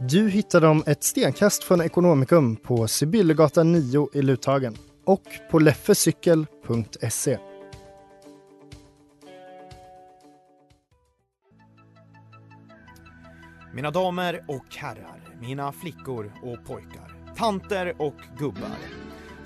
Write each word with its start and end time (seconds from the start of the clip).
Du 0.00 0.28
hittar 0.28 0.60
dem 0.60 0.82
ett 0.86 1.04
stenkast 1.04 1.64
från 1.64 1.80
Ekonomikum 1.80 2.56
på 2.56 2.88
Sibyllegatan 2.88 3.72
9 3.72 4.08
i 4.12 4.22
Luthagen 4.22 4.76
och 5.04 5.22
på 5.50 5.58
leffecykel.se. 5.58 7.38
Mina 13.74 13.90
damer 13.90 14.44
och 14.48 14.76
herrar, 14.76 15.36
mina 15.40 15.72
flickor 15.72 16.32
och 16.42 16.66
pojkar, 16.66 17.34
tanter 17.36 17.94
och 17.98 18.16
gubbar, 18.38 18.78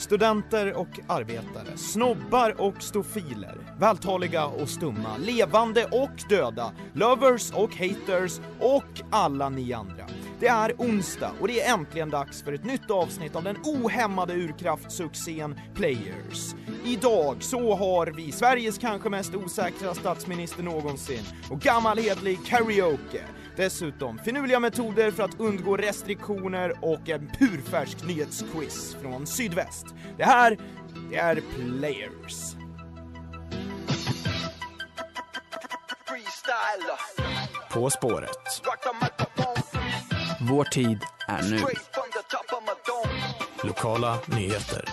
studenter 0.03 0.75
och 0.75 1.00
arbetare, 1.06 1.77
snobbar 1.77 2.61
och 2.61 2.83
stofiler, 2.83 3.58
vältaliga 3.78 4.47
och 4.47 4.69
stumma, 4.69 5.17
levande 5.19 5.84
och 5.84 6.22
döda, 6.28 6.72
lovers 6.92 7.53
och 7.53 7.77
haters 7.77 8.41
och 8.61 9.03
alla 9.11 9.48
ni 9.48 9.72
andra. 9.72 10.05
Det 10.41 10.48
är 10.48 10.75
onsdag 10.78 11.31
och 11.41 11.48
det 11.48 11.61
är 11.61 11.75
äntligen 11.75 12.11
dags 12.11 12.42
för 12.42 12.53
ett 12.53 12.64
nytt 12.64 12.91
avsnitt 12.91 13.36
av 13.36 13.44
den 13.44 13.56
ohämmade 13.64 14.34
urkraftsuccén 14.34 15.61
Players. 15.75 16.55
Idag 16.84 17.37
så 17.41 17.75
har 17.75 18.06
vi 18.06 18.33
Sveriges 18.33 18.78
kanske 18.78 19.09
mest 19.09 19.34
osäkra 19.34 19.94
statsminister 19.94 20.62
någonsin 20.62 21.25
och 21.50 21.61
gammal 21.61 21.98
hedlig 21.98 22.39
karaoke. 22.47 23.22
Dessutom 23.56 24.19
finurliga 24.19 24.61
metoder 24.61 25.11
för 25.11 25.22
att 25.22 25.41
undgå 25.41 25.77
restriktioner 25.77 26.72
och 26.84 27.08
en 27.08 27.31
purfärsk 27.39 28.05
nyhetsquiz 28.05 28.97
från 29.03 29.27
sydväst. 29.27 29.86
Det 30.17 30.25
här, 30.25 30.59
det 31.11 31.17
är 31.17 31.34
Players. 31.34 32.55
På 37.70 37.91
spåret. 37.91 38.31
Vår 40.50 40.64
tid 40.64 40.98
är 41.28 41.42
nu. 41.42 41.61
Lokala 43.62 44.19
nyheter. 44.27 44.89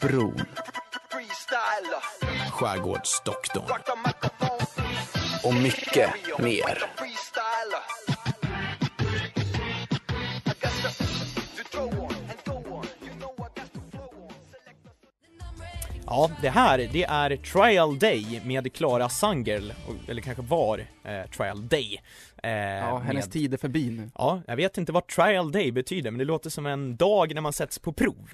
Bron. 0.00 0.40
Skärgårdsdoktorn. 2.50 3.64
Och 5.44 5.54
mycket 5.54 6.10
mer. 6.38 6.78
Ja, 16.06 16.30
det 16.42 16.48
här, 16.50 16.78
det 16.92 17.04
är 17.04 17.36
Trial 17.36 17.98
Day 17.98 18.40
med 18.44 18.72
Clara 18.72 19.08
Sangel, 19.08 19.74
och- 19.88 20.10
eller 20.10 20.22
kanske 20.22 20.42
var 20.42 20.78
eh, 21.04 21.30
Trial 21.36 21.68
Day. 21.68 22.00
Eh, 22.42 22.50
Ja, 22.50 22.98
hennes 22.98 23.24
med- 23.26 23.32
tid 23.32 23.54
är 23.54 23.58
förbi 23.58 23.90
nu. 23.90 24.10
Ja, 24.14 24.40
jag 24.46 24.56
vet 24.56 24.78
inte 24.78 24.92
vad 24.92 25.06
Trial 25.06 25.52
Day 25.52 25.72
betyder, 25.72 26.10
men 26.10 26.18
det 26.18 26.24
låter 26.24 26.50
som 26.50 26.66
en 26.66 26.96
dag 26.96 27.34
när 27.34 27.40
man 27.40 27.52
sätts 27.52 27.78
på 27.78 27.92
prov. 27.92 28.30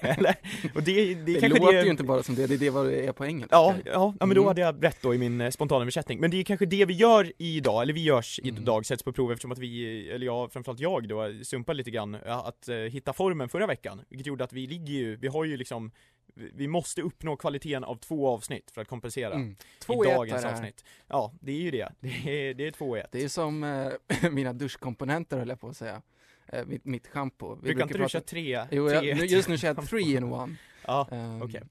Eller? 0.00 0.34
Och 0.74 0.82
det, 0.82 1.14
det, 1.14 1.40
Det, 1.40 1.48
låter 1.48 1.72
det... 1.72 1.82
ju 1.84 1.90
inte 1.90 2.04
bara 2.04 2.22
som 2.22 2.34
det, 2.34 2.46
det 2.46 2.54
är 2.54 2.58
det 2.58 2.70
vad 2.70 2.86
det 2.86 3.06
är 3.06 3.12
på 3.12 3.26
engelska. 3.26 3.56
Ja, 3.56 3.74
ja, 3.84 4.14
ja 4.20 4.26
men 4.26 4.34
då 4.34 4.40
Mm. 4.40 4.46
hade 4.48 4.60
jag 4.60 4.84
rätt 4.84 4.98
då 5.02 5.14
i 5.14 5.18
min 5.18 5.40
eh, 5.40 5.50
spontana 5.50 5.80
översättning. 5.82 6.20
Men 6.20 6.30
det 6.30 6.36
är 6.36 6.44
kanske 6.44 6.66
det 6.66 6.84
vi 6.84 6.94
gör 6.94 7.32
idag, 7.38 7.82
eller 7.82 7.92
vi 7.92 8.02
görs 8.02 8.40
Mm. 8.42 8.56
idag, 8.56 8.86
sätts 8.86 9.02
på 9.02 9.12
prov 9.12 9.32
eftersom 9.32 9.52
att 9.52 9.58
vi, 9.58 10.08
eller 10.10 10.26
jag, 10.26 10.52
framförallt 10.52 10.80
jag 10.80 11.08
då, 11.08 11.32
sumpade 11.44 11.76
lite 11.76 11.90
grann 11.90 12.16
ja, 12.26 12.44
att 12.48 12.68
eh, 12.68 12.76
hitta 12.76 13.12
formen 13.12 13.48
förra 13.48 13.66
veckan. 13.66 14.00
Vilket 14.08 14.26
gjorde 14.26 14.44
att 14.44 14.52
vi 14.52 14.66
ligger 14.66 14.92
ju, 14.94 15.16
vi 15.16 15.28
har 15.28 15.44
ju 15.44 15.56
liksom 15.56 15.90
vi- 16.54 16.68
måste 16.68 17.02
uppnå 17.02 17.36
kvaliteten 17.36 17.84
av 17.84 17.96
två 17.96 18.28
avsnitt 18.28 18.70
för 18.70 18.80
att 18.82 18.88
kompensera 18.88 19.34
Mm. 19.34 19.56
Två 19.80 20.04
i 20.04 20.08
dagens 20.08 20.44
här. 20.44 20.52
avsnitt. 20.52 20.84
Ja, 21.08 21.32
det 21.40 21.52
är 21.52 21.60
ju 21.60 21.70
det. 21.70 21.92
Det 22.00 22.08
är, 22.48 22.54
det 22.54 22.66
är 22.66 22.70
två 22.70 22.96
i 22.96 23.00
ett. 23.00 23.08
Det 23.12 23.24
är 23.24 23.28
som 23.28 23.64
eh, 23.64 24.30
mina 24.30 24.52
duschkomponenter 24.52 25.38
höll 25.38 25.48
jag 25.48 25.60
på 25.60 25.68
att 25.68 25.76
säga. 25.76 26.02
Eh, 26.52 26.64
mitt, 26.66 26.84
mitt 26.84 27.06
schampo. 27.06 27.54
Vi 27.54 27.60
Brukar 27.62 27.82
inte 27.82 27.94
du 27.94 27.98
prata- 27.98 28.08
köra 28.08 28.22
tre? 28.22 28.66
Jo, 28.70 28.88
tre 28.88 29.08
jag, 29.08 29.16
nu, 29.18 29.24
just 29.26 29.48
nu 29.48 29.58
kör 29.58 29.68
jag 29.68 29.88
three 29.88 30.16
in 30.16 30.24
one. 30.24 30.56
Ja, 30.86 31.08
Ehm, 31.10 31.42
okej. 31.42 31.62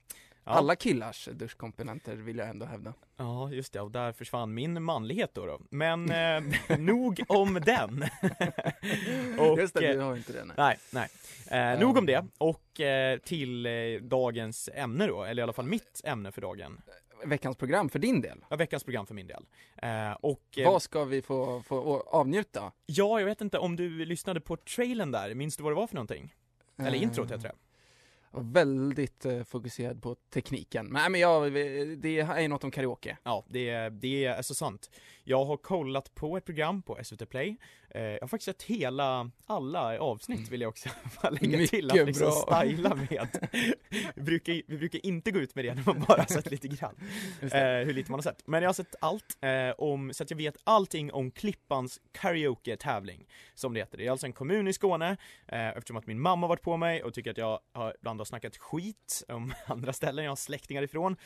Ja. 0.44 0.52
Alla 0.52 0.76
killars 0.76 1.28
duschkomponenter 1.32 2.16
vill 2.16 2.38
jag 2.38 2.48
ändå 2.48 2.66
hävda. 2.66 2.94
Ja, 3.16 3.52
just 3.52 3.72
det, 3.72 3.80
och 3.80 3.90
där 3.90 4.12
försvann 4.12 4.54
min 4.54 4.82
manlighet 4.82 5.30
då. 5.34 5.46
då. 5.46 5.60
Men 5.70 6.10
eh, 6.10 6.42
nog 6.78 7.20
om 7.28 7.54
den. 7.54 8.04
och, 9.38 9.58
just 9.58 9.74
det, 9.74 9.86
eh, 9.86 9.92
du 9.92 10.00
har 10.00 10.16
inte 10.16 10.32
det. 10.32 10.44
Nej. 10.44 10.78
Nej, 10.90 11.08
nej. 11.50 11.72
Eh, 11.72 11.80
nog 11.80 11.90
om 11.90 11.96
Ehm. 11.98 12.06
det, 12.06 12.24
och 12.38 12.80
eh, 12.80 13.18
till 13.18 13.66
eh, 13.66 13.72
dagens 14.02 14.68
ämne 14.74 15.06
då, 15.06 15.24
eller 15.24 15.40
i 15.40 15.42
alla 15.42 15.52
fall 15.52 15.66
mitt 15.66 16.00
ämne 16.04 16.32
för 16.32 16.40
dagen. 16.40 16.80
Veckans 17.24 17.56
program 17.56 17.88
för 17.88 17.98
din 17.98 18.20
del. 18.20 18.44
Ja, 18.50 18.56
veckans 18.56 18.84
program 18.84 19.06
för 19.06 19.14
min 19.14 19.26
del. 19.26 19.44
Eh, 19.76 20.12
och 20.12 20.42
eh, 20.56 20.70
Vad 20.72 20.82
ska 20.82 21.04
vi 21.04 21.22
få, 21.22 21.62
få 21.62 22.00
avnjuta? 22.06 22.72
ja, 22.86 23.18
jag 23.20 23.26
vet 23.26 23.40
inte 23.40 23.58
om 23.58 23.76
du 23.76 24.04
lyssnade 24.04 24.40
på 24.40 24.56
trailern 24.56 25.10
där, 25.10 25.34
minns 25.34 25.56
du 25.56 25.62
vad 25.62 25.72
det 25.72 25.76
var 25.76 25.86
för 25.86 25.94
någonting? 25.94 26.34
Eller 26.78 26.94
Eh, 26.96 27.02
introt 27.02 27.30
heter 27.30 27.42
det. 27.42 27.54
Väldigt 28.38 29.24
eh, 29.26 29.42
fokuserad 29.44 30.02
på 30.02 30.14
tekniken. 30.30 30.88
Nej, 30.92 31.10
men 31.10 31.20
jag, 31.20 31.52
det 31.98 32.18
är 32.20 32.40
ju 32.40 32.48
något 32.48 32.64
om 32.64 32.70
karaoke. 32.70 33.16
Ja, 33.22 33.44
det, 33.48 33.68
är- 33.70 33.90
det 33.90 34.24
är 34.24 34.42
så 34.42 34.54
sant. 34.54 34.90
Jag 35.24 35.44
har 35.44 35.56
kollat 35.56 36.14
på 36.14 36.36
ett 36.36 36.44
program 36.44 36.82
på 36.82 36.98
SVT 37.04 37.28
Play. 37.28 37.56
Eh, 37.90 38.02
jag 38.02 38.20
har 38.20 38.28
faktiskt 38.28 38.44
sett 38.44 38.62
hela, 38.62 39.30
alla 39.46 40.00
avsnitt 40.00 40.48
vill 40.48 40.60
jag 40.60 40.68
också 40.68 40.88
lägga 41.30 41.66
till 41.66 41.90
att 41.90 42.06
liksom 42.06 42.26
bra. 42.26 42.60
styla 42.60 42.94
med. 42.94 43.48
vi, 44.14 44.22
brukar, 44.22 44.52
vi 44.66 44.78
brukar 44.78 45.06
inte 45.06 45.30
gå 45.30 45.38
ut 45.38 45.54
med 45.54 45.64
det 45.64 45.74
när 45.74 45.82
man 45.86 46.04
bara 46.08 46.26
sett 46.26 46.50
lite 46.50 46.68
grann. 46.68 46.94
Eh, 47.40 47.86
hur 47.86 47.92
lite 47.92 48.10
man 48.10 48.18
har 48.18 48.22
sett. 48.22 48.46
Men 48.46 48.62
jag 48.62 48.68
har 48.68 48.74
sett 48.74 48.94
allt, 49.00 49.38
eh, 49.40 49.70
om, 49.78 50.12
så 50.12 50.22
att 50.22 50.30
jag 50.30 50.36
vet 50.36 50.56
allting 50.64 51.12
om 51.12 51.30
Klippans 51.30 52.00
karaoke-tävling, 52.12 53.26
som 53.54 53.74
det 53.74 53.80
heter. 53.80 53.98
Det 53.98 54.06
är 54.06 54.10
alltså 54.10 54.26
en 54.26 54.32
kommun 54.32 54.68
i 54.68 54.72
Skåne, 54.72 55.16
eftersom 55.46 55.96
att 55.96 56.06
min 56.06 56.20
mamma 56.20 56.46
har 56.46 56.48
varit 56.48 56.62
på 56.62 56.76
mig 56.76 57.02
och 57.02 57.14
tycker 57.14 57.30
att 57.30 57.38
jag 57.38 57.60
har, 57.72 57.94
ibland 58.00 58.20
har 58.20 58.24
snackat 58.24 58.56
skit 58.56 59.24
om 59.28 59.54
andra 59.66 59.92
ställen 59.92 60.24
jag 60.24 60.30
har 60.30 60.36
släktingar 60.36 60.82
ifrån. 60.82 61.16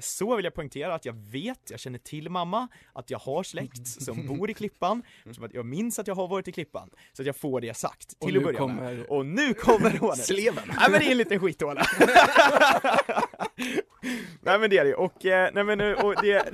Så 0.00 0.36
vill 0.36 0.44
jag 0.44 0.54
poängtera 0.54 0.94
att 0.94 1.04
jag 1.04 1.14
vet, 1.14 1.70
jag 1.70 1.80
känner 1.80 1.98
till 1.98 2.28
mamma, 2.28 2.68
att 2.92 3.10
jag 3.10 3.18
har 3.18 3.42
släkt 3.42 3.86
som 3.86 4.26
bor 4.26 4.50
i 4.50 4.54
Klippan, 4.54 5.02
eftersom 5.18 5.44
att 5.44 5.54
jag 5.54 5.66
minns 5.66 5.81
att 5.98 6.06
jag 6.06 6.14
har 6.14 6.28
varit 6.28 6.48
i 6.48 6.52
Klippan. 6.52 6.90
Så 7.12 7.22
att 7.22 7.26
jag 7.26 7.36
får 7.36 7.60
det 7.60 7.76
sagt, 7.76 8.12
Och 8.20 8.26
till 8.26 8.36
att 8.36 8.42
nu 8.42 8.52
börja 8.52 8.66
med. 8.66 8.76
kommer 8.76 9.12
Och 9.12 9.26
nu 9.26 9.54
kommer 9.54 9.90
rånet! 10.00 10.18
sleven. 10.18 10.62
Nej 10.66 10.90
men 10.90 11.00
det 11.00 11.06
är 11.06 11.10
en 11.10 11.16
liten 11.18 11.40
skithåla. 11.40 11.86
nej 14.40 14.58
men 14.58 14.70
det 14.70 14.78
är 14.78 14.84
det 14.84 14.94
och, 14.94 15.26
eh, 15.26 15.50
nej 15.54 15.64
men 15.64 15.80
eh, 15.80 16.04
och 16.04 16.14
det, 16.22 16.28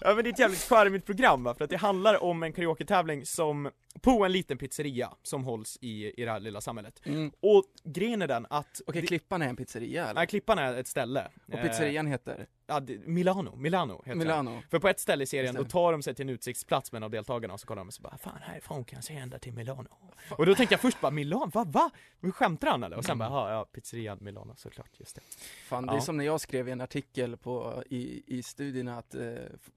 ja 0.00 0.14
men 0.14 0.24
det 0.24 0.28
är 0.28 0.32
ett 0.32 0.38
jävligt 0.38 0.68
charmigt 0.68 1.06
program 1.06 1.44
va, 1.44 1.54
för 1.54 1.64
att 1.64 1.70
det 1.70 1.76
handlar 1.76 2.22
om 2.24 2.42
en 2.42 2.52
karaoke-tävling 2.52 3.26
som, 3.26 3.70
på 4.02 4.24
en 4.24 4.32
liten 4.32 4.58
pizzeria 4.58 5.14
som 5.22 5.44
hålls 5.44 5.78
i, 5.80 6.20
i 6.22 6.24
det 6.24 6.30
här 6.30 6.40
lilla 6.40 6.60
samhället. 6.60 7.00
Mm. 7.04 7.32
Och 7.40 7.64
grejen 7.84 8.22
är 8.22 8.28
den 8.28 8.46
att, 8.50 8.80
Okej, 8.86 9.00
det- 9.00 9.06
Klippan 9.08 9.42
är 9.42 9.48
en 9.48 9.56
pizzeria 9.56 10.02
eller? 10.04 10.14
nej 10.14 10.26
Klippan 10.26 10.58
är 10.58 10.74
ett 10.74 10.86
ställe. 10.86 11.28
Och 11.52 11.62
pizzerian 11.62 12.06
heter? 12.06 12.38
Eh, 12.38 12.44
ja, 12.66 12.80
det, 12.80 13.06
Milano, 13.06 13.56
Milano 13.56 13.92
heter 13.96 14.08
den. 14.08 14.18
Milano. 14.18 14.62
För 14.70 14.78
på 14.78 14.88
ett 14.88 15.00
ställe 15.00 15.24
i 15.24 15.26
serien, 15.26 15.54
då 15.54 15.62
det. 15.62 15.70
tar 15.70 15.92
de 15.92 16.02
sig 16.02 16.14
till 16.14 16.22
en 16.22 16.28
utsiktsplats 16.28 16.92
med 16.92 16.96
en 16.98 17.02
av 17.04 17.10
deltagarna 17.10 17.54
och 17.54 17.60
så 17.60 17.66
kollar 17.66 17.80
de 17.80 17.88
och 17.88 17.94
så 17.94 18.02
bara 18.02 18.18
Fan 18.18 18.38
härifrån 18.42 18.84
kan 18.84 18.96
jag 18.96 19.04
se 19.04 19.14
ända 19.16 19.38
till 19.38 19.52
Milano 19.52 19.88
Och 20.30 20.46
då 20.46 20.54
tänkte 20.54 20.72
jag 20.72 20.80
först 20.80 21.00
bara 21.00 21.10
Milano, 21.12 21.50
va? 21.54 21.64
va? 21.64 21.90
Men 22.20 22.32
skämtar 22.32 22.68
han 22.70 22.82
eller? 22.82 22.96
Och 22.96 23.04
sen 23.04 23.18
bara, 23.18 23.28
ja, 23.28 23.50
ja 23.50 23.64
pizzerian 23.64 24.18
Milano 24.20 24.54
såklart, 24.56 24.90
just 24.98 25.14
det 25.14 25.20
Fan, 25.68 25.86
det 25.86 25.92
Ja. 25.92 25.96
är 25.96 26.00
som 26.00 26.16
när 26.16 26.24
jag 26.24 26.40
skrev 26.40 26.68
i 26.68 26.72
en 26.72 26.80
artikel 26.80 27.36
på, 27.36 27.82
i, 27.90 28.22
i 28.38 28.42
studierna 28.42 28.98
att 28.98 29.14
eh, 29.14 29.22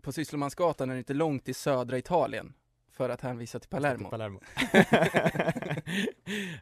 på 0.02 0.12
Sysslemansgatan 0.12 0.90
är 0.90 0.94
det 0.94 1.00
inte 1.00 1.14
långt 1.14 1.46
till 1.46 1.56
södra 1.56 1.98
Italien. 1.98 2.54
För 3.02 3.10
att 3.10 3.22
hänvisa 3.22 3.60
till 3.60 3.70
Palermo. 3.70 4.10
Palermo. 4.10 4.40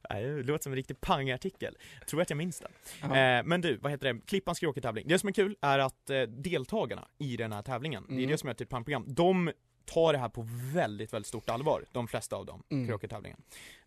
Det 0.10 0.44
låter 0.44 0.64
som 0.64 0.72
en 0.72 0.76
riktig 0.76 1.02
pangartikel. 1.02 1.78
Tror 2.10 2.22
att 2.22 2.30
jag 2.30 2.38
minns 2.38 2.60
den. 3.02 3.12
Eh, 3.12 3.44
men 3.46 3.62
du, 3.62 3.78
vad 3.78 3.92
heter 3.92 4.14
det? 4.14 4.20
Klippans 4.26 4.60
karaoke-tävling. 4.60 5.08
Det 5.08 5.20
som 5.20 5.30
är 5.30 5.34
kul 5.34 5.56
är 5.62 5.80
att 5.80 6.10
eh, 6.10 6.22
deltagarna 6.22 7.08
i 7.18 7.38
den 7.38 7.52
här 7.52 7.62
tävlingen, 7.62 8.04
det 8.08 8.14
är 8.14 8.18
Mm. 8.18 8.30
det 8.30 8.38
som 8.38 8.50
är 8.50 8.62
ett 8.62 8.70
pangprogram, 8.70 9.04
de 9.08 9.52
tar 9.86 10.14
det 10.14 10.20
här 10.20 10.30
på 10.30 10.48
väldigt, 10.74 11.14
väldigt 11.14 11.28
stort 11.28 11.50
allvar, 11.50 11.86
de 11.92 12.08
flesta 12.08 12.36
av 12.36 12.46
dem, 12.46 12.64
Mm. 12.70 12.88
karaoke-tävlingen. 12.88 13.42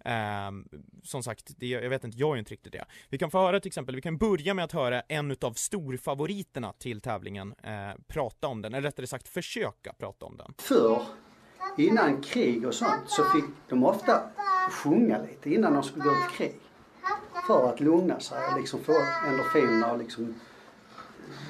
Ehm, 0.04 0.68
som 1.02 1.22
sagt, 1.22 1.52
det, 1.56 1.66
jag 1.66 1.90
vet 1.90 2.04
inte, 2.04 2.18
jag 2.18 2.34
är 2.34 2.38
inte 2.38 2.52
riktigt 2.52 2.72
det. 2.72 2.84
Vi 3.08 3.18
kan 3.18 3.30
få 3.30 3.38
höra 3.38 3.60
till 3.60 3.68
exempel, 3.68 3.94
vi 3.94 4.00
kan 4.02 4.18
börja 4.18 4.54
med 4.54 4.64
att 4.64 4.72
höra 4.72 5.00
en 5.00 5.30
utav 5.30 5.52
storfavoriterna 5.52 6.72
till 6.72 7.00
tävlingen 7.00 7.54
eh, 7.62 7.90
prata 8.08 8.48
om 8.48 8.62
den, 8.62 8.74
eller 8.74 8.88
rättare 8.88 9.06
sagt 9.06 9.28
försöka 9.28 9.92
prata 9.98 10.26
om 10.26 10.36
den. 10.36 10.54
Förr, 10.58 11.02
innan 11.76 12.22
krig 12.22 12.66
och 12.66 12.74
sånt, 12.74 13.02
så 13.06 13.24
fick 13.24 13.44
de 13.68 13.84
ofta 13.84 14.22
sjunga 14.70 15.18
lite 15.18 15.50
innan 15.50 15.74
de 15.74 15.82
skulle 15.82 16.04
gå 16.04 16.10
till 16.10 16.36
krig. 16.36 16.60
För 17.46 17.68
att 17.68 17.80
lugna 17.80 18.20
sig 18.20 18.38
och 18.52 18.60
liksom 18.60 18.84
få 18.84 18.92
endorfinerna 19.26 19.92
och 19.92 19.98
liksom 19.98 20.34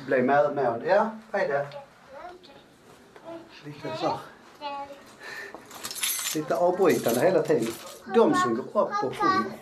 bli 0.07 0.23
medmående. 0.23 0.87
Ja, 0.87 1.11
vad 1.31 1.43
är 1.43 1.49
det? 1.49 1.67
Lite 3.65 3.97
så. 3.97 4.19
Lite 6.39 6.57
avbrytande 6.57 7.21
hela 7.21 7.43
tiden. 7.43 7.67
De 8.15 8.35
som 8.35 8.55
går 8.55 8.63
upp 8.63 9.05
och 9.05 9.17
sjunger. 9.17 9.59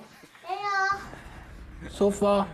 Soffa. 1.91 2.45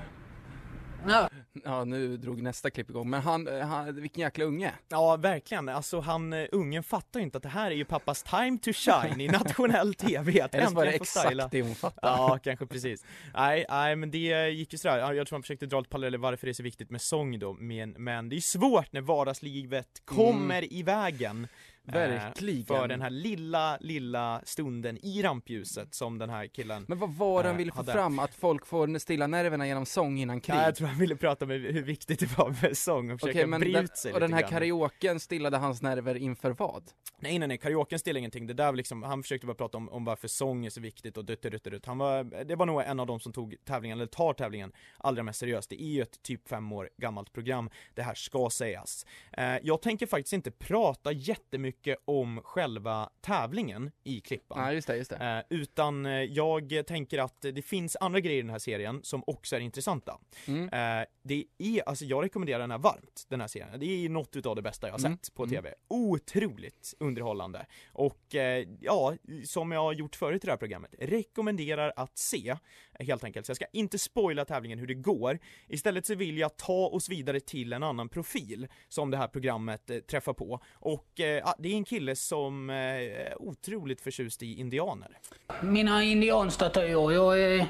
Ja. 1.66 1.84
Nu 1.84 2.16
drog 2.16 2.42
nästa 2.42 2.70
klipp 2.70 2.90
igång, 2.90 3.10
men 3.10 3.20
han, 3.22 3.48
eh, 3.48 3.66
han 3.66 4.00
vilken 4.00 4.20
jäkla 4.20 4.44
unge. 4.44 4.72
Ja, 4.88 5.16
verkligen. 5.16 5.68
Alltså 5.68 6.00
han, 6.00 6.32
eh, 6.32 6.46
ungen 6.52 6.82
fattar 6.82 7.20
ju 7.20 7.24
inte 7.24 7.36
att 7.36 7.42
det 7.42 7.48
här 7.48 7.70
är 7.70 7.74
ju 7.74 7.84
pappas 7.84 8.22
time 8.22 8.58
to 8.58 8.70
shine 8.72 9.20
i 9.20 9.28
nationell 9.28 9.94
TV. 9.94 10.40
Att 10.40 10.54
Eller 10.54 10.66
så 10.66 10.74
var 10.74 10.86
det 10.86 10.98
få 10.98 11.04
styla. 11.04 11.30
exakt 11.30 11.52
det 11.52 11.62
hon 11.62 11.74
fattade. 11.74 12.16
Ja, 12.16 12.38
kanske 12.42 12.66
precis. 12.66 13.04
Nej, 13.34 13.66
nej, 13.68 13.96
men 13.96 14.10
det 14.10 14.50
gick 14.50 14.72
ju 14.72 14.78
sådär. 14.78 14.98
Ja, 14.98 15.14
Jag 15.14 15.26
tror 15.26 15.36
han 15.36 15.42
försökte 15.42 15.66
dra 15.66 15.78
lite 15.80 15.90
paralleller 15.90 16.18
varför 16.18 16.46
det 16.46 16.50
är 16.50 16.54
så 16.54 16.62
viktigt 16.62 16.90
med 16.90 17.00
sång 17.02 17.38
då, 17.38 17.52
men, 17.52 17.90
men 17.90 18.28
det 18.28 18.36
är 18.36 18.40
svårt 18.40 18.92
när 18.92 19.00
vardagslivet 19.00 20.02
kommer 20.04 20.72
i 20.72 20.82
vägen. 20.82 21.48
Verkligen. 21.92 22.66
För 22.66 22.88
den 22.88 23.02
här 23.02 23.10
lilla, 23.10 23.78
lilla 23.80 24.40
stunden 24.44 24.98
i 25.06 25.22
rampljuset 25.22 25.94
som 25.94 26.18
den 26.18 26.30
här 26.30 26.46
killen 26.46 26.84
Men 26.88 26.98
vad 26.98 27.10
var 27.14 27.42
det 27.42 27.48
han 27.48 27.56
eh, 27.56 27.58
ville 27.58 27.72
få 27.72 27.76
hade. 27.76 27.92
fram? 27.92 28.18
Att 28.18 28.34
folk 28.34 28.66
får 28.66 28.98
stilla 28.98 29.26
nerverna 29.26 29.66
genom 29.66 29.86
sång 29.86 30.18
innan 30.18 30.40
krig? 30.40 30.56
Nej, 30.56 30.64
jag 30.64 30.74
tror 30.74 30.88
han 30.88 30.98
ville 30.98 31.16
prata 31.16 31.44
om 31.44 31.50
hur 31.50 31.82
viktigt 31.82 32.20
det 32.20 32.38
var 32.38 32.54
med 32.62 32.76
sång 32.76 33.10
och 33.10 33.20
försöka 33.20 33.38
Okej, 33.38 33.46
men 33.46 33.60
bre 33.60 33.72
den, 33.72 33.84
ut 33.84 33.96
sig 33.96 34.12
och 34.12 34.20
lite 34.20 34.24
den 34.24 34.32
här 34.34 34.40
grann. 34.40 34.50
karaoken 34.50 35.20
stillade 35.20 35.56
hans 35.56 35.82
nerver 35.82 36.14
inför 36.14 36.50
vad? 36.50 36.90
Nej 37.18 37.38
nej 37.38 37.48
nej, 37.48 37.58
karaoken 37.58 37.98
stillade 37.98 38.18
ingenting. 38.18 38.46
Det 38.46 38.54
där 38.54 38.72
liksom, 38.72 39.02
han 39.02 39.22
försökte 39.22 39.46
bara 39.46 39.54
prata 39.54 39.78
om, 39.78 39.88
om 39.88 40.04
varför 40.04 40.28
sång 40.28 40.66
är 40.66 40.70
så 40.70 40.80
viktigt 40.80 41.16
och 41.16 41.24
dutt, 41.24 41.42
dutt, 41.42 41.64
dutt. 41.64 41.86
Han 41.86 41.98
var, 41.98 42.44
det 42.44 42.56
var 42.56 42.66
nog 42.66 42.82
en 42.82 43.00
av 43.00 43.06
de 43.06 43.20
som 43.20 43.32
tog 43.32 43.56
tävlingen, 43.64 43.98
eller 43.98 44.06
tar 44.06 44.32
tävlingen, 44.32 44.72
allra 44.98 45.22
mest 45.22 45.38
seriöst. 45.38 45.70
Det 45.70 45.82
är 45.82 45.86
ju 45.86 46.02
ett 46.02 46.22
typ 46.22 46.48
fem 46.48 46.72
år 46.72 46.90
gammalt 46.96 47.32
program, 47.32 47.70
det 47.94 48.02
här 48.02 48.14
ska 48.14 48.50
sägas. 48.50 49.06
Eh, 49.32 49.56
jag 49.62 49.82
tänker 49.82 50.06
faktiskt 50.06 50.32
inte 50.32 50.50
prata 50.50 51.12
jättemycket 51.12 51.75
om 52.04 52.40
själva 52.44 53.10
tävlingen 53.20 53.90
i 54.04 54.20
Klippan. 54.20 54.58
Ja, 54.64 54.72
just 54.72 54.86
det, 54.86 54.96
just 54.96 55.10
det. 55.10 55.44
Eh, 55.50 55.58
utan 55.58 56.06
eh, 56.06 56.12
jag 56.12 56.82
tänker 56.86 57.18
att 57.18 57.40
det 57.42 57.62
finns 57.62 57.96
andra 58.00 58.20
grejer 58.20 58.38
i 58.38 58.42
den 58.42 58.50
här 58.50 58.58
serien 58.58 59.00
som 59.02 59.22
också 59.26 59.56
är 59.56 59.60
intressanta. 59.60 60.18
Mm. 60.46 60.62
Eh, 61.00 61.06
det 61.22 61.44
är, 61.58 61.88
alltså 61.88 62.04
jag 62.04 62.24
rekommenderar 62.24 62.58
den 62.58 62.70
här 62.70 62.78
varmt, 62.78 63.26
den 63.28 63.40
här 63.40 63.48
serien. 63.48 63.80
Det 63.80 63.86
är 64.04 64.08
något 64.08 64.36
utav 64.36 64.56
det 64.56 64.62
bästa 64.62 64.86
jag 64.86 64.94
har 64.94 64.98
Mm. 65.06 65.18
sett 65.18 65.34
på 65.34 65.42
Mm. 65.42 65.54
TV. 65.54 65.74
Otroligt 65.88 66.94
underhållande. 66.98 67.66
Och 67.92 68.34
eh, 68.34 68.66
ja, 68.80 69.14
som 69.44 69.72
jag 69.72 69.80
har 69.80 69.92
gjort 69.92 70.16
förut 70.16 70.44
i 70.44 70.46
det 70.46 70.52
här 70.52 70.56
programmet, 70.56 70.94
rekommenderar 70.98 71.92
att 71.96 72.18
se, 72.18 72.56
helt 73.00 73.24
enkelt. 73.24 73.46
Så 73.46 73.50
jag 73.50 73.56
ska 73.56 73.66
inte 73.72 73.98
spoila 73.98 74.44
tävlingen 74.44 74.78
hur 74.78 74.86
det 74.86 74.94
går. 74.94 75.38
Istället 75.68 76.06
så 76.06 76.14
vill 76.14 76.38
jag 76.38 76.56
ta 76.56 76.86
oss 76.86 77.08
vidare 77.08 77.40
till 77.40 77.72
en 77.72 77.82
annan 77.82 78.08
profil 78.08 78.68
som 78.88 79.10
det 79.10 79.16
här 79.16 79.28
programmet 79.28 79.90
eh, 79.90 79.98
träffar 79.98 80.32
på. 80.32 80.60
Och 80.72 81.20
eh, 81.20 81.52
det 81.58 81.68
är 81.68 81.74
en 81.74 81.84
kille 81.84 82.16
som 82.16 82.70
eh, 82.70 82.76
är 82.76 83.42
otroligt 83.42 84.00
förtjust 84.00 84.42
i 84.42 84.60
indianer. 84.60 85.18
Mina 85.62 86.02
indianstatyer. 86.02 87.12
Jag 87.12 87.40
är 87.40 87.66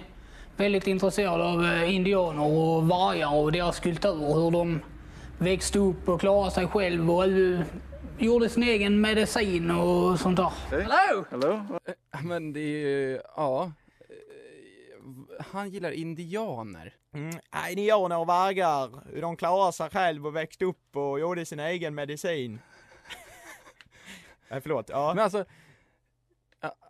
väldigt 0.56 0.86
intresserad 0.86 1.40
av 1.40 1.64
eh, 1.64 1.94
indianer 1.94 2.42
och 2.42 2.88
vargar 2.88 3.34
och 3.34 3.52
deras 3.52 3.80
kultur. 3.80 4.34
Hur 4.34 4.50
de 4.50 4.80
växte 5.38 5.78
upp 5.78 6.08
och 6.08 6.20
klarade 6.20 6.50
sig 6.50 6.66
själv 6.66 7.10
och 7.10 7.24
eh, 7.24 7.60
gjorde 8.18 8.48
sin 8.48 8.62
egen 8.62 9.00
medicin 9.00 9.70
och 9.70 10.20
sånt 10.20 10.36
där. 10.36 10.52
Hello! 10.70 11.24
Hello? 11.30 11.80
Men 12.22 12.52
det 12.52 12.60
är 12.60 12.88
ju, 12.88 13.20
ja. 13.36 13.72
Han 15.40 15.70
gillar 15.70 15.90
indianer. 15.90 16.94
Mm, 17.12 17.30
indianer 17.70 18.18
och 18.18 18.26
vargar, 18.26 19.02
hur 19.12 19.22
de 19.22 19.36
klarar 19.36 19.72
sig 19.72 19.90
själv 19.90 20.26
och 20.26 20.36
växte 20.36 20.64
upp 20.64 20.96
och 20.96 21.20
gjorde 21.20 21.46
sin 21.46 21.60
egen 21.60 21.94
medicin. 21.94 22.58
Nej 24.48 24.60
förlåt, 24.60 24.88
ja. 24.88 25.12
Men 25.14 25.24
alltså, 25.24 25.44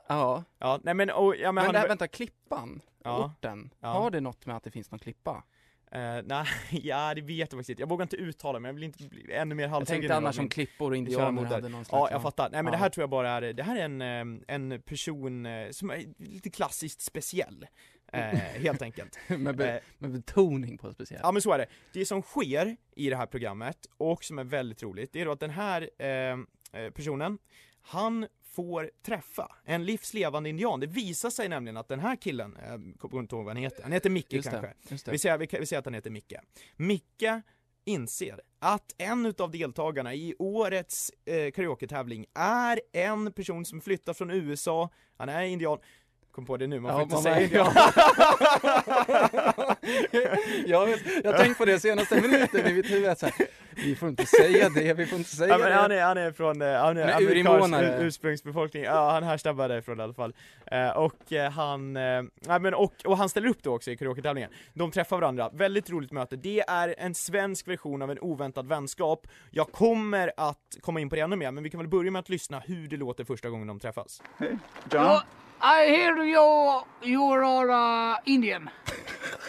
ja. 0.09 0.45
Ja, 0.59 0.81
nej 0.83 0.95
men, 0.95 1.11
och, 1.11 1.37
ja, 1.37 1.53
men, 1.53 1.55
Men, 1.55 1.65
han, 1.65 1.73
det 1.73 1.79
här, 1.79 1.89
vänta, 1.89 2.09
klippan, 2.09 2.81
Ja. 3.05 3.25
orten, 3.25 3.71
Ja. 3.81 3.89
har 3.89 4.11
det 4.11 4.21
något 4.21 4.47
med 4.47 4.57
att 4.57 4.65
det 4.65 4.71
finns 4.71 4.91
någon 4.91 4.99
klippa? 4.99 5.43
Eh, 5.93 6.23
nej, 6.25 6.47
ja 6.83 7.15
det 7.15 7.21
vet 7.21 7.38
jag 7.38 7.50
faktiskt 7.50 7.71
inte. 7.71 7.83
Jag 7.83 7.88
vågar 7.88 8.03
inte 8.03 8.17
uttala 8.17 8.59
mig, 8.61 8.69
jag 8.69 8.75
vill 8.75 8.85
inte 8.85 9.05
bli 9.09 9.33
ännu 9.33 9.55
mer 9.55 9.65
Jag 9.65 9.71
halshuggen. 9.71 9.87
tänkte 10.00 10.09
nu 10.09 10.15
annars 10.15 10.37
av 10.37 10.41
om 10.41 10.44
min 10.44 10.49
klippor 10.50 10.91
och 10.91 10.97
indianer 10.97 11.25
körmoder. 11.27 11.50
hade 11.50 11.69
någon 11.69 11.85
slags 11.85 12.00
Ja, 12.00 12.11
jag 12.11 12.19
ja. 12.19 12.23
fattar. 12.23 12.50
Nej 12.50 12.62
men 12.62 12.67
Ja. 12.67 12.71
det 12.71 12.77
här 12.77 12.88
tror 12.88 13.03
jag 13.03 13.11
bara 13.11 13.31
är, 13.31 13.53
det 13.53 13.62
här 13.62 13.77
är 13.77 13.85
en, 13.85 14.03
eh, 14.03 14.43
en 14.55 14.83
person 14.83 15.47
eh, 15.47 15.71
som 15.71 15.91
är 15.91 16.05
lite 16.19 16.50
klassiskt 16.50 17.00
speciell. 17.00 17.67
Eh, 18.12 18.21
helt 18.62 18.83
enkelt. 18.83 19.19
med, 19.29 19.56
be, 19.56 19.81
med 19.99 20.11
betoning 20.12 20.79
på 20.79 20.93
speciellt. 20.93 21.23
Ja 21.25 21.33
men 21.33 21.43
så 21.43 21.53
är 21.53 21.59
det. 21.59 21.67
Det 21.93 22.06
som 22.06 22.23
sker 22.23 22.77
i 22.97 23.11
det 23.11 23.17
här 23.17 23.27
programmet, 23.27 23.87
och 23.97 24.25
som 24.25 24.38
är 24.38 24.44
väldigt 24.44 24.83
roligt, 24.83 25.12
det 25.12 25.21
är 25.21 25.25
då 25.25 25.33
att 25.33 25.41
den 25.41 25.50
här 25.50 25.91
eh, 26.03 26.91
personen, 26.91 27.38
han 27.83 28.27
får 28.56 28.91
träffa 29.06 29.53
en 29.64 29.85
livslevande 29.85 30.49
indian. 30.50 30.81
Det 30.81 30.87
visar 30.87 31.31
sig 31.31 31.49
nämligen 31.49 31.76
att 31.76 31.88
den 31.88 32.00
här 32.00 32.17
killen, 32.17 32.56
eh, 32.56 32.70
jag 32.70 32.94
kommer 32.99 33.19
inte 33.19 33.35
ihåg 33.37 33.44
vad 33.44 33.55
han 33.55 33.62
heter, 33.62 33.82
han 33.82 33.93
heter 33.93 34.11
Micke 34.11 34.32
Just 34.32 34.50
det, 34.50 34.53
kanske. 34.61 34.73
just 34.88 35.06
det. 35.06 35.12
Vi, 35.12 35.19
säger, 35.19 35.38
vi, 35.38 35.49
vi 35.61 35.67
säger 35.67 35.79
att 35.79 35.85
han 35.85 35.94
heter 35.94 36.11
Micke. 36.11 36.32
Micke 36.76 37.25
inser 37.85 38.41
att 38.58 38.94
en 38.99 39.26
utav 39.26 39.50
deltagarna 39.50 40.14
i 40.14 40.35
årets 40.38 41.11
eh, 41.25 41.50
karaoke-tävling 41.50 42.26
är 42.35 42.81
en 42.93 43.32
person 43.32 43.64
som 43.64 43.81
flyttar 43.81 44.14
från 44.14 44.31
USA, 44.31 44.91
han 45.17 45.29
är 45.29 45.43
indian, 45.43 45.79
kom 46.31 46.47
på 46.47 46.57
det 46.57 46.66
nu, 46.66 46.81
man 46.81 46.92
får 46.92 47.00
Ja, 47.00 47.02
inte 47.02 47.16
säga 47.16 47.40
indian. 47.40 47.66
jag, 50.66 50.88
jag 51.25 51.33
har 51.33 51.38
tänkt 51.38 51.59
på 51.59 51.64
det 51.64 51.81
senaste 51.81 52.21
minuten 52.21 52.66
i 52.66 52.75
mitt 52.75 52.90
huvud, 52.90 53.19
så 53.19 53.26
här, 53.26 53.35
vi 53.76 53.97
får 53.97 54.09
inte 54.09 54.26
säga 54.26 54.68
det, 54.68 54.95
vi 54.95 55.06
får 55.06 55.18
inte 55.18 55.37
säga 55.37 55.49
Ja, 55.49 55.59
men 55.59 55.68
det. 55.68 55.75
han, 55.75 55.92
är, 55.92 56.02
han 56.02 56.18
är 56.18 56.33
från, 56.33 56.62
eh, 56.62 56.68
han 56.68 56.97
är, 56.97 57.12
Han 57.12 57.23
är 57.23 57.47
amerikansk 57.47 58.02
ursprungsbefolkning, 58.02 58.83
ja 58.83 59.11
han 59.11 59.23
härstammar 59.23 59.68
därifrån 59.68 60.00
i 60.00 60.02
alla 60.02 60.14
fall. 60.14 60.35
Eh, 60.66 60.88
och 60.88 61.33
eh, 61.33 61.50
han, 61.50 61.92
nej, 61.92 62.61
men 62.61 62.75
och, 62.75 62.92
och 63.04 63.16
han 63.16 63.28
ställer 63.28 63.49
upp 63.49 63.62
då 63.62 63.75
också 63.75 63.90
i 63.90 63.97
karaoke-tävlingen. 63.97 64.50
De 64.75 64.90
träffar 64.90 65.16
varandra, 65.16 65.50
väldigt 65.52 65.90
roligt 65.90 66.12
möte. 66.12 66.37
Det 66.37 66.61
är 66.61 66.95
en 66.99 67.14
svensk 67.14 67.68
version 67.68 68.02
av 68.02 68.11
en 68.11 68.18
oväntad 68.18 68.66
vänskap. 68.68 69.26
Jag 69.50 69.73
kommer 69.73 70.33
att 70.37 70.76
komma 70.80 71.00
in 71.00 71.09
på 71.09 71.16
det 71.16 71.21
ännu 71.21 71.37
mer, 71.37 71.50
men 71.50 71.64
vi 71.64 71.71
kan 71.71 71.78
väl 71.78 71.88
börja 71.88 72.11
med 72.11 72.21
att 72.21 72.28
lyssna 72.28 72.59
hur 72.59 72.88
det 72.88 72.97
låter 72.97 73.25
första 73.25 73.50
gången 73.50 73.66
de 73.66 73.80
träffas. 73.80 74.23
Well, 74.90 75.21
I 75.62 75.90
hear 75.90 76.14
you're, 76.16 76.83
you're 77.02 78.12
uh, 78.14 78.18
Indian. 78.25 78.71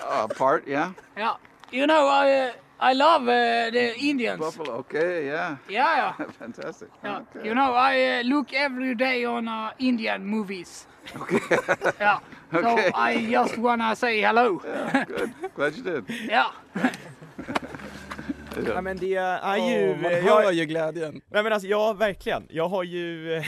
Uh, 0.09 0.27
part, 0.27 0.63
yeah. 0.67 0.91
Yeah. 1.17 1.35
You 1.71 1.85
know, 1.87 2.07
I, 2.07 2.47
uh, 2.47 2.53
I 2.79 2.93
love 2.93 3.23
uh, 3.23 3.71
the 3.71 3.97
Indians. 3.99 4.39
Buffalo, 4.39 4.73
okay, 4.79 5.25
yeah. 5.25 5.57
Yeah, 5.67 6.13
yeah. 6.19 6.25
Fantastic. 6.39 6.89
Yeah. 7.03 7.21
Okay. 7.21 7.47
You 7.47 7.55
know, 7.55 7.73
I 7.73 8.19
uh, 8.19 8.23
look 8.23 8.53
every 8.53 8.93
day 8.95 9.25
on 9.25 9.47
uh, 9.47 9.71
Indian 9.79 10.25
movies. 10.25 10.87
Okay. 11.15 11.39
Yeah. 11.99 12.19
So 12.51 12.77
I 12.95 13.27
just 13.29 13.57
wanna 13.57 13.93
say 13.95 14.21
hello. 14.21 14.61
yeah, 14.65 15.03
good. 15.03 15.33
Glad 15.53 15.75
you 15.75 15.83
did. 15.83 16.05
yeah. 16.29 16.51
Ja 18.65 18.81
men 18.81 18.97
det 18.97 19.15
är 19.15 19.57
ju... 19.57 19.91
Åh, 19.91 19.97
man 20.01 20.11
eh, 20.11 20.23
hör 20.23 20.41
jag, 20.43 20.53
ju 20.53 20.65
glädjen. 20.65 21.21
Nej 21.27 21.43
men 21.43 21.53
alltså, 21.53 21.67
ja 21.67 21.93
verkligen. 21.93 22.47
Jag 22.49 22.67
har 22.67 22.83
ju 22.83 23.33
eh, 23.35 23.43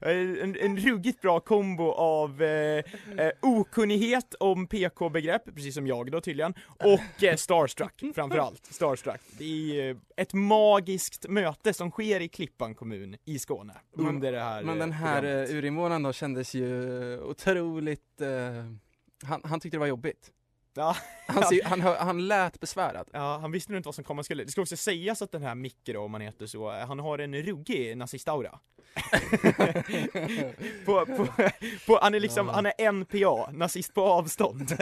en, 0.00 0.56
en 0.60 0.76
ruggigt 0.76 1.20
bra 1.20 1.40
kombo 1.40 1.92
av 1.92 2.42
eh, 2.42 2.84
eh, 3.18 3.30
okunnighet 3.42 4.34
om 4.40 4.66
PK-begrepp, 4.66 5.54
precis 5.54 5.74
som 5.74 5.86
jag 5.86 6.10
då 6.10 6.20
tydligen, 6.20 6.54
och 6.66 7.24
eh, 7.24 7.36
starstruck 7.36 8.02
framförallt. 8.14 8.66
Starstruck. 8.66 9.20
Det 9.38 9.80
är 9.80 9.90
eh, 9.90 9.96
ett 10.16 10.34
magiskt 10.34 11.28
möte 11.28 11.72
som 11.72 11.90
sker 11.90 12.20
i 12.20 12.28
Klippan 12.28 12.74
kommun 12.74 13.16
i 13.24 13.38
Skåne 13.38 13.74
under 13.92 14.32
det 14.32 14.40
här 14.40 14.62
Men 14.62 14.78
den 14.78 14.90
eh, 14.90 14.96
här 14.96 15.20
programmet. 15.20 15.50
urinvånaren 15.50 16.02
då 16.02 16.12
kändes 16.12 16.54
ju 16.54 17.20
otroligt, 17.20 18.20
eh, 18.20 18.28
han, 19.24 19.40
han 19.44 19.60
tyckte 19.60 19.76
det 19.76 19.80
var 19.80 19.86
jobbigt. 19.86 20.32
Ja, 20.74 20.96
Han, 21.26 21.44
ser, 21.44 21.64
han, 21.64 21.80
han 21.80 22.28
lät 22.28 22.60
besvärad. 22.60 23.08
Ja, 23.12 23.38
han 23.38 23.52
visste 23.52 23.72
nog 23.72 23.78
inte 23.78 23.86
vad 23.86 23.94
som 23.94 24.04
komma 24.04 24.22
skulle. 24.22 24.44
Det 24.44 24.50
ska 24.50 24.60
också 24.60 24.76
sägas 24.76 25.22
att 25.22 25.32
den 25.32 25.42
här 25.42 25.54
Micke 25.54 25.90
då, 25.92 26.00
om 26.00 26.10
man 26.10 26.20
heter 26.20 26.46
så, 26.46 26.70
han 26.70 26.98
har 26.98 27.18
en 27.18 27.34
ruggig 27.42 27.96
nazistaura. 27.96 28.58
på, 30.84 31.06
på, 31.06 31.26
på, 31.86 31.98
han 32.02 32.14
är 32.14 32.20
liksom, 32.20 32.48
han 32.48 32.66
är 32.66 32.92
NPA, 32.92 33.50
nazist 33.52 33.94
på 33.94 34.02
avstånd. 34.02 34.68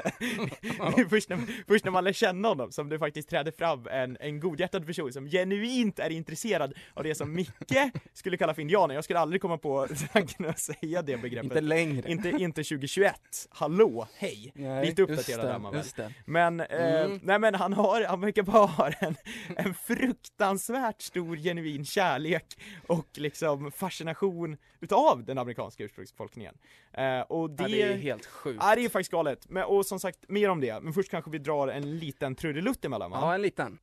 det 0.97 1.01
är 1.01 1.09
först 1.09 1.29
när, 1.29 1.39
först 1.69 1.85
när 1.85 1.93
man 1.93 2.05
lär 2.05 2.13
känna 2.13 2.49
honom 2.49 2.73
som 2.73 2.89
det 2.89 2.99
faktiskt 2.99 3.29
träder 3.31 3.53
fram 3.53 3.87
en, 3.91 4.17
en 4.21 4.41
godhjärtad 4.41 4.87
person 4.87 5.13
som 5.13 5.27
genuint 5.27 5.99
är 5.99 6.11
intresserad 6.11 6.75
av 6.95 7.05
det 7.05 7.15
som 7.15 7.35
Micke 7.35 7.93
skulle 8.15 8.37
kalla 8.37 8.55
för 8.55 8.63
indianer. 8.63 8.95
Jag 8.95 9.05
skulle 9.05 9.19
aldrig 9.19 9.43
komma 9.43 9.59
på 9.59 9.89
tanken 10.13 10.47
att 10.47 10.59
säga 10.81 11.03
det 11.03 11.17
begreppet. 11.17 11.45
Inte 11.51 11.61
längre. 11.61 12.11
Inte, 12.11 12.29
inte 12.31 12.63
2021. 12.63 13.21
Hallå, 13.51 14.07
hej! 14.17 14.53
Nej, 14.55 14.87
Lite 14.87 15.03
uppdaterad 15.03 15.47
är 15.47 15.59
man 15.59 15.73
väl. 15.73 15.85
Men, 16.25 16.61
eh, 16.61 16.67
Mm. 16.87 17.21
nej 17.23 17.39
men 17.39 17.55
han 17.55 17.73
har, 17.73 18.05
han 18.05 18.21
verkar 18.21 18.43
bara 18.43 18.67
ha 18.67 18.89
en, 18.91 19.17
en 19.57 19.75
fruktansvärt 19.75 21.03
stor 21.03 21.37
genuin 21.37 21.85
kärlek 21.85 22.45
och 22.87 23.07
liksom 23.15 23.73
fascination 23.97 24.57
utav 24.81 25.25
den 25.25 25.39
amerikanska 25.39 25.85
ursprungsbefolkningen. 25.85 26.55
Eh, 26.93 27.21
och 27.21 27.51
det, 27.51 27.63
Ja, 27.63 27.69
det 27.69 27.83
är 27.83 27.97
helt 27.97 28.27
sjukt. 28.27 28.59
Ja, 28.63 28.75
det 28.77 28.85
är 28.85 28.89
faktiskt 28.89 29.11
galet. 29.11 29.49
Men, 29.49 29.65
och 29.65 29.87
som 29.87 30.01
sagt, 30.01 30.19
mer 30.29 30.49
om 30.51 30.61
det. 30.61 30.81
Men 30.83 30.93
först 30.93 31.11
kanske 31.11 31.31
vi 31.31 31.39
drar 31.39 31.69
en 31.69 31.99
liten 31.99 32.35
trudelutt 32.35 32.85
emellan 32.85 33.11
va? 33.11 33.19
Ja, 33.21 33.35
en 33.35 33.43
liten. 33.43 33.79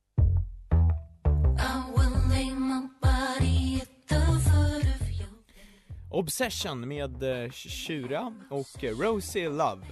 Obsession 6.10 6.88
med 6.88 7.22
eh, 7.44 7.50
Shura 7.50 8.34
och 8.50 8.84
eh, 8.84 8.96
Rosie 8.98 9.48
Love. 9.48 9.86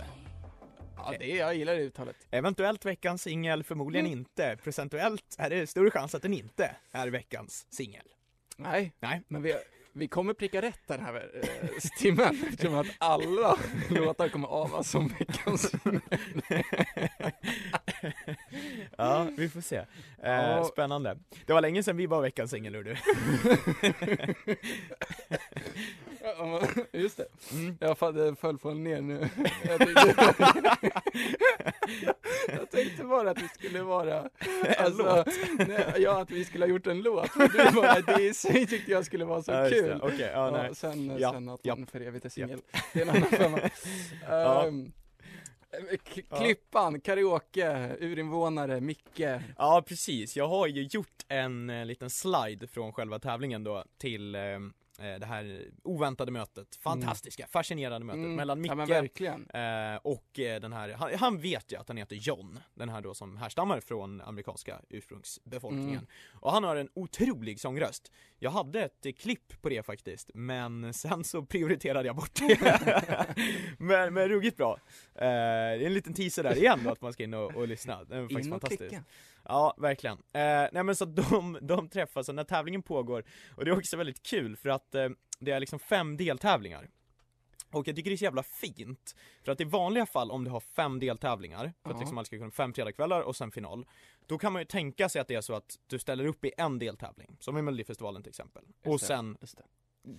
Ja, 0.96 1.14
det, 1.18 1.26
jag 1.26 1.54
gillar 1.54 1.74
det 1.74 1.80
uttalet. 1.82 2.16
Eventuellt 2.30 2.84
veckans 2.84 3.22
singel, 3.22 3.64
förmodligen 3.64 4.06
Mm. 4.06 4.18
inte. 4.18 4.56
Procentuellt 4.62 5.36
är 5.38 5.50
det 5.50 5.66
större 5.66 5.90
chans 5.90 6.14
att 6.14 6.22
den 6.22 6.34
inte 6.34 6.76
är 6.92 7.08
veckans 7.08 7.66
singel. 7.70 8.06
Nej, 8.56 8.92
Nej. 9.00 9.22
men 9.28 9.42
vi, 9.42 9.54
vi 9.94 10.08
kommer 10.08 10.34
pricka 10.34 10.62
rätt 10.62 10.80
den 10.86 11.00
här 11.00 11.30
eh, 11.42 11.68
timmen 11.98 12.44
eftersom 12.48 12.74
att 12.74 12.86
alla 12.98 13.56
låtar 13.90 14.28
kommer 14.28 14.48
avas 14.48 14.90
som 14.90 15.08
veckans 15.18 15.72
Ja, 18.96 19.26
vi 19.36 19.48
får 19.48 19.60
se. 19.60 19.76
Eh, 19.76 19.84
Ja. 20.22 20.64
Spännande. 20.64 21.18
Det 21.46 21.52
var 21.52 21.60
länge 21.60 21.82
sedan 21.82 21.96
vi 21.96 22.06
var 22.06 22.22
veckans 22.22 22.50
singel, 22.50 22.72
du. 22.72 22.96
Ja, 26.22 26.60
Just 26.92 27.16
det. 27.16 27.26
Mm. 27.52 27.76
Jag 27.80 27.98
fatt- 27.98 28.38
föll 28.40 28.58
från 28.58 28.84
ner 28.84 29.00
nu. 29.00 29.28
Jag 29.68 29.78
tänkte, 29.78 30.14
jag 32.48 32.70
tänkte 32.70 33.04
bara 33.04 33.30
att 33.30 33.36
det 33.36 33.48
skulle 33.54 33.82
vara 33.82 34.28
alltså, 34.78 35.24
nej, 35.68 35.94
Ja, 35.98 36.20
att 36.22 36.30
vi 36.30 36.44
skulle 36.44 36.64
ha 36.64 36.70
gjort 36.70 36.86
en 36.86 37.02
låt. 37.02 37.30
Du 37.34 37.70
bara, 37.74 38.00
det 38.00 38.22
i 38.22 38.34
sig 38.34 38.66
tyckte 38.66 38.90
jag 38.90 39.06
skulle 39.06 39.24
vara 39.24 39.42
så 39.42 39.52
Ja, 39.52 39.68
kul. 39.70 40.00
Okej, 40.02 40.30
ja, 40.34 40.50
nej. 40.50 40.74
sen, 40.74 41.16
Ja, 41.18 41.32
sen 41.32 41.48
att 41.48 41.60
ja. 41.62 41.76
man 41.76 41.86
för 41.86 42.00
evigt 42.00 42.24
är 42.24 42.28
Ja. 42.28 42.30
singel. 42.30 42.60
Det 42.92 42.98
är 43.00 43.02
en 43.06 43.10
annan 43.10 43.22
femma. 43.30 43.58
Ja. 44.28 44.66
Ja. 44.66 44.72
Klippan, 46.38 47.00
karaoke, 47.00 47.96
urinvånare, 48.00 48.80
Micke. 48.80 49.20
Ja, 49.58 49.82
precis. 49.88 50.36
Jag 50.36 50.48
har 50.48 50.66
ju 50.66 50.82
gjort 50.82 51.24
en 51.28 51.70
eh, 51.70 51.84
liten 51.86 52.10
slide 52.10 52.66
från 52.66 52.92
själva 52.92 53.18
tävlingen 53.18 53.64
då 53.64 53.84
till 53.98 54.34
eh, 54.34 54.40
det 54.96 55.26
här 55.26 55.70
oväntade 55.82 56.32
mötet, 56.32 56.76
fantastiska, 56.76 57.46
fascinerande 57.46 58.06
mötet 58.06 58.18
Mm. 58.24 58.34
mellan 58.34 58.60
Micke 58.60 59.20
Ja, 59.20 59.94
eh, 59.94 59.96
och 59.96 60.38
eh, 60.38 60.60
den 60.60 60.72
här, 60.72 60.88
han, 60.88 61.14
han 61.14 61.38
vet 61.40 61.72
ju 61.72 61.76
att 61.76 61.88
han 61.88 61.96
heter 61.96 62.16
John, 62.16 62.58
den 62.74 62.88
här 62.88 63.00
då 63.00 63.14
som 63.14 63.36
härstammar 63.36 63.80
från 63.80 64.20
amerikanska 64.20 64.80
ursprungsbefolkningen. 64.88 65.90
Mm. 65.90 66.06
Och 66.34 66.52
han 66.52 66.64
har 66.64 66.76
en 66.76 66.88
otrolig 66.94 67.60
sångröst. 67.60 68.12
Jag 68.38 68.50
hade 68.50 68.82
ett 68.84 69.06
eh, 69.06 69.12
klipp 69.12 69.62
på 69.62 69.68
det 69.68 69.82
faktiskt, 69.82 70.30
men 70.34 70.94
sen 70.94 71.24
så 71.24 71.42
prioriterade 71.42 72.06
jag 72.06 72.16
bort 72.16 72.34
det. 72.34 73.26
men, 73.78 74.14
men 74.14 74.28
ruggigt 74.28 74.56
bra. 74.56 74.78
Eh, 75.14 75.20
det 75.20 75.26
är 75.26 75.86
en 75.86 75.94
liten 75.94 76.14
teaser 76.14 76.42
där 76.42 76.56
igen 76.56 76.80
då, 76.84 76.90
att 76.90 77.00
man 77.00 77.12
ska 77.12 77.22
in 77.22 77.34
och, 77.34 77.54
och 77.56 77.68
lyssna. 77.68 78.04
Den 78.04 78.18
är 78.18 78.22
faktiskt 78.22 78.46
In 78.46 78.52
och 78.52 78.60
fantastisk. 78.60 78.88
klicka. 78.90 79.04
Ja, 79.44 79.74
verkligen. 79.78 80.16
Eh, 80.16 80.68
nej 80.72 80.82
men 80.82 80.96
så 80.96 81.04
de, 81.30 81.58
de 81.62 81.88
träffas 81.88 82.28
och 82.28 82.34
när 82.34 82.44
tävlingen 82.44 82.82
pågår, 82.82 83.24
och 83.56 83.64
det 83.64 83.70
är 83.70 83.78
också 83.78 83.96
väldigt 83.96 84.22
kul 84.22 84.56
för 84.56 84.68
att 84.68 84.94
eh, 84.94 85.08
det 85.38 85.52
är 85.52 85.60
liksom 85.60 85.78
fem 85.78 86.16
deltävlingar. 86.16 86.88
Och 87.72 87.88
jag 87.88 87.96
tycker 87.96 88.10
det 88.10 88.14
är 88.14 88.16
så 88.16 88.24
jävla 88.24 88.42
fint, 88.42 89.16
för 89.44 89.52
att 89.52 89.60
i 89.60 89.64
vanliga 89.64 90.06
fall 90.06 90.30
om 90.30 90.44
du 90.44 90.50
har 90.50 90.60
fem 90.60 90.98
deltävlingar, 90.98 91.72
för 91.82 91.90
att 91.90 92.00
liksom 92.00 92.24
ska 92.24 92.38
kunna 92.38 92.50
fem 92.50 92.72
fredagskvällar 92.72 93.20
och 93.20 93.36
sen 93.36 93.50
final, 93.50 93.86
då 94.26 94.38
kan 94.38 94.52
man 94.52 94.62
ju 94.62 94.66
tänka 94.66 95.08
sig 95.08 95.20
att 95.20 95.28
det 95.28 95.34
är 95.34 95.40
så 95.40 95.54
att 95.54 95.78
du 95.86 95.98
ställer 95.98 96.24
upp 96.24 96.44
i 96.44 96.52
en 96.56 96.78
deltävling, 96.78 97.36
som 97.40 97.58
i 97.58 97.62
Melodifestivalen 97.62 98.22
till 98.22 98.30
exempel, 98.30 98.62
och 98.84 99.00
sen. 99.00 99.36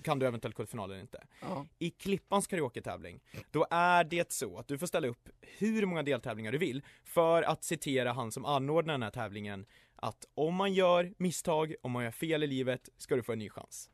kan 0.03 0.19
du 0.19 0.27
eventuellt 0.27 0.55
gå 0.55 0.63
till 0.63 0.71
final 0.71 0.91
eller 0.91 1.01
inte. 1.01 1.23
Ja. 1.41 1.65
I 1.79 1.89
Klippans 1.89 2.47
karaoke-tävling, 2.47 3.19
då 3.51 3.67
är 3.69 4.03
det 4.03 4.31
så 4.31 4.57
att 4.57 4.67
du 4.67 4.77
får 4.77 4.87
ställa 4.87 5.07
upp 5.07 5.29
hur 5.41 5.85
många 5.85 6.03
deltävlingar 6.03 6.51
du 6.51 6.57
vill 6.57 6.81
för 7.03 7.43
att 7.43 7.63
citera 7.63 8.13
han 8.13 8.31
som 8.31 8.45
anordnar 8.45 8.93
den 8.93 9.03
här 9.03 9.11
tävlingen 9.11 9.65
att 9.95 10.25
om 10.35 10.55
man 10.55 10.73
gör 10.73 11.13
misstag, 11.17 11.75
om 11.81 11.91
man 11.91 12.03
gör 12.03 12.11
fel 12.11 12.43
i 12.43 12.47
livet, 12.47 12.89
ska 12.97 13.15
du 13.15 13.23
få 13.23 13.31
en 13.31 13.39
ny 13.39 13.49
chans. 13.49 13.89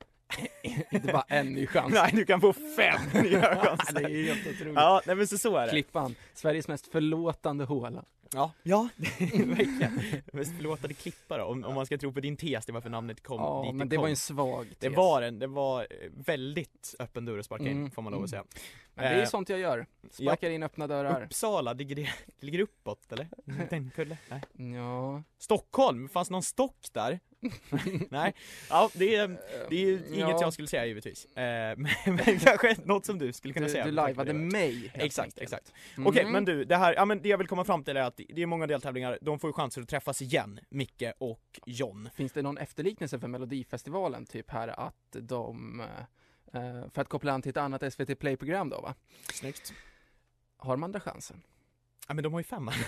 Inte 0.92 1.08
bara 1.08 1.26
en 1.28 1.48
ny 1.48 1.68
chans. 1.68 1.94
Nej, 1.94 2.12
du 2.14 2.26
kan 2.26 2.42
få 2.42 2.54
fem 2.54 3.24
nya 3.24 3.56
chanser. 3.56 3.94
det 4.00 4.04
är 4.04 4.24
helt 4.24 4.48
otroligt. 4.48 4.76
Ja, 4.76 5.02
nej 5.06 5.16
men 5.16 5.28
så, 5.28 5.38
så 5.38 5.56
är 5.58 5.66
det. 5.66 5.72
Klippan, 5.72 6.16
Sveriges 6.34 6.68
mest 6.68 6.88
förlåtande 6.88 7.66
håla. 7.66 8.06
Ja, 8.34 8.52
ja, 8.64 8.90
verkligen. 9.46 10.02
Förlåtade 10.58 10.94
klippare 10.94 11.44
om, 11.44 11.64
om 11.66 11.76
man 11.76 11.86
ska 11.86 11.98
tro 11.98 12.14
på 12.14 12.20
din 12.20 12.38
tes 12.38 12.66
till 12.66 12.74
varför 12.74 12.90
namnet 12.90 13.24
kom 13.24 13.40
Ja, 13.42 13.64
dit 13.66 13.76
men 13.76 13.90
det 13.90 13.96
kom. 13.96 14.02
var 14.02 14.10
en 14.10 14.16
svag 14.16 14.66
tes. 14.70 14.78
Det 14.80 14.90
var 14.90 15.22
en, 15.22 15.40
det 15.40 15.48
var 15.48 15.82
eh, 15.82 15.88
väldigt 16.26 16.96
öppen 17.00 17.26
dörr 17.26 17.38
att 17.40 17.46
sparka 17.46 17.64
in, 17.64 17.78
Mm, 17.78 17.92
får 17.92 18.02
man 18.02 18.14
lov 18.14 18.24
att 18.24 18.30
säga. 18.30 18.44
Det 19.00 19.06
är 19.08 19.20
Eh, 19.22 19.26
sånt 19.26 19.50
jag 19.50 19.60
gör. 19.60 19.86
Sparkar 20.12 20.50
in 20.50 20.64
öppna 20.64 20.88
dörrar. 20.88 21.24
Uppsala, 21.26 21.74
ligger 21.74 21.96
det, 21.96 22.02
det 22.40 22.46
ligger 22.46 22.60
uppåt 22.60 23.12
eller? 23.12 23.28
Den 23.70 23.92
kulle? 23.96 24.18
Nej. 24.30 24.74
Ja. 24.76 25.24
Stockholm, 25.40 26.10
fanns 26.10 26.30
någon 26.30 26.44
stock 26.44 26.88
där? 26.94 27.20
Nej, 28.10 28.34
ja 28.70 28.90
det 28.94 29.16
är, 29.16 29.28
det 29.70 29.76
är 29.76 29.86
ju 29.86 29.94
inget 30.08 30.20
Ja. 30.20 30.38
jag 30.42 30.54
skulle 30.54 30.68
säga 30.68 30.86
givetvis. 30.86 31.26
Eh, 31.26 31.78
men, 31.78 31.88
men 32.06 32.40
kanske 32.40 32.76
något 32.86 33.06
som 33.06 33.20
du 33.20 33.34
skulle 33.34 33.54
kunna 33.54 33.66
Du, 33.66 33.72
säga. 33.72 33.86
du 33.86 33.92
lajvade 33.92 34.34
det. 34.34 34.40
mig 34.40 34.92
Exakt, 34.94 35.26
enkelt. 35.26 35.42
exakt. 35.42 35.74
Mm. 35.98 36.08
Okej, 36.08 36.26
men 36.26 36.46
du, 36.46 36.66
det 36.66 36.76
här, 36.78 36.94
ja 36.94 37.06
men 37.06 37.22
det 37.22 37.30
jag 37.30 37.38
vill 37.38 37.48
komma 37.48 37.64
fram 37.66 37.84
till 37.84 37.98
är 37.98 38.02
att 38.02 38.20
det 38.30 38.42
är 38.42 38.46
många 38.46 38.68
deltävlingar, 38.68 39.18
de 39.22 39.40
får 39.40 39.50
ju 39.50 39.54
chanser 39.54 39.82
att 39.82 39.90
träffas 39.90 40.22
igen, 40.22 40.60
Micke 40.70 41.04
och 41.18 41.60
John. 41.66 42.10
Finns 42.16 42.32
det 42.32 42.42
någon 42.42 42.58
efterliknelse 42.58 43.20
för 43.20 43.28
Melodifestivalen, 43.28 44.26
typ 44.26 44.50
här 44.52 44.68
att 44.68 44.96
de, 45.12 45.80
eh, 45.80 45.86
för 46.94 47.02
att 47.02 47.10
koppla 47.10 47.32
an 47.32 47.42
till 47.42 47.50
ett 47.50 47.58
annat 47.58 47.94
SVT 47.94 48.20
Play-program 48.20 48.70
då 48.70 48.82
va? 48.82 48.96
Snyggt. 49.34 49.74
Har 50.58 50.78
man 50.78 50.88
andra 50.88 51.00
chansen? 51.00 51.42
Ja 52.08 52.14
men 52.14 52.24
de 52.24 52.34
har 52.34 52.40
ju 52.40 52.44
femman. 52.44 52.74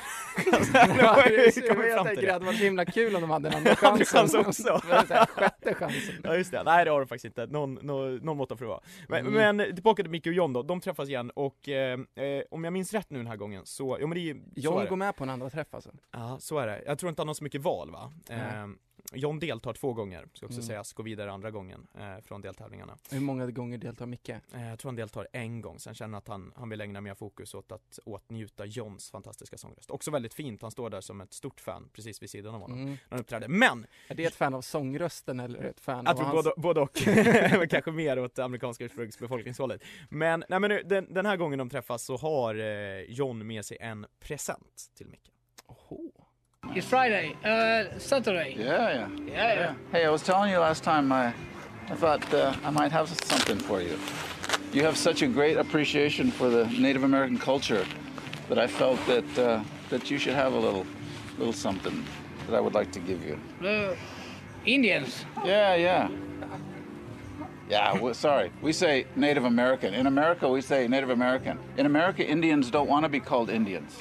Ja, 0.73 1.23
är- 1.23 1.67
kommer 1.69 1.85
jag 1.85 1.97
till 1.97 2.07
tänker 2.07 2.21
det. 2.27 2.35
att 2.35 2.39
det 2.41 2.45
var 2.45 2.53
så 2.53 2.63
himla 2.63 2.85
kul 2.85 3.15
om 3.15 3.21
de 3.21 3.29
hade 3.29 3.49
en 3.49 3.55
andra 3.55 3.75
Andra 3.89 4.05
chans. 4.05 4.33
också. 4.33 4.81
Sjätte 5.27 5.73
chansen. 5.73 6.15
Ja 6.23 6.35
just 6.35 6.51
det, 6.51 6.63
nej 6.63 6.85
det 6.85 6.91
har 6.91 6.99
de 6.99 7.07
faktiskt 7.07 7.25
inte, 7.25 7.45
någon, 7.47 7.73
någon, 7.73 8.15
någon 8.15 8.37
måtta 8.37 8.55
får 8.57 8.65
det 8.65 8.69
vara. 8.69 8.81
Men, 9.09 9.27
Mm. 9.27 9.57
men 9.57 9.75
tillbaka 9.75 10.03
till 10.03 10.11
Micke 10.11 10.27
och 10.27 10.33
John 10.33 10.53
då, 10.53 10.63
de 10.63 10.81
träffas 10.81 11.09
igen 11.09 11.29
och 11.35 11.69
eh, 11.69 11.99
eh, 12.15 12.43
om 12.51 12.63
jag 12.63 12.73
minns 12.73 12.93
rätt 12.93 13.09
nu 13.09 13.17
den 13.17 13.27
här 13.27 13.35
gången 13.37 13.65
så, 13.65 13.97
ja 13.99 14.07
men 14.07 14.15
det 14.17 14.29
är 14.29 14.33
så 14.33 14.39
är 14.39 14.61
John 14.61 14.79
det. 14.83 14.89
går 14.89 14.95
med 14.95 15.15
på 15.15 15.23
en 15.23 15.29
andra 15.29 15.49
träff 15.49 15.73
alltså? 15.73 15.91
Ja, 16.11 16.37
så 16.39 16.57
är 16.59 16.67
det. 16.67 16.83
Jag 16.85 16.99
tror 16.99 17.09
inte 17.09 17.21
han 17.21 17.27
har 17.27 17.35
så 17.35 17.43
mycket 17.43 17.61
val 17.61 17.91
va? 17.91 18.13
Nej. 18.29 18.39
Eh, 18.39 18.67
John 19.13 19.39
deltar 19.39 19.74
två 19.74 19.93
gånger, 19.93 20.27
ska 20.34 20.46
också 20.46 20.58
Mm. 20.60 20.67
sägas, 20.67 20.93
går 20.93 21.03
vidare 21.03 21.31
andra 21.31 21.51
gången 21.51 21.88
eh, 22.00 22.17
från 22.24 22.41
deltävlingarna. 22.41 22.98
Hur 23.12 23.20
många 23.20 23.48
gånger 23.51 23.77
deltar 23.77 24.05
Micke? 24.05 24.29
Eh, 24.29 24.39
jag 24.70 24.79
tror 24.79 24.89
han 24.89 24.96
deltar 24.96 25.27
en 25.34 25.62
gång, 25.62 25.79
sen 25.79 25.93
känner 25.93 26.17
att 26.17 26.27
han, 26.27 26.53
han 26.55 26.70
vill 26.70 26.81
ägna 26.81 27.01
mer 27.01 27.13
fokus 27.13 27.53
åt 27.53 27.72
att 27.72 28.00
åtnjuta 28.05 28.65
Johns 28.65 29.12
fantastiska 29.12 29.58
sångröst. 29.58 29.91
Också 29.91 30.12
väldigt 30.12 30.34
fint, 30.34 30.62
han 30.62 30.72
står 30.72 30.89
där 30.89 31.01
som 31.01 31.22
ett 31.22 31.34
stort 31.34 31.60
fan 31.60 31.89
precis 31.93 32.22
vid 32.22 32.29
sidan 32.29 32.55
av 32.55 32.62
honom 32.62 32.77
Mm. 32.77 32.89
när 32.91 32.98
han 33.10 33.20
uppträder. 33.20 33.48
Men! 33.48 33.86
Är 34.08 34.15
det 34.15 34.25
ett 34.25 34.36
fan 34.36 34.53
av 34.53 34.62
sångrösten 34.62 35.39
eller 35.39 35.63
ett 35.63 35.79
fan 35.79 36.05
Jag 36.05 36.13
av 36.13 36.17
tror 36.17 36.25
hans... 36.25 36.43
både, 36.43 36.53
både 36.58 36.81
och, 36.81 37.01
Men 37.60 37.67
kanske 37.70 37.91
mer 37.91 38.20
åt 38.20 38.39
amerikanska 38.39 38.86
ursprungsbefolkningshållet. 38.86 39.81
Men, 40.10 40.43
nej 40.50 40.60
men 40.60 40.70
nu, 40.70 40.81
den, 40.86 41.13
den 41.13 41.25
här 41.25 41.38
gången 41.38 41.60
de 41.60 41.70
träffas 41.70 42.03
så 42.03 42.17
har 42.17 42.55
eh, 42.55 43.01
John 43.01 43.48
med 43.48 43.65
sig 43.65 43.77
en 43.81 44.05
present 44.20 44.91
till 44.98 45.08
Micke. 45.08 45.31
It's 46.73 46.87
Friday, 46.87 47.35
uh, 47.43 47.99
Saturday. 47.99 48.55
Yeah, 48.57 48.65
yeah. 48.65 49.09
Yeah, 49.27 49.53
yeah. 49.53 49.75
Hey, 49.91 50.05
I 50.05 50.09
was 50.09 50.21
telling 50.21 50.51
you 50.51 50.59
last 50.59 50.83
time 50.83 51.11
I, 51.11 51.33
I 51.89 51.95
thought 51.95 52.33
uh, 52.33 52.55
I 52.63 52.69
might 52.69 52.93
have 52.93 53.09
something 53.09 53.57
for 53.59 53.81
you. 53.81 53.99
You 54.71 54.83
have 54.83 54.95
such 54.95 55.21
a 55.21 55.27
great 55.27 55.57
appreciation 55.57 56.31
for 56.31 56.49
the 56.49 56.65
Native 56.67 57.03
American 57.03 57.37
culture 57.37 57.85
that 58.47 58.57
I 58.57 58.67
felt 58.67 59.05
that 59.05 59.37
uh, 59.37 59.63
that 59.89 60.09
you 60.09 60.17
should 60.17 60.33
have 60.33 60.53
a 60.53 60.57
little 60.57 60.85
little 61.37 61.51
something 61.53 62.05
that 62.47 62.55
I 62.55 62.61
would 62.61 62.73
like 62.73 62.91
to 62.93 62.99
give 62.99 63.21
you. 63.25 63.37
The 63.59 63.97
Indians. 64.65 65.25
Yeah, 65.43 65.75
yeah. 65.75 66.09
Yeah, 67.69 67.99
well, 67.99 68.13
sorry. 68.13 68.51
We 68.61 68.71
say 68.71 69.07
Native 69.15 69.43
American. 69.43 69.93
In 69.93 70.07
America, 70.07 70.47
we 70.47 70.61
say 70.61 70.87
Native 70.87 71.09
American. 71.09 71.59
In 71.77 71.85
America, 71.85 72.25
Indians 72.25 72.71
don't 72.71 72.87
want 72.87 73.03
to 73.03 73.09
be 73.09 73.19
called 73.19 73.49
Indians. 73.49 73.97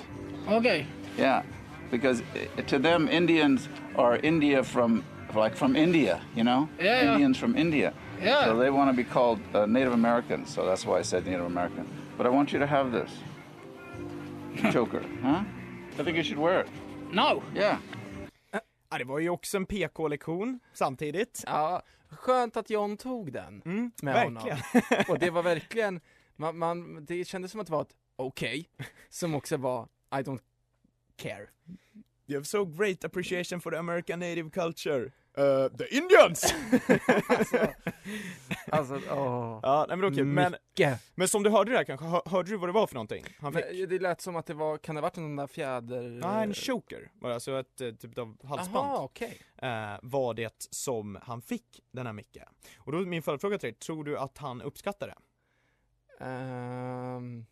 Okay. 0.48 0.86
Yeah. 1.16 1.42
Because 1.90 2.23
uh, 2.23 2.62
to 2.66 2.78
them 2.78 3.09
Indians 3.09 3.68
are 3.97 4.16
India 4.23 4.62
from 4.62 5.02
like 5.35 5.56
from 5.56 5.76
India, 5.76 6.20
you 6.37 6.42
know, 6.44 6.68
Yeah, 6.78 7.02
yeah. 7.02 7.12
Indians 7.12 7.38
from 7.38 7.56
India. 7.56 7.92
Yeah. 8.23 8.44
So 8.44 8.59
they 8.59 8.70
want 8.70 8.90
to 8.90 8.97
be 8.97 9.04
called 9.04 9.38
uh, 9.54 9.66
Native 9.66 9.92
Americans. 9.94 10.54
So 10.54 10.64
that's 10.66 10.85
why 10.87 10.99
I 11.00 11.02
said 11.04 11.25
Native 11.26 11.47
American. 11.47 11.87
But 12.16 12.26
I 12.26 12.30
want 12.30 12.52
you 12.52 12.59
to 12.61 12.66
have 12.66 12.90
this 12.90 13.11
choker, 14.73 15.02
huh? 15.23 15.44
I 15.99 16.02
think 16.04 16.16
you 16.16 16.23
should 16.25 16.38
wear 16.38 16.61
it. 16.61 16.68
No. 17.12 17.42
Yeah. 17.54 17.78
Ja, 18.92 18.99
det 18.99 19.04
var 19.04 19.18
ju 19.18 19.30
också 19.30 19.56
en 19.56 19.66
PK-lektion 19.66 20.61
samtidigt. 20.73 21.44
Ja, 21.47 21.82
skönt 22.11 22.56
att 22.56 22.70
John 22.70 22.97
tog 22.97 23.32
den 23.32 23.62
Mm, 23.64 23.90
med 24.02 24.14
verkligen. 24.14 24.59
honom. 24.59 25.04
Och 25.09 25.18
det 25.18 25.30
var 25.30 25.42
verkligen, 25.42 26.00
man, 26.37 26.59
man, 26.59 27.04
det 27.04 27.25
kändes 27.25 27.50
som 27.50 27.61
att 27.61 27.66
det 27.66 27.73
var 27.73 27.82
ett 27.82 27.94
okej, 28.16 28.68
som 29.09 29.35
också 29.35 29.56
var 29.56 29.88
I 30.12 30.16
don't 30.23 30.40
care. 31.20 31.46
You 32.26 32.38
have 32.38 32.44
so 32.46 32.64
great 32.64 33.04
appreciation 33.04 33.60
for 33.60 33.70
the 33.72 33.78
American 33.78 34.20
native 34.20 34.50
culture. 34.50 35.12
Uh, 35.38 35.68
the 35.78 35.96
Indians! 35.96 36.54
Alltså, 38.72 38.94
åh. 39.10 39.60
Ja, 39.62 39.86
nej, 39.88 39.96
men 39.96 40.12
okej, 40.12 40.24
men, 40.24 40.52
Mycket. 40.52 41.00
men 41.14 41.28
som 41.28 41.42
du 41.42 41.50
hörde 41.50 41.72
där 41.72 41.84
kanske, 41.84 42.06
hör, 42.06 42.22
hörde 42.26 42.50
du 42.50 42.56
vad 42.56 42.68
det 42.68 42.72
var 42.72 42.86
för 42.86 42.94
någonting? 42.94 43.24
Han 43.40 43.52
fick? 43.52 43.64
Men 43.72 43.88
det 43.88 43.98
lät 43.98 44.20
som 44.20 44.36
att 44.36 44.46
det 44.46 44.54
var, 44.54 44.78
kan 44.78 44.94
det 44.94 45.00
ha 45.00 45.02
varit 45.02 45.16
en 45.16 45.36
där 45.36 45.46
fjäder... 45.46 46.18
Ja, 46.22 46.42
en 46.42 46.54
choker, 46.54 47.10
var 47.14 47.28
det 47.28 47.34
alltså 47.34 47.60
ett 47.60 47.80
eh, 47.80 47.90
typ 47.94 48.18
av 48.18 48.46
halsband. 48.46 48.86
Aha, 48.86 49.02
okej. 49.04 49.40
eh, 49.56 49.96
var 50.02 50.34
det 50.34 50.66
som 50.70 51.18
han 51.22 51.42
fick, 51.42 51.80
den 51.90 52.06
här 52.06 52.12
Micke. 52.12 52.38
Och 52.78 52.92
då 52.92 52.98
är 52.98 53.04
min 53.06 53.22
följdfråga 53.22 53.58
till 53.58 53.66
dig, 53.66 53.74
tror 53.78 54.04
du 54.04 54.18
att 54.18 54.38
han 54.38 54.62
uppskattar 54.62 55.06
det? 55.06 55.16
Ehm, 56.24 57.46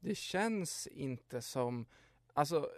det 0.00 0.14
känns 0.14 0.86
inte 0.86 1.42
som, 1.42 1.86
alltså 2.38 2.70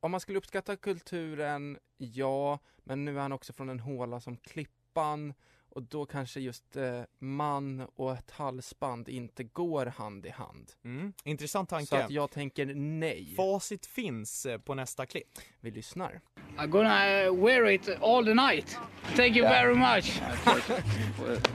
om 0.00 0.10
man 0.10 0.20
skulle 0.20 0.38
uppskatta 0.38 0.76
kulturen, 0.76 1.78
ja, 1.96 2.58
men 2.76 3.04
nu 3.04 3.16
är 3.16 3.20
han 3.22 3.32
också 3.32 3.52
från 3.52 3.68
en 3.68 3.80
håla 3.80 4.20
som 4.20 4.36
Klippan 4.36 5.34
och 5.68 5.82
då 5.82 6.06
kanske 6.06 6.40
just 6.40 6.76
eh, 6.76 7.02
man 7.18 7.80
och 7.94 8.12
ett 8.12 8.30
halsband 8.30 9.08
inte 9.08 9.44
går 9.44 9.86
hand 9.86 10.26
i 10.26 10.30
hand. 10.30 10.72
Mm. 10.84 11.12
Intressant 11.24 11.68
tanke. 11.68 11.86
Så 11.86 11.96
att 11.96 12.10
jag 12.10 12.30
tänker 12.30 12.66
nej. 12.74 13.34
Facit 13.36 13.86
finns 13.86 14.46
eh, 14.46 14.58
på 14.58 14.74
nästa 14.74 15.06
klipp. 15.06 15.38
Vi 15.60 15.70
lyssnar. 15.70 16.20
I'm 16.56 16.66
gonna 16.66 17.26
uh, 17.26 17.44
wear 17.44 17.66
it 17.66 17.88
all 18.02 18.24
the 18.24 18.34
night. 18.34 18.78
Thank 19.16 19.36
you 19.36 19.48
very 19.48 19.74
much. 19.74 20.20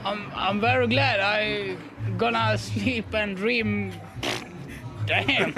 I'm, 0.04 0.30
I'm 0.34 0.60
very 0.60 0.86
glad 0.86 1.20
I 1.20 1.76
gonna 2.18 2.58
sleep 2.58 3.14
and 3.14 3.36
dream. 3.36 3.92
Damn! 5.26 5.54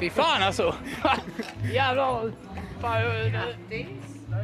Fy 0.00 0.10
fan 0.10 0.42
alltså! 0.42 0.74
Jävlar! 1.72 2.32
Fan, 2.80 3.00
jag, 3.02 3.26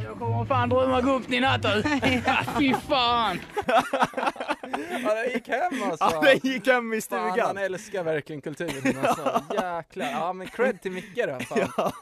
jag 0.04 0.18
kommer 0.18 0.44
fan 0.44 0.68
drömma 0.68 1.00
gott 1.00 1.30
i 1.32 1.40
natt 1.40 1.64
alltså. 1.64 1.88
Fy 2.58 2.74
fan! 2.88 3.40
Ja, 5.02 5.14
det 5.14 5.32
gick 5.34 5.48
hem 5.48 5.82
alltså. 5.82 6.04
Ja, 6.04 6.20
det 6.20 6.44
gick 6.44 6.66
hem 6.66 6.92
i 6.92 7.00
Fan, 7.00 7.18
han 7.20 7.32
stugan. 7.32 7.58
älskar 7.58 8.04
verkligen 8.04 8.42
kulturen 8.42 8.96
alltså. 9.04 9.42
Jäklar. 9.54 10.10
Ja 10.10 10.32
men 10.32 10.46
cred 10.46 10.82
till 10.82 10.92
Micke 10.92 11.16
då. 11.26 11.38
Fan. 11.44 11.58
Ja, 11.76 11.92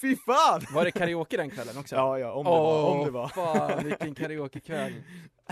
fy 0.00 0.16
fan! 0.16 0.60
Var 0.70 0.84
det 0.84 0.90
karaoke 0.90 1.36
den 1.36 1.50
kvällen 1.50 1.78
också? 1.78 1.96
Ja, 1.96 2.18
ja, 2.18 2.32
om 2.32 2.44
det 2.44 2.50
var, 2.50 2.90
om 2.90 2.98
Åh, 3.00 3.04
det 3.04 3.10
var. 3.10 3.28
fan 3.28 3.84
vilken 3.84 4.14
karaokekväll. 4.14 4.92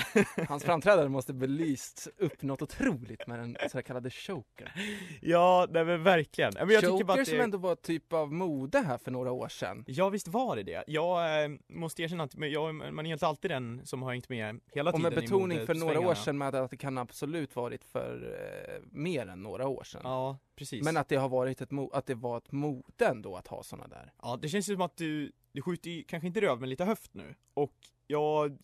Hans 0.48 0.64
framträdande 0.64 1.08
måste 1.08 1.32
belyst 1.32 2.08
upp 2.18 2.42
något 2.42 2.62
otroligt 2.62 3.26
med 3.26 3.38
den 3.38 3.56
så 3.70 3.82
kallade 3.82 4.10
choker. 4.10 4.72
Ja, 5.20 5.66
nej 5.70 5.84
men 5.84 6.02
verkligen. 6.02 6.52
Men 6.54 6.70
jag 6.70 6.80
tycker 6.80 7.04
bara 7.04 7.12
choker 7.12 7.20
att 7.22 7.28
som 7.28 7.38
det... 7.38 7.44
ändå 7.44 7.58
var 7.58 7.74
typ 7.74 8.12
av 8.12 8.32
mode 8.32 8.78
här 8.78 8.98
för 8.98 9.10
några 9.10 9.32
år 9.32 9.48
sedan. 9.48 9.84
Ja 9.86 10.08
visst 10.08 10.28
var 10.28 10.56
det 10.56 10.62
det. 10.62 10.84
Jag 10.86 11.44
eh, 11.44 11.50
måste 11.68 12.02
erkänna 12.02 12.24
att 12.24 12.34
jag, 12.34 12.74
man 12.74 13.06
är 13.06 13.12
inte 13.12 13.26
alltid 13.26 13.50
den 13.50 13.86
som 13.86 14.02
har 14.02 14.12
hängt 14.12 14.28
med 14.28 14.60
hela 14.72 14.90
Och 14.90 14.96
tiden 14.96 15.14
med 15.14 15.22
betoning 15.22 15.66
för 15.66 15.74
några 15.74 16.00
år 16.00 16.14
sedan 16.14 16.38
med 16.38 16.54
att 16.54 16.70
det 16.70 16.76
kan 16.76 16.98
absolut 16.98 17.56
varit 17.56 17.84
för 17.84 18.38
eh, 18.74 18.82
mer 18.90 19.26
än 19.26 19.42
några 19.42 19.68
år 19.68 19.84
sedan. 19.84 20.00
Ja, 20.04 20.38
precis. 20.56 20.84
Men 20.84 20.96
att 20.96 21.08
det 21.08 21.16
har 21.16 21.28
varit 21.28 21.60
ett 21.60 21.70
att 21.92 22.06
det 22.06 22.14
var 22.14 22.38
ett 22.38 22.52
mode 22.52 23.06
ändå 23.06 23.36
att 23.36 23.46
ha 23.46 23.62
såna 23.62 23.86
där. 23.86 24.12
Ja, 24.22 24.38
det 24.42 24.48
känns 24.48 24.68
ju 24.68 24.74
som 24.74 24.82
att 24.82 24.96
du, 24.96 25.32
du 25.52 25.62
skjuter 25.62 25.90
ju 25.90 26.04
kanske 26.04 26.26
inte 26.26 26.40
röv 26.40 26.60
men 26.60 26.70
lite 26.70 26.84
höft 26.84 27.14
nu. 27.14 27.34
Och 27.54 27.72
jag, 28.06 28.58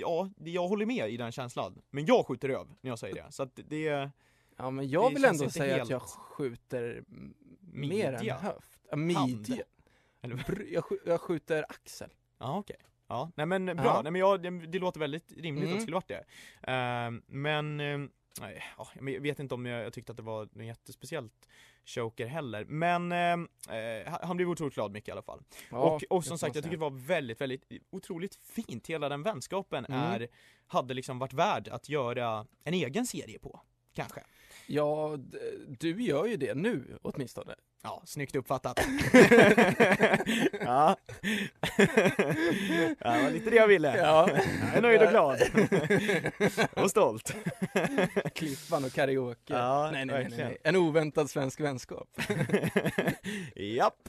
ja, 0.00 0.30
det- 0.36 0.50
jag 0.50 0.68
håller 0.68 0.86
med 0.86 1.10
i 1.10 1.16
den 1.16 1.32
känslan. 1.32 1.82
Men 1.90 2.06
jag 2.06 2.26
skjuter 2.26 2.48
röv 2.48 2.66
när 2.80 2.90
jag 2.90 2.98
säger 2.98 3.14
det. 3.14 3.32
Så 3.32 3.42
att 3.42 3.60
det... 3.68 4.10
Ja 4.56 4.70
men 4.70 4.88
jag 4.88 5.10
vill 5.14 5.24
ändå 5.24 5.50
säga 5.50 5.82
att 5.82 5.90
jag 5.90 6.02
skjuter 6.02 7.04
mer 7.60 8.12
än 8.12 8.24
höft. 8.36 8.78
Ja, 8.90 8.96
midja. 8.96 9.64
Jag, 10.20 10.30
sk- 10.84 10.98
jag 11.06 11.20
skjuter 11.20 11.64
axel. 11.68 12.10
Ja 12.38 12.58
okej. 12.58 12.76
Ja, 13.08 13.30
nej 13.36 13.46
men 13.46 13.66
bra. 13.66 13.74
Ja. 13.84 14.00
Nej 14.02 14.12
men 14.12 14.18
jag, 14.20 14.42
det, 14.42 14.50
det 14.66 14.78
låter 14.78 15.00
väldigt 15.00 15.32
rimligt 15.32 15.62
att 15.64 15.68
Mm. 15.68 15.74
det 15.76 15.82
skulle 15.82 15.94
varit 15.94 16.08
det. 16.08 16.24
Ehm, 16.62 17.22
men, 17.26 17.80
ehm, 17.80 18.10
nej, 18.40 18.62
ja, 18.78 18.88
jag 18.94 19.20
vet 19.20 19.38
inte 19.40 19.54
om 19.54 19.66
jag, 19.66 19.84
jag 19.84 19.92
tyckte 19.92 20.12
att 20.12 20.16
det 20.16 20.22
var 20.22 20.48
något 20.52 20.66
jättespeciellt 20.66 21.48
choker 21.84 22.26
heller. 22.26 22.64
Men 22.64 23.12
ehm, 23.12 23.48
eh, 23.68 24.12
han- 24.22 24.36
blev 24.36 24.48
otroligt 24.50 24.74
glad 24.74 24.92
mycket 24.92 25.08
i 25.08 25.12
alla 25.12 25.22
fall. 25.22 25.42
Ja, 25.70 25.76
och, 25.78 26.02
och 26.10 26.24
som 26.24 26.38
sagt, 26.38 26.54
jag 26.54 26.64
tycker 26.64 26.76
det 26.76 26.80
var 26.80 27.06
väldigt, 27.06 27.40
väldigt 27.40 27.64
otroligt 27.90 28.34
fint. 28.34 28.86
Hela 28.86 29.08
den 29.08 29.22
vänskapen 29.22 29.84
Mm. 29.84 30.00
är, 30.00 30.28
hade 30.66 30.94
liksom 30.94 31.18
varit 31.18 31.32
värd 31.32 31.68
att 31.68 31.88
göra 31.88 32.46
en 32.64 32.74
egen 32.74 33.06
serie 33.06 33.38
på. 33.38 33.60
Kanske. 33.92 34.20
Ja, 34.66 35.16
du 35.68 36.02
gör 36.02 36.26
ju 36.26 36.36
det 36.36 36.54
nu 36.54 36.98
åtminstone. 37.02 37.54
Ja, 37.86 38.02
snyggt 38.04 38.36
uppfattat. 38.36 38.80
ja. 40.60 40.96
ja, 42.98 43.12
det 43.12 43.22
var 43.22 43.30
lite 43.30 43.50
det 43.50 43.56
jag 43.56 43.68
ville. 43.68 43.96
Ja. 43.96 44.28
Jag 44.30 44.76
är 44.76 44.82
nöjd 44.82 45.02
och 45.02 45.08
glad. 45.08 45.42
och 46.84 46.90
stolt. 46.90 47.34
Klippan 48.34 48.84
och 48.84 48.92
karaoke. 48.92 49.54
Ja, 49.54 49.90
nej, 49.92 50.04
nej, 50.04 50.26
nej, 50.30 50.38
nej. 50.38 50.58
En 50.62 50.76
oväntad 50.76 51.30
svensk 51.30 51.60
vänskap. 51.60 52.08
Japp. 53.54 54.08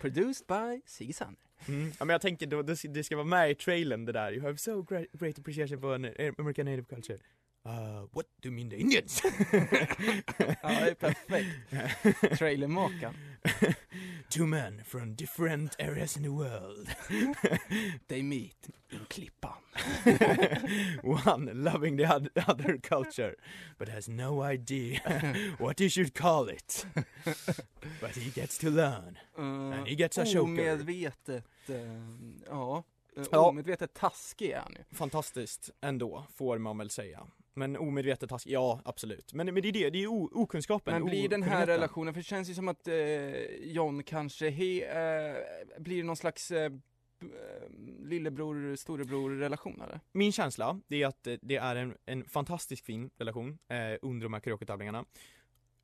Produced 0.00 0.46
by 0.46 0.82
Sigge 0.86 1.12
Sander. 1.12 1.42
Mm. 1.68 1.92
Ja, 1.98 2.04
men 2.04 2.14
jag 2.14 2.20
tänker 2.20 2.46
då, 2.46 2.62
det 2.62 3.04
ska 3.04 3.16
vara 3.16 3.26
med 3.26 3.50
i 3.50 3.54
trailern 3.54 4.04
det 4.04 4.12
där. 4.12 4.32
You 4.32 4.42
have 4.42 4.56
so 4.56 4.82
great, 4.82 5.12
great 5.12 5.38
appreciation 5.38 5.80
for 5.80 5.94
an 5.94 6.04
American 6.38 6.66
native 6.66 6.84
culture. 6.84 7.18
Uh, 7.66 8.06
what 8.12 8.26
do 8.40 8.48
you 8.48 8.54
mean 8.56 8.68
the 8.70 8.76
Indians? 8.76 9.22
Ja, 10.62 10.68
det 10.80 10.90
är 10.90 10.94
perfekt. 10.94 12.38
Trailermakan. 12.38 13.14
Two 14.30 14.46
men 14.46 14.84
from 14.84 15.14
different 15.16 15.76
areas 15.80 16.16
in 16.16 16.22
the 16.22 16.28
world. 16.30 16.88
They 18.08 18.22
meet 18.22 18.68
in 18.90 19.00
Klippan. 19.08 19.52
One 21.02 21.50
loving 21.54 21.96
the 21.96 22.04
oth- 22.06 22.48
other 22.48 22.78
culture, 22.78 23.34
but 23.78 23.88
has 23.88 24.08
no 24.08 24.42
idea 24.42 25.00
what 25.58 25.78
he 25.80 25.88
should 25.88 26.14
call 26.14 26.48
it. 26.48 26.86
But 28.00 28.16
he 28.16 28.30
gets 28.40 28.58
to 28.58 28.70
learn. 28.70 29.18
And 29.36 29.86
he 29.88 29.94
gets 29.94 30.18
a 30.18 30.24
choker. 30.24 30.42
Omedvetet, 30.42 31.44
ja. 31.66 31.74
Eh, 31.74 33.24
Ja. 33.32 33.38
Omedvetet 33.48 33.94
taskig 33.94 34.50
är 34.50 34.58
han 34.60 34.72
ju. 34.78 34.96
Fantastiskt 34.96 35.70
ändå, 35.80 36.26
får 36.34 36.58
man 36.58 36.78
väl 36.78 36.90
säga. 36.90 37.26
Men 37.58 37.76
omedvetet 37.76 38.30
taskig, 38.30 38.52
ja 38.52 38.80
absolut. 38.84 39.32
Men, 39.32 39.46
men 39.54 39.62
det 39.62 39.68
är 39.68 39.72
det, 39.72 39.90
det 39.90 40.02
är 40.02 40.06
o- 40.06 40.30
okunskapen. 40.32 40.94
Men 40.94 41.04
blir 41.04 41.28
den 41.28 41.42
här 41.42 41.66
relationen, 41.66 42.14
för 42.14 42.20
det 42.20 42.24
känns 42.24 42.50
ju 42.50 42.54
som 42.54 42.68
att 42.68 42.88
eh, 42.88 42.94
John 43.62 44.02
kanske 44.02 44.50
he, 44.50 44.84
eh, 44.84 45.36
blir 45.78 46.04
någon 46.04 46.16
slags 46.16 46.50
eh, 46.50 46.64
eh, 46.64 46.70
lillebror, 48.02 48.76
storebror 48.76 49.30
relation 49.38 49.80
eller? 49.84 50.00
Min 50.12 50.32
känsla, 50.32 50.80
det 50.86 51.02
är 51.02 51.06
att 51.06 51.26
eh, 51.26 51.34
det 51.42 51.56
är 51.56 51.76
en, 51.76 51.94
en 52.06 52.24
fantastiskt 52.24 52.86
fin 52.86 53.10
relation 53.18 53.58
eh, 53.68 53.98
under 54.02 54.24
de 54.24 54.32
här 54.32 54.40
karaoke-tävlingarna. 54.40 55.04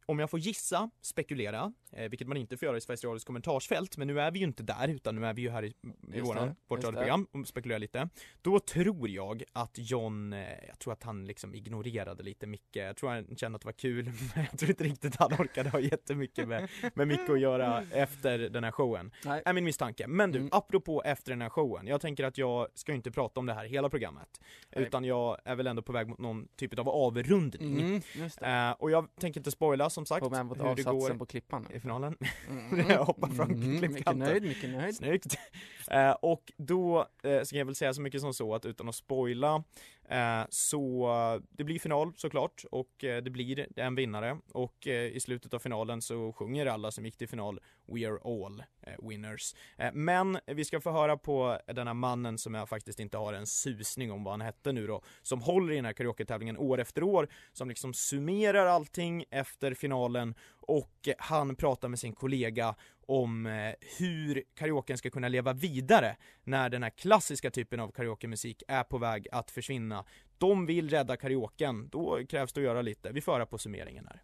Om 0.06 0.18
jag 0.18 0.30
får 0.30 0.40
gissa, 0.40 0.90
spekulera, 1.00 1.72
eh, 1.92 2.08
vilket 2.08 2.28
man 2.28 2.36
inte 2.36 2.56
får 2.56 2.66
göra 2.66 2.76
i 2.76 2.80
Sveriges 2.80 3.04
Radios 3.04 3.24
kommentarsfält, 3.24 3.96
men 3.96 4.06
nu 4.06 4.20
är 4.20 4.30
vi 4.30 4.38
ju 4.38 4.44
inte 4.44 4.62
där 4.62 4.88
utan 4.88 5.16
nu 5.16 5.26
är 5.26 5.34
vi 5.34 5.42
ju 5.42 5.50
här 5.50 5.64
i, 5.64 5.74
i 6.14 6.20
våran, 6.20 6.54
vårt 6.68 6.84
radioprogram 6.84 7.26
och 7.32 7.46
spekulerar 7.48 7.78
lite. 7.78 8.08
Då 8.42 8.58
tror 8.60 9.08
jag 9.08 9.44
att 9.52 9.78
John, 9.78 10.32
eh, 10.32 10.48
jag 10.68 10.78
tror 10.78 10.92
att 10.92 11.02
han 11.02 11.24
liksom 11.26 11.54
ignorerade 11.54 12.22
lite 12.22 12.46
Micke, 12.46 12.76
jag 12.76 12.96
tror 12.96 13.10
han 13.10 13.36
kände 13.36 13.56
att 13.56 13.62
det 13.62 13.66
var 13.66 13.72
kul, 13.72 14.04
men 14.34 14.44
jag 14.50 14.58
tror 14.58 14.70
inte 14.70 14.84
riktigt 14.84 15.16
han 15.16 15.32
orkade 15.32 15.70
ha 15.70 15.80
jättemycket 15.80 16.48
med, 16.48 16.68
med 16.94 17.08
Micke 17.08 17.28
att 17.28 17.40
göra 17.40 17.82
efter 17.90 18.38
den 18.38 18.64
här 18.64 18.70
showen. 18.72 19.10
Nej. 19.24 19.42
Är 19.44 19.52
min 19.52 19.64
misstanke. 19.64 20.06
Men 20.06 20.32
du, 20.32 20.38
Mm. 20.44 20.48
apropå 20.52 21.02
efter 21.04 21.32
den 21.32 21.42
här 21.42 21.48
showen, 21.48 21.86
jag 21.86 22.00
tänker 22.00 22.24
att 22.24 22.38
jag 22.38 22.68
ska 22.74 22.92
inte 22.92 23.10
prata 23.10 23.40
om 23.40 23.46
det 23.46 23.54
här 23.54 23.64
hela 23.64 23.88
programmet. 23.88 24.40
Nej. 24.76 24.84
Utan 24.84 25.04
jag 25.04 25.38
är 25.44 25.54
väl 25.56 25.66
ändå 25.66 25.82
på 25.82 25.92
väg 25.92 26.08
mot 26.08 26.18
någon 26.18 26.48
typ 26.56 26.78
av 26.78 26.88
avrundning. 26.88 27.80
Mm. 27.80 28.70
Eh, 28.70 28.72
och 28.72 28.90
jag 28.90 29.08
tänker 29.20 29.40
inte 29.40 29.50
spoila 29.50 29.90
som 29.94 30.06
sagt 30.06 30.24
På 30.24 30.30
med 30.30 30.38
hur 30.48 30.74
det 30.74 30.82
går 30.82 31.14
på 31.14 31.26
Klippan. 31.26 31.66
i 31.74 31.80
finalen. 31.80 32.16
Mm. 32.50 32.86
jag 32.90 33.04
hoppar 33.04 33.28
från 33.28 33.50
Mm, 33.50 33.70
Mycket 33.70 33.90
klippkanten. 33.90 34.18
nöjd, 34.28 34.42
mycket 34.42 34.70
nöjd. 34.70 34.96
Snyggt! 34.96 35.36
Eh, 35.90 36.10
och 36.10 36.52
då 36.56 37.06
eh, 37.22 37.42
ska 37.42 37.56
jag 37.56 37.64
väl 37.64 37.74
säga 37.74 37.94
så 37.94 38.00
mycket 38.00 38.20
som 38.20 38.34
så 38.34 38.54
att 38.54 38.66
utan 38.66 38.88
att 38.88 38.94
spoila 38.94 39.64
Eh, 40.08 40.46
så 40.48 41.12
eh, 41.34 41.42
det 41.50 41.64
blir 41.64 41.78
final 41.78 42.12
såklart 42.16 42.64
och 42.70 43.04
eh, 43.04 43.22
det 43.22 43.30
blir 43.30 43.66
en 43.76 43.94
vinnare 43.94 44.38
och 44.52 44.86
i 44.86 45.20
slutet 45.20 45.54
av 45.54 45.58
finalen 45.58 46.02
så 46.02 46.32
sjunger 46.32 46.66
alla 46.66 46.90
som 46.90 47.04
gick 47.04 47.16
till 47.16 47.28
final 47.28 47.60
We 47.86 48.08
are 48.08 48.18
all 48.24 48.62
winners. 49.08 49.54
Men 49.92 50.38
vi 50.46 50.64
ska 50.64 50.80
få 50.80 50.90
höra 50.90 51.16
på 51.16 51.58
denna 51.66 51.94
mannen 51.94 52.38
som 52.38 52.54
jag 52.54 52.68
faktiskt 52.68 53.00
inte 53.00 53.16
har 53.16 53.32
en 53.32 53.46
susning 53.46 54.12
om 54.12 54.24
vad 54.24 54.32
han 54.32 54.40
hette 54.40 54.72
nu 54.72 54.86
då, 54.86 55.02
som 55.22 55.42
håller 55.42 55.72
i 55.72 55.76
den 55.76 55.84
här 55.84 55.92
karaoke-tävlingen 55.92 56.56
år 56.56 56.80
efter 56.80 57.02
år, 57.02 57.28
som 57.52 57.68
liksom 57.68 57.94
summerar 57.94 58.66
allting 58.66 59.24
efter 59.30 59.74
finalen 59.74 60.34
och 60.68 61.08
han 61.18 61.56
pratar 61.56 61.88
med 61.88 61.98
sin 61.98 62.12
kollega 62.12 62.74
om 63.06 63.46
eh, 63.46 63.72
hur 63.98 64.42
karaoken 64.54 64.98
ska 64.98 65.10
kunna 65.10 65.28
leva 65.28 65.52
vidare 65.52 66.16
när 66.44 66.68
den 66.68 66.82
här 66.82 66.90
klassiska 66.90 67.50
typen 67.50 67.80
av 67.80 67.90
karaokemusik 67.90 68.62
är 68.68 68.82
på 68.82 68.98
väg 68.98 69.26
att 69.32 69.50
försvinna. 69.50 70.04
De 70.38 70.66
vill 70.66 70.90
rädda 70.90 71.16
karaoken, 71.16 71.88
då 71.88 72.20
krävs 72.28 72.52
det 72.52 72.60
att 72.60 72.64
göra 72.64 72.82
lite. 72.82 73.12
Vi 73.12 73.20
får 73.20 73.32
höra 73.32 73.46
på 73.46 73.58
summeringen 73.58 74.06
här. 74.06 74.22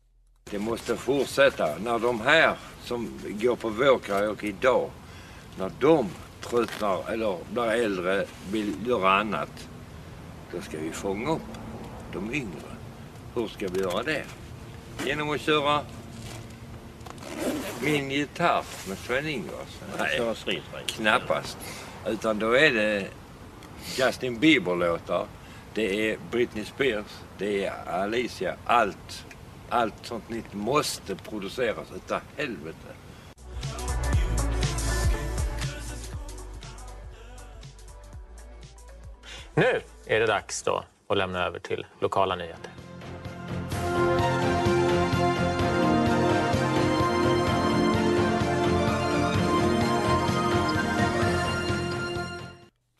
Det 0.50 0.58
måste 0.58 0.96
fortsätta. 0.96 1.78
När 1.78 1.98
de 1.98 2.20
här 2.20 2.56
som 2.84 3.18
går 3.24 3.56
på 3.56 3.68
vår 3.68 3.98
karaoke 3.98 4.46
idag, 4.46 4.90
när 5.58 5.70
de 5.80 6.08
tröttnar 6.40 7.12
eller 7.12 7.38
blir 7.52 7.64
äldre, 7.64 8.26
vill 8.52 8.86
göra 8.86 9.12
annat, 9.12 9.68
då 10.52 10.60
ska 10.60 10.78
vi 10.78 10.90
fånga 10.90 11.30
upp 11.30 11.58
de 12.12 12.34
yngre. 12.34 12.70
Hur 13.34 13.48
ska 13.48 13.68
vi 13.68 13.80
göra 13.80 14.02
det? 14.02 14.24
Genom 15.06 15.30
att 15.30 15.40
köra 15.40 15.80
min 17.80 18.10
gitarr 18.10 18.64
med 18.88 18.98
Sven-Ingvars? 18.98 19.80
Nej, 19.98 20.62
knappast. 20.86 21.58
Utan 22.06 22.38
då 22.38 22.52
är 22.52 22.70
det 22.70 23.08
Justin 23.98 24.40
Bieber-låtar, 24.40 25.26
det 25.74 26.10
är 26.10 26.18
Britney 26.30 26.64
Spears, 26.64 27.06
det 27.38 27.64
är 27.64 27.88
Alicia, 27.88 28.56
allt. 28.64 29.26
Allt 29.72 29.94
sånt 30.02 30.28
nytt 30.28 30.52
måste 30.52 31.16
produceras 31.16 31.92
utav 31.96 32.20
helvete. 32.36 32.88
Nu 39.54 39.80
är 40.06 40.20
det 40.20 40.26
dags 40.26 40.62
då 40.62 40.84
att 41.08 41.16
lämna 41.16 41.46
över 41.46 41.58
till 41.58 41.86
lokala 42.00 42.36
nyheter. 42.36 42.70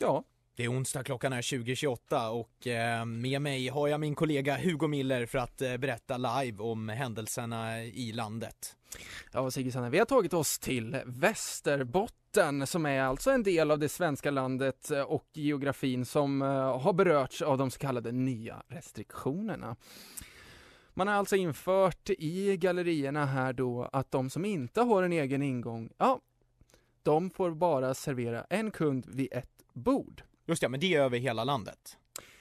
Ja. 0.02 0.24
Det 0.56 0.64
är 0.64 0.72
onsdag, 0.72 1.04
klockan 1.04 1.32
är 1.32 1.42
20.28 1.42 2.28
och 2.28 2.66
eh, 2.66 3.04
med 3.04 3.42
mig 3.42 3.68
har 3.68 3.88
jag 3.88 4.00
min 4.00 4.14
kollega 4.14 4.56
Hugo 4.56 4.86
Miller 4.86 5.26
för 5.26 5.38
att 5.38 5.62
eh, 5.62 5.76
berätta 5.76 6.16
live 6.16 6.62
om 6.62 6.88
händelserna 6.88 7.84
i 7.84 8.12
landet. 8.12 8.76
Ja, 9.32 9.50
Sigge 9.50 9.88
vi 9.90 9.98
har 9.98 10.04
tagit 10.04 10.34
oss 10.34 10.58
till 10.58 11.00
Västerbotten 11.06 12.66
som 12.66 12.86
är 12.86 13.02
alltså 13.02 13.30
en 13.30 13.42
del 13.42 13.70
av 13.70 13.78
det 13.78 13.88
svenska 13.88 14.30
landet 14.30 14.90
eh, 14.90 15.00
och 15.00 15.26
geografin 15.32 16.04
som 16.04 16.40
har 16.40 16.92
berörts 16.92 17.42
av 17.42 17.58
de 17.58 17.70
så 17.70 17.78
kallade 17.78 18.12
nya 18.12 18.62
restriktionerna. 18.68 19.76
Man 20.94 21.08
har 21.08 21.14
alltså 21.14 21.36
infört 21.36 22.10
i 22.10 22.56
gallerierna 22.56 23.26
här 23.26 23.52
då 23.52 23.88
att 23.92 24.10
de 24.10 24.30
som 24.30 24.44
inte 24.44 24.80
har 24.80 25.02
en 25.02 25.12
egen 25.12 25.42
ingång, 25.42 25.90
ja, 25.98 26.20
de 27.02 27.30
får 27.30 27.50
bara 27.50 27.94
servera 27.94 28.46
en 28.50 28.70
kund 28.70 29.06
vid 29.08 29.28
ett 29.32 29.59
bord. 29.72 30.22
Just 30.46 30.62
ja, 30.62 30.68
men 30.68 30.80
det 30.80 30.94
är 30.94 31.00
över 31.00 31.18
hela 31.18 31.44
landet. 31.44 31.98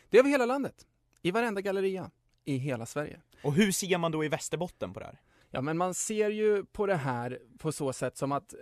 Det 0.09 0.17
är 0.17 0.19
över 0.19 0.29
hela 0.29 0.45
landet. 0.45 0.87
I 1.21 1.31
varenda 1.31 1.61
galleria. 1.61 2.11
I 2.45 2.57
hela 2.57 2.85
Sverige. 2.85 3.21
Och 3.43 3.53
hur 3.53 3.71
ser 3.71 3.97
man 3.97 4.11
då 4.11 4.23
i 4.23 4.27
Västerbotten 4.27 4.93
på 4.93 4.99
det 4.99 5.05
här? 5.05 5.21
Ja, 5.49 5.61
men 5.61 5.77
man 5.77 5.93
ser 5.93 6.29
ju 6.29 6.65
på 6.65 6.85
det 6.85 6.95
här 6.95 7.39
på 7.57 7.71
så 7.71 7.93
sätt 7.93 8.17
som 8.17 8.31
att 8.31 8.53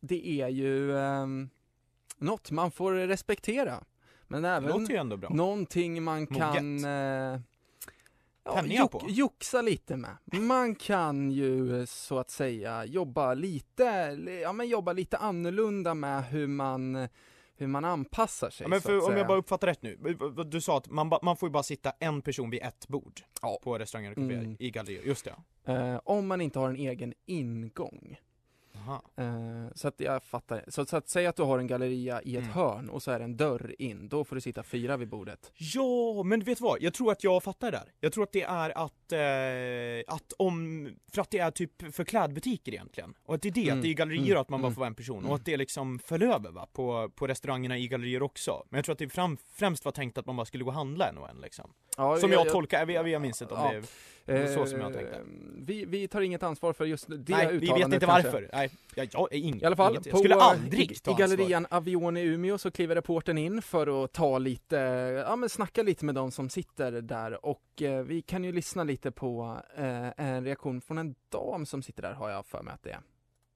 det 0.00 0.40
är 0.40 0.48
ju 0.48 0.96
eh, 0.96 1.26
något 2.18 2.50
man 2.50 2.70
får 2.70 2.92
respektera. 2.92 3.84
Men 4.28 4.44
även 4.44 4.86
någonting 5.30 6.02
man 6.02 6.26
kan 6.26 6.84
eh, 6.84 7.40
ja, 8.44 8.88
på. 8.92 9.06
joxa 9.08 9.62
lite 9.62 9.96
med. 9.96 10.16
Man 10.24 10.74
kan 10.74 11.30
ju 11.30 11.86
så 11.86 12.18
att 12.18 12.30
säga 12.30 12.84
jobba 12.84 13.34
lite, 13.34 13.84
ja 14.42 14.52
men 14.52 14.68
jobba 14.68 14.92
lite 14.92 15.16
annorlunda 15.16 15.94
med 15.94 16.24
hur 16.24 16.46
man 16.46 17.08
hur 17.60 17.66
man 17.66 17.84
anpassar 17.84 18.50
sig. 18.50 18.64
Ja, 18.64 18.68
men 18.68 18.80
för, 18.80 19.08
om 19.08 19.16
jag 19.16 19.26
bara 19.26 19.38
uppfattar 19.38 19.66
rätt 19.68 19.82
nu, 19.82 20.16
du 20.46 20.60
sa 20.60 20.76
att 20.76 20.90
man, 20.90 21.12
man 21.22 21.36
får 21.36 21.48
ju 21.48 21.50
bara 21.52 21.62
sitta 21.62 21.92
en 21.98 22.22
person 22.22 22.50
vid 22.50 22.62
ett 22.62 22.88
bord 22.88 23.20
på 23.62 23.78
restauranger 23.78 24.10
och 24.10 24.16
kaféer 24.16 24.38
Mm. 24.40 24.56
i 24.58 24.70
gallerier, 24.70 25.02
just 25.02 25.24
det. 25.64 25.72
Eh, 25.72 26.00
om 26.04 26.26
man 26.26 26.40
inte 26.40 26.58
har 26.58 26.68
en 26.68 26.76
egen 26.76 27.14
ingång. 27.26 28.16
Eh, 29.16 29.72
så 29.74 29.88
att 29.88 30.00
jag 30.00 30.22
fattar. 30.24 30.64
Så, 30.68 30.86
så 30.86 30.96
att 30.96 31.08
säga 31.08 31.28
att 31.30 31.36
du 31.36 31.42
har 31.42 31.58
en 31.58 31.66
galleria 31.66 32.22
i 32.22 32.36
ett 32.36 32.42
Mm. 32.42 32.52
hörn 32.54 32.88
och 32.90 33.02
så 33.02 33.10
är 33.10 33.18
det 33.18 33.24
en 33.24 33.36
dörr 33.36 33.74
in, 33.78 34.08
då 34.08 34.24
får 34.24 34.34
du 34.36 34.40
sitta 34.40 34.62
fyra 34.62 34.96
vid 34.96 35.08
bordet. 35.08 35.52
Ja, 35.56 36.22
men 36.22 36.40
vet 36.40 36.58
du 36.58 36.64
vad? 36.64 36.82
Jag 36.82 36.94
tror 36.94 37.12
att 37.12 37.24
jag 37.24 37.42
fattar 37.42 37.70
det 37.70 37.76
där. 37.76 37.92
Jag 38.00 38.12
tror 38.12 38.24
att 38.24 38.32
det 38.32 38.42
är 38.42 38.70
att, 38.78 39.12
eh, 39.12 40.14
att 40.14 40.32
om, 40.38 40.88
för 41.12 41.22
att 41.22 41.30
det 41.30 41.38
är 41.38 41.50
typ 41.50 41.94
för 41.94 42.04
klädbutiker 42.04 42.72
egentligen. 42.72 43.14
Och 43.24 43.34
att 43.34 43.42
det 43.42 43.48
är 43.48 43.52
det, 43.52 43.60
Mm, 43.66 43.78
att 43.78 43.82
det 43.82 43.88
är 43.88 43.94
gallerier 43.94 44.26
mm, 44.30 44.40
att 44.40 44.48
man 44.48 44.60
bara 44.60 44.66
mm, 44.66 44.74
får 44.74 44.80
vara 44.80 44.86
en 44.88 44.94
person. 44.94 45.18
mm. 45.18 45.30
Och 45.30 45.36
att 45.36 45.44
det 45.44 45.56
liksom 45.56 45.98
föll 45.98 46.22
över 46.22 46.50
va, 46.50 46.66
på, 46.72 47.10
på 47.14 47.26
restaurangerna 47.26 47.78
i 47.78 47.88
gallerier 47.88 48.22
också. 48.22 48.64
Men 48.70 48.78
jag 48.78 48.84
tror 48.84 48.92
att 48.92 48.98
det 48.98 49.08
fram, 49.08 49.36
främst 49.54 49.84
var 49.84 49.92
tänkt 49.92 50.18
att 50.18 50.26
man 50.26 50.36
bara 50.36 50.46
skulle 50.46 50.64
gå 50.64 50.70
och 50.70 50.74
handla 50.74 51.08
en 51.08 51.18
och 51.18 51.28
en 51.30 51.40
liksom. 51.40 51.72
Ja, 51.96 52.16
som 52.16 52.30
jag- 52.30 52.40
jag, 52.40 52.46
jag- 52.46 52.52
tolkar, 52.52 52.86
jag, 52.90 53.08
jag 53.08 53.22
minns 53.22 53.42
inte 53.42 53.54
om 53.54 53.60
Ja. 53.64 53.70
det 53.72 53.76
är 53.76 53.84
så 54.26 54.66
som 54.66 54.80
jag 54.80 54.90
Eh, 54.90 54.96
tänkte. 54.96 55.20
Vi, 55.56 55.84
vi 55.84 56.08
tar 56.08 56.20
inget 56.20 56.42
ansvar 56.42 56.72
för 56.72 56.84
just 56.84 57.06
det 57.08 57.16
Nej, 57.28 57.46
vi 57.46 57.52
uttalandet 57.56 57.86
vet 57.86 57.94
inte 57.94 58.06
kanske. 58.06 58.30
varför. 58.30 58.50
Nej, 58.52 58.70
jag, 58.94 59.08
jag 59.12 59.32
är 59.32 59.36
ing, 59.38 59.60
I 59.60 59.64
alla 59.64 59.76
fall, 59.76 59.92
inget. 59.92 60.10
På, 60.10 60.16
skulle 60.16 60.34
aldrig 60.34 60.92
i, 60.92 60.94
ta 60.94 61.10
i 61.10 61.12
ansvar. 61.12 61.28
gallerian 61.28 61.66
Avion 61.70 62.16
i 62.16 62.22
Umeå 62.22 62.58
så 62.58 62.70
kliver 62.70 62.94
reportern 62.94 63.38
in 63.38 63.62
för 63.62 64.04
att 64.04 64.12
ta 64.12 64.38
lite, 64.38 64.76
ja 65.26 65.36
men 65.36 65.48
snacka 65.48 65.82
lite 65.82 66.04
med 66.04 66.14
de 66.14 66.30
som 66.30 66.48
sitter 66.48 66.92
där 66.92 67.46
och 67.46 67.82
eh, 67.82 68.02
vi 68.02 68.22
kan 68.22 68.44
ju 68.44 68.52
lyssna 68.52 68.84
lite 68.84 69.10
på 69.10 69.56
eh, 69.76 70.08
en 70.26 70.44
reaktion 70.44 70.80
från 70.80 70.98
en 70.98 71.14
dam 71.28 71.66
som 71.66 71.82
sitter 71.82 72.02
där 72.02 72.12
har 72.12 72.30
jag 72.30 72.46
för 72.46 72.62
mig 72.62 72.74
att 72.74 72.82
det 72.82 72.90
är. 72.90 73.00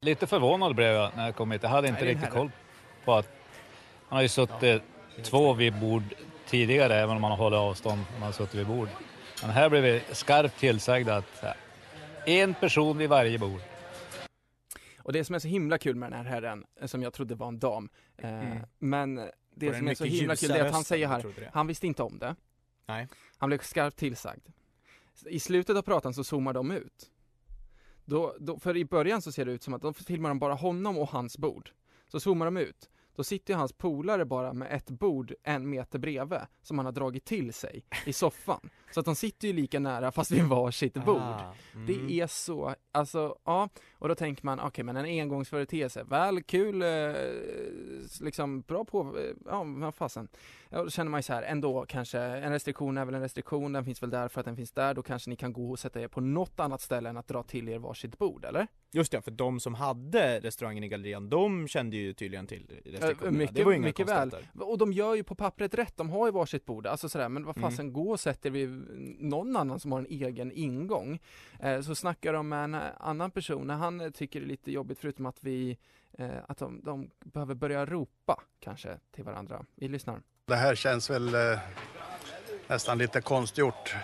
Lite 0.00 0.26
förvånad 0.26 0.74
blev 0.74 0.92
jag 0.92 1.10
när 1.16 1.24
jag 1.26 1.36
kom 1.36 1.50
hit. 1.50 1.62
Jag 1.62 1.70
hade 1.70 1.88
inte 1.88 2.00
Nej, 2.04 2.14
det 2.14 2.18
är 2.18 2.20
riktigt 2.20 2.34
koll 2.34 2.50
på 3.04 3.12
att 3.14 3.28
man 4.08 4.16
har 4.16 4.22
ju 4.22 4.28
suttit 4.28 4.82
två 5.22 5.52
vid 5.52 5.80
bord 5.80 6.02
tidigare, 6.46 6.94
även 6.94 7.16
om 7.16 7.22
man 7.22 7.30
har 7.30 7.38
hållit 7.38 7.56
avstånd. 7.58 8.00
Man 8.12 8.22
har 8.22 8.32
suttit 8.32 8.54
vid 8.54 8.66
bord. 8.66 8.88
Men 9.44 9.50
här 9.50 9.70
blev 9.70 9.82
vi 9.82 10.02
skarpt 10.14 10.58
tillsagda 10.58 11.16
att 11.16 11.42
ja, 11.42 11.54
en 12.26 12.54
person 12.54 12.98
vid 12.98 13.08
varje 13.08 13.38
bord. 13.38 13.60
Och 14.98 15.12
det 15.12 15.24
som 15.24 15.34
är 15.34 15.38
så 15.38 15.48
himla 15.48 15.78
kul 15.78 15.96
med 15.96 16.12
den 16.12 16.18
här 16.18 16.24
herren, 16.32 16.64
eh, 16.80 16.86
som 16.86 17.02
jag 17.02 17.12
trodde 17.12 17.34
var 17.34 17.48
en 17.48 17.58
dam, 17.58 17.88
eh, 18.16 18.28
Mm. 18.30 18.58
men 18.78 19.30
det 19.54 19.76
som 19.76 19.88
är 19.88 19.94
så 19.94 20.04
himla 20.04 20.36
kul 20.36 20.48
det 20.48 20.58
är 20.58 20.64
att 20.64 20.72
han 20.72 20.84
säger 20.84 21.08
här, 21.08 21.50
han 21.52 21.66
visste 21.66 21.86
inte 21.86 22.02
om 22.02 22.18
det. 22.18 22.36
Nej. 22.86 23.08
Han 23.36 23.48
blev 23.48 23.58
skarpt 23.58 23.96
tillsagd. 23.96 24.48
I 25.26 25.40
slutet 25.40 25.76
av 25.76 25.82
pratan 25.82 26.14
så 26.14 26.24
zoomar 26.24 26.52
de 26.52 26.70
ut. 26.70 27.10
Då, 28.04 28.36
då, 28.40 28.58
för 28.58 28.76
i 28.76 28.84
början 28.84 29.22
så 29.22 29.32
ser 29.32 29.44
det 29.44 29.52
ut 29.52 29.62
som 29.62 29.74
att 29.74 29.82
då 29.82 29.92
filmar 29.92 30.28
de 30.28 30.38
bara 30.38 30.54
honom 30.54 30.98
och 30.98 31.08
hans 31.08 31.38
bord. 31.38 31.70
Så 32.08 32.20
zoomar 32.20 32.44
de 32.46 32.56
ut. 32.56 32.90
Då 33.16 33.24
sitter 33.24 33.54
ju 33.54 33.58
hans 33.58 33.72
polare 33.72 34.24
bara 34.24 34.52
med 34.52 34.72
ett 34.72 34.90
bord 34.90 35.34
en 35.42 35.70
meter 35.70 35.98
bredvid 35.98 36.38
som 36.62 36.78
han 36.78 36.84
har 36.84 36.92
dragit 36.92 37.24
till 37.24 37.52
sig 37.52 37.84
i 38.06 38.12
soffan. 38.12 38.70
Så 38.94 39.00
att 39.00 39.06
de 39.06 39.14
sitter 39.16 39.48
ju 39.48 39.54
lika 39.54 39.80
nära 39.80 40.12
fast 40.12 40.30
vid 40.30 40.44
varsitt 40.44 40.94
bord. 40.94 41.16
Ah, 41.16 41.54
mm. 41.74 41.86
Det 41.86 42.20
är 42.20 42.26
så, 42.26 42.74
alltså 42.92 43.36
ja, 43.44 43.68
och 43.98 44.08
då 44.08 44.14
tänker 44.14 44.44
man 44.44 44.60
okej 44.60 44.84
men 44.84 44.96
en 44.96 45.04
engångsföreteelse, 45.04 46.02
väl 46.02 46.42
kul, 46.42 46.82
eh, 46.82 46.88
liksom 48.20 48.60
bra 48.60 48.84
på, 48.84 49.18
eh, 49.18 49.34
ja 49.46 49.64
vad 49.66 49.94
fasen. 49.94 50.28
Ja, 50.68 50.82
då 50.82 50.90
känner 50.90 51.10
man 51.10 51.18
ju 51.18 51.22
så 51.22 51.32
här, 51.32 51.42
ändå 51.42 51.84
kanske, 51.88 52.18
en 52.20 52.52
restriktion 52.52 52.98
är 52.98 53.04
väl 53.04 53.14
en 53.14 53.20
restriktion, 53.20 53.72
den 53.72 53.84
finns 53.84 54.02
väl 54.02 54.10
där 54.10 54.28
för 54.28 54.40
att 54.40 54.46
den 54.46 54.56
finns 54.56 54.72
där, 54.72 54.94
då 54.94 55.02
kanske 55.02 55.30
ni 55.30 55.36
kan 55.36 55.52
gå 55.52 55.70
och 55.70 55.78
sätta 55.78 56.00
er 56.00 56.08
på 56.08 56.20
något 56.20 56.60
annat 56.60 56.80
ställe 56.80 57.08
än 57.08 57.16
att 57.16 57.28
dra 57.28 57.42
till 57.42 57.68
er 57.68 57.78
varsitt 57.78 58.18
bord, 58.18 58.44
eller? 58.44 58.66
Just 58.92 59.12
det, 59.12 59.22
för 59.22 59.30
de 59.30 59.60
som 59.60 59.74
hade 59.74 60.40
restaurangen 60.40 60.84
i 60.84 60.88
gallerian, 60.88 61.30
de 61.30 61.68
kände 61.68 61.96
ju 61.96 62.12
tydligen 62.12 62.46
till 62.46 62.80
restriktionerna. 62.84 63.26
Eh, 63.26 63.38
Mycket, 63.38 63.54
det 63.56 63.64
var 63.64 63.72
ju 63.72 63.76
inga 63.76 63.86
mycket 63.86 64.08
väl. 64.08 64.34
Och 64.60 64.78
de 64.78 64.92
gör 64.92 65.14
ju 65.14 65.22
på 65.24 65.34
pappret 65.34 65.74
rätt, 65.74 65.96
de 65.96 66.10
har 66.10 66.26
ju 66.26 66.32
varsitt 66.32 66.64
bord, 66.64 66.86
alltså 66.86 67.08
sådär, 67.08 67.28
men 67.28 67.44
vad 67.44 67.56
Mm. 67.56 67.70
fasen, 67.70 67.92
gå 67.92 68.10
och 68.10 68.20
sätt 68.20 68.46
er 68.46 68.50
vid 68.50 68.83
någon 69.18 69.56
annan 69.56 69.80
som 69.80 69.92
har 69.92 69.98
en 69.98 70.06
egen 70.06 70.52
ingång. 70.52 71.20
Eh, 71.60 71.80
så 71.80 71.94
snackar 71.94 72.32
de 72.32 72.48
med 72.48 72.64
en 72.64 72.74
annan 72.98 73.30
person, 73.30 73.70
han 73.70 74.12
tycker 74.12 74.40
det 74.40 74.46
är 74.46 74.48
lite 74.48 74.72
jobbigt, 74.72 74.98
förutom 74.98 75.26
att 75.26 75.38
vi, 75.44 75.78
eh, 76.18 76.30
att 76.48 76.58
de, 76.58 76.80
de 76.84 77.10
behöver 77.24 77.54
börja 77.54 77.86
ropa 77.86 78.42
kanske 78.60 78.98
till 79.14 79.24
varandra. 79.24 79.64
Vi 79.74 79.88
lyssnar. 79.88 80.22
Det 80.46 80.56
här 80.56 80.74
känns 80.74 81.10
väl 81.10 81.34
eh, 81.34 81.58
nästan 82.66 82.98
lite 82.98 83.20
konstgjort. 83.20 83.94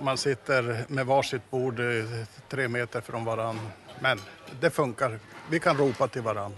Man 0.00 0.18
sitter 0.18 0.84
med 0.88 1.06
varsitt 1.06 1.50
bord 1.50 1.80
eh, 1.80 2.04
tre 2.48 2.68
meter 2.68 3.00
från 3.00 3.24
varann. 3.24 3.58
Men 4.00 4.18
det 4.60 4.70
funkar. 4.70 5.18
Vi 5.50 5.60
kan 5.60 5.76
ropa 5.76 6.08
till 6.08 6.22
varann. 6.22 6.52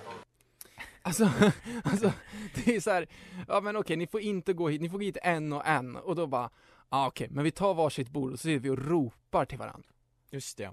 Alltså, 1.02 1.30
alltså 1.84 2.12
det 2.54 2.76
är 2.76 2.80
så 2.80 2.90
här, 2.90 3.06
ja 3.48 3.60
men 3.60 3.76
okej 3.76 3.96
ni 3.96 4.06
får 4.06 4.20
inte 4.20 4.52
gå 4.52 4.68
hit, 4.68 4.80
ni 4.80 4.88
får 4.88 4.98
gå 4.98 5.04
hit 5.04 5.16
en 5.22 5.52
och 5.52 5.66
en 5.66 5.96
och 5.96 6.16
då 6.16 6.26
bara, 6.26 6.50
ja 6.94 7.06
okej 7.06 7.28
men 7.30 7.44
vi 7.44 7.50
tar 7.50 7.74
varsitt 7.74 8.10
bord 8.10 8.32
och 8.32 8.38
så 8.38 8.42
sitter 8.42 8.60
vi 8.60 8.70
och 8.70 8.88
ropar 8.88 9.44
till 9.44 9.58
varandra. 9.58 9.88
Just 10.30 10.58
det. 10.58 10.70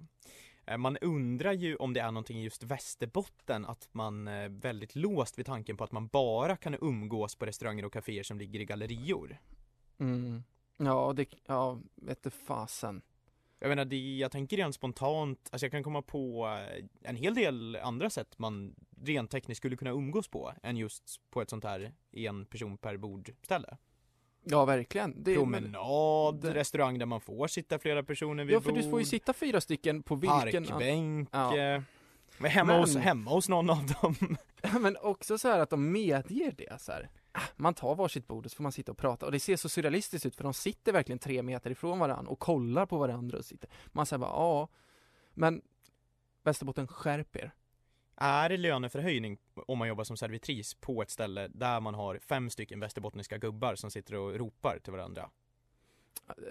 Eh, 0.65 0.77
Man 0.77 0.97
undrar 0.97 1.53
ju 1.53 1.75
om 1.75 1.93
det 1.93 1.99
är 1.99 2.11
någonting 2.11 2.37
i 2.39 2.43
just 2.43 2.63
Västerbotten 2.63 3.65
att 3.65 3.89
man 3.91 4.27
är 4.27 4.49
väldigt 4.49 4.95
låst 4.95 5.39
vid 5.39 5.45
tanken 5.45 5.77
på 5.77 5.83
att 5.83 5.91
man 5.91 6.07
bara 6.07 6.57
kan 6.57 6.75
umgås 6.81 7.35
på 7.35 7.45
restauranger 7.45 7.85
och 7.85 7.93
kaféer 7.93 8.23
som 8.23 8.39
ligger 8.39 8.59
i 8.59 8.65
gallerior. 8.65 9.37
Mm. 9.97 10.43
Ja, 10.77 11.13
det, 11.15 11.25
ja, 11.45 11.79
vete 11.95 12.29
fasen. 12.29 13.01
Jag 13.59 13.69
menar, 13.69 13.85
det, 13.85 14.17
jag 14.17 14.31
tänker 14.31 14.57
rent 14.57 14.75
spontant, 14.75 15.49
alltså 15.51 15.65
jag 15.65 15.71
kan 15.71 15.83
komma 15.83 16.01
på 16.01 16.47
eh, 16.47 16.85
en 17.01 17.15
hel 17.15 17.35
del 17.35 17.75
andra 17.75 18.09
sätt 18.09 18.39
man 18.39 18.75
rent 19.01 19.31
tekniskt 19.31 19.57
skulle 19.57 19.77
kunna 19.77 19.91
umgås 19.91 20.27
på 20.27 20.53
än 20.63 20.77
just 20.77 21.21
på 21.29 21.41
ett 21.41 21.49
sånt 21.49 21.63
här 21.63 21.93
en 22.11 22.45
person 22.45 22.77
per 22.77 22.97
bord 22.97 23.33
ställe. 23.43 23.77
Ja, 24.43 24.65
verkligen. 24.65 25.23
Det, 25.23 25.35
Promenad, 25.35 26.45
restaurang 26.45 26.99
där 26.99 27.05
man 27.05 27.21
får 27.21 27.47
sitta 27.47 27.79
flera 27.79 28.03
personer 28.03 28.43
vid 28.43 28.55
Ja, 28.55 28.61
för 28.61 28.69
bord. 28.71 28.79
du 28.79 28.89
får 28.89 28.99
ju 28.99 29.05
sitta 29.05 29.33
fyra 29.33 29.61
stycken 29.61 30.03
på 30.03 30.15
vilken... 30.15 30.65
Parkbänk. 30.65 31.29
Ja. 31.31 31.81
Men 32.37 32.51
hemma, 32.51 32.71
Men- 32.73 32.81
Hos, 32.81 32.95
hemma 32.95 33.31
hos 33.31 33.49
någon 33.49 33.69
av 33.69 33.85
dem. 34.01 34.15
Men 34.81 34.97
också 34.97 35.37
så 35.37 35.47
här 35.47 35.59
att 35.59 35.69
de 35.69 35.91
medger 35.91 36.51
det 36.57 36.81
så 36.81 36.91
här. 36.91 37.09
Ah, 37.31 37.41
Man 37.55 37.73
tar 37.73 37.95
varsitt 37.95 38.27
bord 38.27 38.45
och 38.45 38.51
så 38.51 38.55
får 38.55 38.63
man 38.63 38.71
sitta 38.71 38.91
och 38.91 38.97
prata 38.97 39.25
och 39.25 39.31
det 39.31 39.39
ser 39.39 39.55
så 39.55 39.69
surrealistiskt 39.69 40.25
ut 40.25 40.35
för 40.35 40.43
de 40.43 40.53
sitter 40.53 40.91
verkligen 40.93 41.19
tre 41.19 41.41
meter 41.43 41.71
ifrån 41.71 41.99
varandra 41.99 42.31
och 42.31 42.39
kollar 42.39 42.85
på 42.85 42.97
varandra 42.97 43.37
och 43.37 43.45
sitter. 43.45 43.69
Man 43.87 44.05
säger 44.05 44.19
bara 44.19 44.29
ja, 44.31 44.67
men 45.33 45.61
Västerbotten 46.43 46.87
skärp 46.87 47.35
er. 47.35 47.51
Är 48.23 48.49
det 48.49 48.57
löneförhöjning 48.57 49.37
om 49.67 49.77
man 49.77 49.87
jobbar 49.87 50.03
som 50.03 50.17
servitris 50.17 50.73
på 50.73 51.01
ett 51.01 51.09
ställe 51.09 51.47
där 51.47 51.79
man 51.79 51.93
har 51.93 52.19
fem 52.19 52.49
stycken 52.49 52.79
västerbottniska 52.79 53.37
gubbar 53.37 53.75
som 53.75 53.91
sitter 53.91 54.15
och 54.15 54.35
ropar 54.35 54.79
till 54.83 54.91
varandra? 54.93 55.29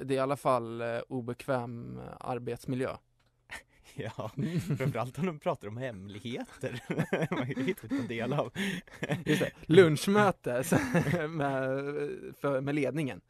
Det 0.03 0.15
är 0.15 0.17
i 0.17 0.21
alla 0.21 0.37
fall 0.37 0.81
eh, 0.81 0.99
obekväm 1.09 1.99
eh, 1.99 2.17
arbetsmiljö. 2.21 2.97
Ja, 3.95 4.31
framförallt 4.79 5.19
om 5.19 5.27
de 5.27 5.39
pratar 5.39 5.69
om 5.69 5.77
hemligheter. 5.77 6.83
Man 7.35 7.47
vill 7.47 7.69
inte 7.69 7.87
del 7.87 8.33
av. 8.33 8.53
Just 9.25 9.41
det, 9.41 9.51
lunchmöte 9.67 10.65
med, 11.29 11.69
för, 12.41 12.61
med 12.61 12.75
ledningen. 12.75 13.21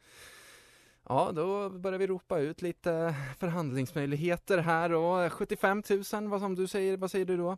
Ja, 1.03 1.31
då 1.35 1.69
börjar 1.69 1.99
vi 1.99 2.07
ropa 2.07 2.39
ut 2.39 2.61
lite 2.61 3.15
förhandlingsmöjligheter 3.37 4.57
här 4.57 4.89
då. 4.89 5.29
75 5.29 5.83
000, 6.13 6.27
vad 6.27 6.41
som 6.41 6.55
du 6.55 6.67
säger, 6.67 6.97
vad 6.97 7.11
säger 7.11 7.25
du 7.25 7.37
då? 7.37 7.57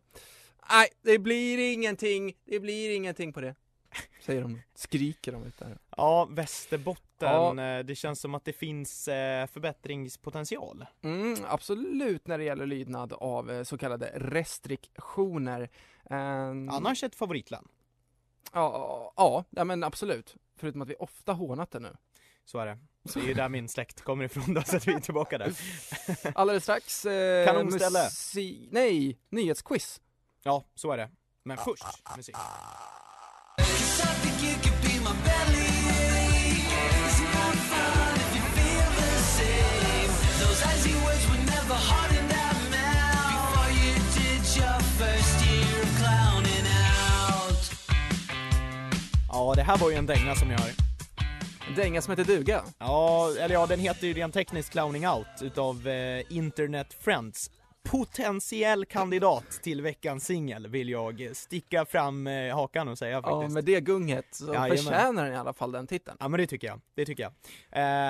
Nej, 0.70 0.88
det 1.02 1.20
blir 1.20 1.74
ingenting, 1.74 2.34
det 2.46 2.60
blir 2.60 2.96
ingenting 2.96 3.34
på 3.34 3.42
det. 3.42 3.56
Säger 4.22 4.42
de, 4.42 4.62
skriker 4.76 5.32
de 5.32 5.44
ut 5.44 5.58
där. 5.58 5.78
Ja, 5.98 6.26
Västerbotten, 6.26 7.04
Ja. 7.58 7.78
eh, 7.78 7.86
det 7.86 7.96
känns 7.96 8.20
som 8.22 8.36
att 8.36 8.46
det 8.46 8.54
finns 8.54 9.08
eh, 9.08 9.48
förbättringspotential. 9.48 10.86
Mm, 11.04 11.36
absolut 11.48 12.28
när 12.28 12.38
det 12.38 12.44
gäller 12.44 12.66
lydnad 12.66 13.14
av 13.14 13.52
eh, 13.52 13.64
så 13.64 13.78
kallade 13.78 14.12
restriktioner. 14.16 15.70
Ehm, 16.10 16.70
Annars 16.70 17.04
ett 17.04 17.16
favoritlän. 17.16 17.68
Ja, 18.54 19.14
ja, 19.18 19.46
ja, 19.50 19.64
men 19.64 19.84
absolut. 19.84 20.36
Förutom 20.58 20.82
att 20.82 20.90
vi 20.90 20.96
ofta 21.00 21.34
hånat 21.34 21.72
det 21.72 21.80
nu. 21.80 21.96
Så 22.46 22.60
är 22.60 22.66
det. 22.66 22.78
Det 23.14 23.20
är 23.20 23.24
ju 23.28 23.34
där 23.34 23.50
min 23.50 23.70
släkt 23.70 24.02
kommer 24.02 24.26
ifrån 24.26 24.54
då, 24.54 24.62
så 24.62 24.78
att 24.78 24.88
vi 24.88 24.94
är 24.94 25.00
tillbaka 25.00 25.38
där. 25.38 25.54
Alldeles 26.36 26.64
strax... 26.64 27.06
Eh, 27.06 27.46
Kanonställe. 27.46 28.10
Nej, 28.72 29.18
nyhetsquiz. 29.30 30.02
Ja, 30.44 30.64
så 30.76 30.92
är 30.92 30.98
det. 30.98 31.10
Men 31.44 31.58
först 31.58 31.84
musik. 32.18 32.36
Ja, 49.30 49.54
det 49.56 49.62
här 49.62 49.78
var 49.78 49.90
ju 49.90 49.96
en 49.96 50.06
dänga 50.06 50.36
som 50.36 50.52
jag 50.52 50.60
har. 50.60 50.70
En 51.68 51.76
dänga 51.76 52.02
som 52.02 52.12
heter 52.12 52.24
duga? 52.24 52.64
Ja, 52.80 53.30
eller 53.40 53.56
ja, 53.56 53.66
den 53.66 53.80
heter 53.80 54.08
ju 54.08 54.14
rent 54.14 54.34
tekniskt 54.34 54.70
Clowning 54.70 55.08
Out 55.08 55.28
utav 55.42 55.88
eh, 55.88 56.24
Internet 56.30 56.98
Friends. 57.00 57.50
Potentiell 57.84 58.86
kandidat 58.86 59.52
till 59.52 59.82
veckans 59.82 60.26
singel 60.26 60.68
vill 60.68 60.90
jag 60.90 61.30
sticka 61.34 61.86
fram 61.86 62.28
eh, 62.28 62.56
hakan 62.56 62.88
och 62.88 62.98
säga 62.98 63.22
faktiskt. 63.22 63.42
Ja, 63.50 63.54
med 63.54 63.66
det 63.66 63.82
gunget 63.82 64.26
så 64.32 64.46
Jajamän. 64.54 64.78
förtjänar 64.78 65.24
den 65.26 65.34
i 65.34 65.38
alla 65.38 65.54
fall 65.54 65.72
den 65.72 65.88
titeln. 65.88 66.18
Ja 66.20 66.28
men 66.28 66.40
det 66.40 66.48
tycker 66.48 66.68
jag, 66.68 66.82
det 66.96 67.06
tycker 67.06 67.24
jag. 67.24 67.32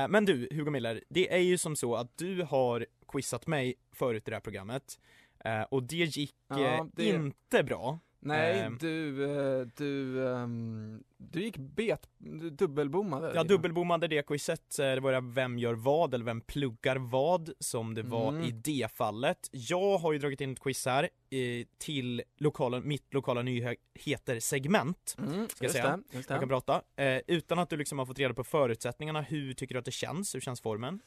Eh, 0.03 0.07
men 0.07 0.25
du, 0.25 0.47
Hugo 0.51 0.69
Miller, 0.71 1.03
det 1.09 1.33
är 1.33 1.37
ju 1.39 1.57
som 1.57 1.75
så 1.75 1.95
att 1.95 2.17
du 2.17 2.43
har 2.43 2.85
quizat 3.07 3.47
mig 3.47 3.75
förut 3.95 4.27
i 4.27 4.31
det 4.31 4.35
här 4.35 4.41
programmet 4.41 4.99
eh, 5.45 5.61
och 5.61 5.83
det 5.83 5.95
gick 5.95 6.35
Ja, 6.49 6.59
eh, 6.59 6.85
det- 6.93 7.09
inte 7.09 7.63
bra. 7.63 7.99
Nej, 8.25 8.59
Eh, 8.59 8.71
du, 8.79 9.23
eh, 9.61 9.67
du, 9.77 10.27
ehm, 10.27 11.03
du 11.17 11.41
gick 11.43 11.57
bet, 11.57 12.09
du 12.17 12.49
dubbelbommade. 12.49 13.31
Jag 13.35 13.47
dubbelbommade 13.47 14.07
det 14.07 14.27
quizet, 14.27 14.75
det 14.77 14.99
var 14.99 15.11
det 15.11 15.21
Vem 15.21 15.57
gör 15.57 15.73
vad 15.73 16.13
eller 16.13 16.25
Vem 16.25 16.41
pluggar 16.41 16.95
vad 16.95 17.49
som 17.59 17.93
det 17.93 18.01
var 18.03 18.29
Mm. 18.29 18.43
i 18.43 18.51
det 18.51 18.91
fallet. 18.91 19.49
Jag 19.51 19.97
har 19.97 20.13
ju 20.13 20.19
dragit 20.19 20.41
in 20.41 20.51
ett 20.51 20.59
quiz 20.59 20.85
här 20.85 21.03
eh, 21.29 21.65
till 21.77 22.21
lokala, 22.37 22.79
mitt 22.79 23.13
lokala 23.13 23.41
nyheter-segment. 23.41 25.15
Mm, 25.17 25.47
ska 25.49 25.65
jag 25.65 25.71
säga. 25.71 25.99
det. 26.11 26.25
Jag 26.29 26.39
kan 26.39 26.49
prata. 26.49 26.81
Eh, 26.95 27.21
utan 27.27 27.59
att 27.59 27.69
du 27.69 27.77
liksom 27.77 27.99
har 27.99 28.05
fått 28.05 28.19
reda 28.19 28.33
på 28.33 28.43
förutsättningarna, 28.43 29.21
hur 29.21 29.53
tycker 29.53 29.75
du 29.75 29.79
att 29.79 29.85
det 29.85 29.91
känns? 29.91 30.35
Hur 30.35 30.39
känns 30.39 30.61
formen? 30.61 30.99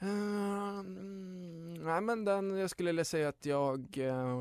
Ehm, 0.00 1.74
nej 1.74 2.00
men 2.00 2.24
den, 2.24 2.56
jag 2.56 2.70
skulle 2.70 2.88
vilja 2.88 3.04
säga 3.04 3.28
att 3.28 3.46
jag 3.46 3.98
eh, 3.98 4.36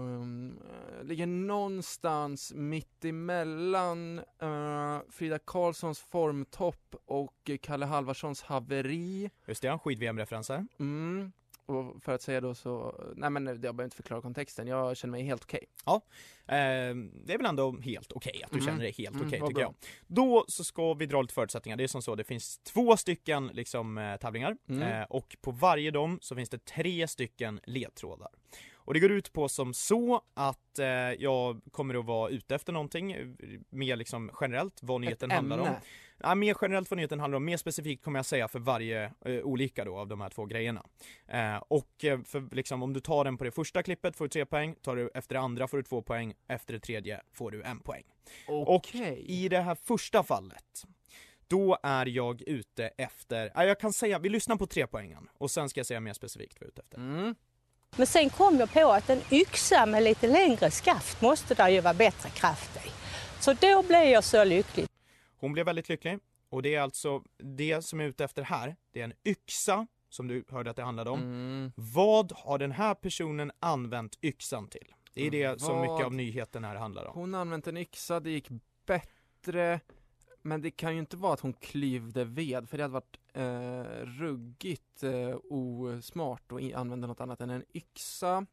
ligger 1.04 1.26
någonstans 1.28 2.54
mitt 2.56 3.06
emellan 3.06 4.20
eh, 4.41 5.00
Frida 5.10 5.39
Karlssons 5.39 6.00
formtopp 6.00 6.96
och 7.06 7.52
Kalle 7.62 7.86
Halvarssons 7.86 8.41
haveri. 8.41 9.32
Just 9.46 9.62
det, 9.62 9.80
skid-VM-referenser. 9.80 10.65
Mm. 10.80 11.32
Och 11.67 12.03
för 12.03 12.12
att 12.15 12.21
säga 12.21 12.41
då 12.41 12.56
så, 12.56 13.03
nej 13.15 13.30
men 13.30 13.45
jag 13.47 13.60
behöver 13.60 13.84
inte 13.84 13.95
förklara 13.95 14.21
kontexten, 14.21 14.67
jag 14.67 14.97
känner 14.97 15.12
mig 15.12 15.23
helt 15.23 15.43
okej. 15.43 15.65
Ja, 15.86 15.95
eh, 16.45 16.56
det 17.25 17.34
är 17.34 17.38
väl 17.38 17.45
ändå 17.45 17.77
helt 17.82 18.12
okej 18.12 18.43
att 18.43 18.51
du 18.51 18.58
Mm. 18.58 18.65
känner 18.67 18.80
dig 18.84 18.91
helt 18.97 19.15
Mm, 19.15 19.27
okej 19.27 19.39
vad 19.39 19.49
tycker 19.49 19.62
bra. 19.62 19.73
jag. 19.82 19.89
Då 20.08 20.45
så 20.47 20.63
ska 20.63 20.93
vi 20.93 21.06
dra 21.06 21.21
lite 21.21 21.34
förutsättningar. 21.34 21.77
Det 21.77 21.84
är 21.84 21.88
som 21.88 22.01
så, 22.01 22.15
det 22.15 22.23
finns 22.23 22.58
två 22.58 22.97
stycken 22.97 23.47
liksom 23.47 23.97
eh, 23.97 24.17
tävlingar 24.17 24.58
Mm. 24.69 24.82
eh, 24.84 25.03
och 25.03 25.38
på 25.41 25.51
varje 25.51 25.91
dem 25.91 26.19
så 26.21 26.36
finns 26.36 26.49
det 26.49 26.65
tre 26.65 27.08
stycken 27.08 27.60
ledtrådar. 27.63 28.30
Och 28.88 28.93
det 28.93 29.00
går 29.00 29.12
ut 29.12 29.34
på 29.34 29.50
som 29.50 29.73
så 29.73 30.21
att 30.34 30.80
eh, 30.80 30.88
jag 31.19 31.62
kommer 31.71 32.00
att 32.00 32.06
vara 32.06 32.30
ute 32.30 32.56
efter 32.56 32.73
någonting 32.73 33.36
mer 33.69 33.95
liksom 33.95 34.32
generellt 34.41 34.80
vad 34.82 35.02
nyheten 35.02 35.32
handlar 35.32 35.58
om. 35.58 35.67
ämne. 35.67 35.82
Ja, 36.17 36.36
mer 36.36 36.56
generellt 36.62 36.91
vad 36.91 36.97
nyheten 36.97 37.19
handlar 37.19 37.38
om, 37.38 37.45
mer 37.45 37.58
specifikt 37.58 38.04
kommer 38.04 38.19
jag 38.19 38.26
säga 38.26 38.47
för 38.47 38.60
varje 38.60 39.12
eh, 39.26 39.41
olika 39.43 39.86
då 39.86 39.97
av 39.97 40.08
de 40.08 40.21
här 40.21 40.30
två 40.30 40.45
grejerna. 40.45 40.84
Eh, 41.28 41.58
och 41.58 42.06
eh, 42.06 42.21
för 42.21 42.56
liksom 42.56 42.84
om 42.84 42.93
du 42.93 43.00
tar 43.00 43.23
den 43.23 43.38
på 43.38 43.43
det 43.43 43.52
första 43.52 43.84
klippet 43.84 44.15
får 44.15 44.26
du 44.26 44.30
tre 44.30 44.45
poäng, 44.45 44.76
tar 44.82 44.95
du 44.95 45.10
efter 45.13 45.36
det 45.36 45.41
andra 45.41 45.67
får 45.67 45.78
du 45.78 45.84
två 45.84 46.02
poäng, 46.02 46.34
efter 46.47 46.73
det 46.73 46.80
tredje 46.80 47.21
får 47.34 47.52
du 47.52 47.63
en 47.63 47.80
poäng. 47.80 48.04
Och 48.47 48.95
i 49.17 49.50
det 49.50 49.62
här 49.62 49.76
första 49.76 50.23
fallet, 50.23 50.84
då 51.47 51.78
är 51.84 52.06
jag 52.06 52.41
ute 52.41 52.88
efter, 52.88 53.52
ja, 53.56 53.65
jag 53.65 53.80
kan 53.80 53.93
säga, 53.93 54.19
vi 54.19 54.30
lyssnar 54.30 54.56
på 54.56 54.67
tre 54.67 54.88
poängen 54.88 55.30
och 55.34 55.52
sen 55.52 55.69
ska 55.69 55.80
jag 55.80 55.88
säga 55.88 56.00
mer 56.00 56.13
specifikt 56.13 56.58
vad 56.62 56.65
jag 56.65 56.67
är 56.67 56.71
ute 56.71 56.82
efter. 56.82 56.97
Mm. 56.97 57.36
Men 57.95 58.08
sen 58.08 58.30
kom 58.30 58.58
jag 58.60 58.73
på 58.73 58.91
att 58.91 59.10
en 59.10 59.21
yxa 59.32 59.86
med 59.86 60.04
lite 60.04 60.28
längre 60.28 60.71
skaft 60.71 61.21
måste 61.21 61.56
där 61.56 61.69
ju 61.69 61.82
vara 61.82 61.93
bättre 61.93 62.30
kraft 62.30 62.86
i. 62.86 62.89
Så 63.39 63.54
då 63.54 63.84
blev 63.84 64.04
jag 64.04 64.23
så 64.23 64.43
lycklig. 64.43 64.88
Hon 65.39 65.54
blev 65.54 65.65
väldigt 65.65 65.89
lycklig 65.89 66.19
och 66.50 66.62
det 66.62 66.76
är 66.76 66.82
alltså 66.82 67.21
det 67.38 67.82
som 67.86 68.00
är 68.02 68.06
ute 68.06 68.23
efter 68.23 68.41
här, 68.43 68.76
det 68.93 69.00
är 69.00 69.04
en 69.04 69.13
yxa 69.26 69.88
som 70.10 70.28
du 70.28 70.43
hörde 70.50 70.69
att 70.69 70.76
det 70.76 70.84
handlade 70.84 71.10
om. 71.10 71.19
Mm. 71.19 71.71
Vad 71.76 72.32
har 72.36 72.58
den 72.58 72.71
här 72.71 72.93
personen 72.95 73.52
använt 73.60 74.17
yxan 74.21 74.67
till? 74.67 74.93
Det 75.13 75.28
är 75.28 75.32
det 75.32 75.62
som 75.62 75.78
Vad- 75.78 75.82
mycket 75.91 76.06
av 76.06 76.13
nyheten 76.13 76.63
här 76.63 76.76
handlar 76.76 77.06
om. 77.06 77.13
Hon 77.19 77.36
använt 77.36 77.67
en 77.67 77.78
yxa, 77.78 78.19
det 78.19 78.30
gick 78.30 78.47
bättre 78.86 79.80
Men 80.47 80.62
det 80.62 80.71
kan 80.71 80.93
ju 80.93 80.99
inte 80.99 81.17
vara 81.17 81.33
att 81.33 81.39
hon 81.39 81.53
klyvde 81.53 82.23
ved 82.25 82.69
för 82.69 82.77
det 82.77 82.83
hade 82.83 82.93
varit 82.93 83.17
eh, 83.33 84.05
ruggigt 84.05 85.03
eh, 85.03 85.38
osmart 85.49 86.51
att 86.51 86.73
använda 86.73 87.07
något 87.07 87.21
annat 87.21 87.41
än 87.41 87.49
en 87.49 87.63
yxa. 87.73 88.45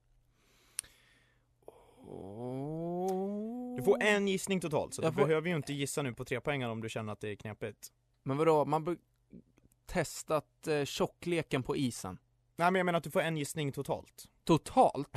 Du 3.77 3.83
får 3.83 4.03
en 4.03 4.29
gissning 4.29 4.61
totalt 4.61 4.95
så 4.95 5.03
Jag 5.03 5.13
du 5.13 5.15
får- 5.21 5.27
behöver 5.27 5.49
ju 5.49 5.57
inte 5.57 5.73
gissa 5.73 6.03
nu 6.03 6.13
på 6.15 6.25
tre 6.25 6.41
poängar 6.41 6.69
om 6.69 6.81
du 6.81 6.89
känner 6.89 7.13
att 7.13 7.21
det 7.21 7.29
är 7.29 7.35
knepigt. 7.37 7.93
Men 8.23 8.37
vadå, 8.37 8.65
man 8.65 8.85
bör 8.85 8.97
testat 9.87 10.67
eh, 10.69 10.85
tjockleken 10.85 11.63
på 11.63 11.77
isen 11.77 12.19
Nej 12.57 12.71
men 12.71 12.79
jag 12.79 12.87
menar 12.87 12.97
att 12.97 13.05
du 13.05 13.11
får 13.11 13.21
en 13.21 13.37
gissning 13.37 13.73
totalt. 13.73 14.25
Totalt? 14.45 15.09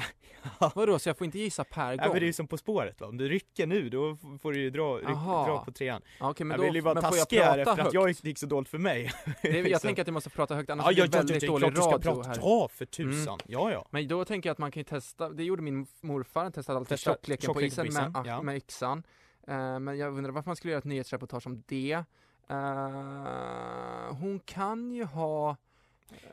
Vadå, 0.76 1.00
så 1.00 1.10
jag 1.10 1.18
får 1.18 1.26
inte 1.26 1.40
gissa 1.40 1.64
per 1.64 1.88
Nej 1.88 1.98
gång? 1.98 2.08
men 2.08 2.14
det 2.20 2.24
är 2.26 2.28
ju 2.28 2.34
som 2.34 2.48
På 2.48 2.58
spåret 2.58 3.02
va, 3.02 3.08
om 3.08 3.18
du 3.18 3.30
rycker 3.30 3.68
nu 3.68 3.90
då 3.90 4.18
får 4.42 4.52
du 4.54 4.60
ju 4.60 4.70
dra, 4.70 4.98
ryck, 4.98 5.08
dra 5.08 5.64
på 5.66 5.72
trean. 5.72 6.02
Ja, 6.20 6.30
okej, 6.30 6.46
men 6.46 6.56
jag 6.56 6.60
då- 6.60 6.66
vill 6.66 6.76
ju 6.76 6.82
vara 6.82 6.94
men 6.94 7.04
taskig 7.04 7.38
här 7.38 7.58
efter 7.58 7.82
att 7.88 7.94
jag 7.94 8.08
högt? 8.08 8.24
gick, 8.24 8.38
så 8.38 8.46
dåligt 8.46 8.70
för 8.70 8.78
mig. 8.78 9.12
Det 9.42 9.48
jag 9.50 9.64
Liksom. 9.64 9.88
tänker 9.88 10.02
att 10.02 10.08
jag 10.08 10.14
måste 10.14 10.30
prata 10.30 10.56
högt 10.56 10.70
annars 10.70 10.86
Ja, 10.86 10.92
blir 10.92 11.04
ja, 11.04 11.08
det 11.08 11.18
ja, 11.18 11.20
väldigt 11.20 11.44
ja, 11.44 11.50
dålig 11.52 11.74
du 11.74 11.82
radio 11.82 12.00
prata. 12.16 12.30
här. 12.30 12.38
Ja, 12.42 12.68
för 12.68 12.86
tusan. 12.86 13.40
Ja, 13.46 13.72
ja. 13.72 13.86
Men 13.90 14.08
då 14.08 14.26
tänker 14.26 14.50
jag 14.50 14.52
att 14.52 14.58
man 14.58 14.72
kan 14.72 14.80
ju 14.80 14.84
testa, 14.84 15.30
det 15.30 15.44
gjorde 15.44 15.62
min 15.62 15.88
morfar, 16.02 16.44
han 16.44 16.52
testade 16.52 16.78
alltid 16.80 16.90
Testa 16.90 17.12
tjockleken 17.12 17.48
på 17.54 17.54
tjockleken 17.62 17.76
på 17.84 17.88
isen, 17.88 18.04
med, 18.04 18.12
isen, 18.12 18.26
ja. 18.26 18.42
med 18.42 18.56
yxan. 18.58 19.04
Eh, 19.48 19.80
men 19.80 19.98
jag 19.98 20.18
undrar 20.18 20.32
varför 20.32 20.50
man 20.50 20.56
skulle 20.56 20.72
göra 20.72 20.80
ett 20.80 20.86
nyhetsreportage 20.86 21.48
om 21.48 21.64
det. 21.68 22.04
Eh, 22.50 24.16
hon 24.20 24.40
kan 24.46 24.92
ju 24.92 25.04
ha... 25.04 25.56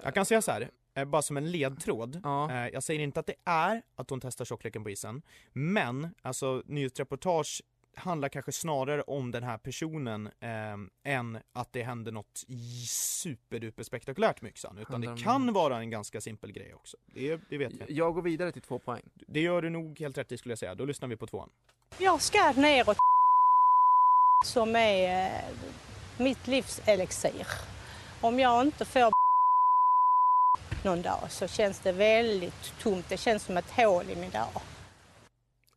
Jag 0.02 0.14
kan 0.14 0.24
säga 0.26 0.42
så 0.42 0.50
här, 0.50 0.70
bara 1.06 1.22
som 1.22 1.36
en 1.36 1.50
ledtråd. 1.50 2.16
Eh, 2.50 2.68
jag 2.72 2.82
säger 2.82 3.00
inte 3.00 3.20
att 3.20 3.26
det 3.26 3.34
är 3.44 3.82
att 3.96 4.10
hon 4.10 4.20
testar 4.20 4.44
tjockleken 4.44 4.84
på 4.84 4.90
isen, 4.90 5.22
men 5.52 6.14
alltså 6.22 6.62
nyhetsreportage 6.66 7.62
handlar 7.96 8.28
kanske 8.28 8.52
snarare 8.52 9.02
om 9.02 9.30
den 9.30 9.42
här 9.42 9.58
personen 9.58 10.26
eh, 10.40 11.12
än 11.14 11.38
att 11.52 11.72
det 11.72 11.82
händer 11.82 12.12
något 12.12 12.44
superduper 12.86 13.82
spektakulärt 13.82 14.42
med 14.42 14.48
yxan. 14.48 14.78
Utan 14.78 15.00
det 15.00 15.16
kan 15.22 15.52
vara 15.52 15.78
en 15.78 15.90
ganska 15.90 16.20
simpel 16.20 16.52
grej 16.52 16.74
också. 16.74 16.96
Det, 17.14 17.40
det 17.48 17.58
vet 17.58 17.72
vi. 17.72 17.94
Jag 17.94 18.14
går 18.14 18.22
vidare 18.22 18.52
till 18.52 18.62
två 18.62 18.78
poäng. 18.78 19.02
Det 19.26 19.40
gör 19.40 19.62
du 19.62 19.70
nog 19.70 20.00
helt 20.00 20.18
rätt 20.18 20.32
i 20.32 20.38
skulle 20.38 20.52
jag 20.52 20.58
säga. 20.58 20.74
Då 20.74 20.84
lyssnar 20.84 21.08
vi 21.08 21.16
på 21.16 21.26
tvåan. 21.26 21.50
Jag 21.98 22.20
ska 22.20 22.52
neråt 22.52 22.96
som 24.44 24.76
är 24.76 25.26
eh, 25.26 25.40
mitt 26.18 26.46
livs 26.46 26.80
elixir. 26.84 27.46
Om 28.20 28.38
jag 28.38 28.66
inte 28.66 28.84
får 28.84 29.23
någon 30.84 31.02
dag 31.02 31.26
så 31.30 31.48
känns 31.48 31.80
det 31.80 31.92
väldigt 31.92 32.78
tomt. 32.78 33.08
Det 33.08 33.16
känns 33.16 33.42
som 33.42 33.56
ett 33.56 33.70
hål 33.70 34.10
i 34.10 34.16
min 34.16 34.30
dag. 34.30 34.48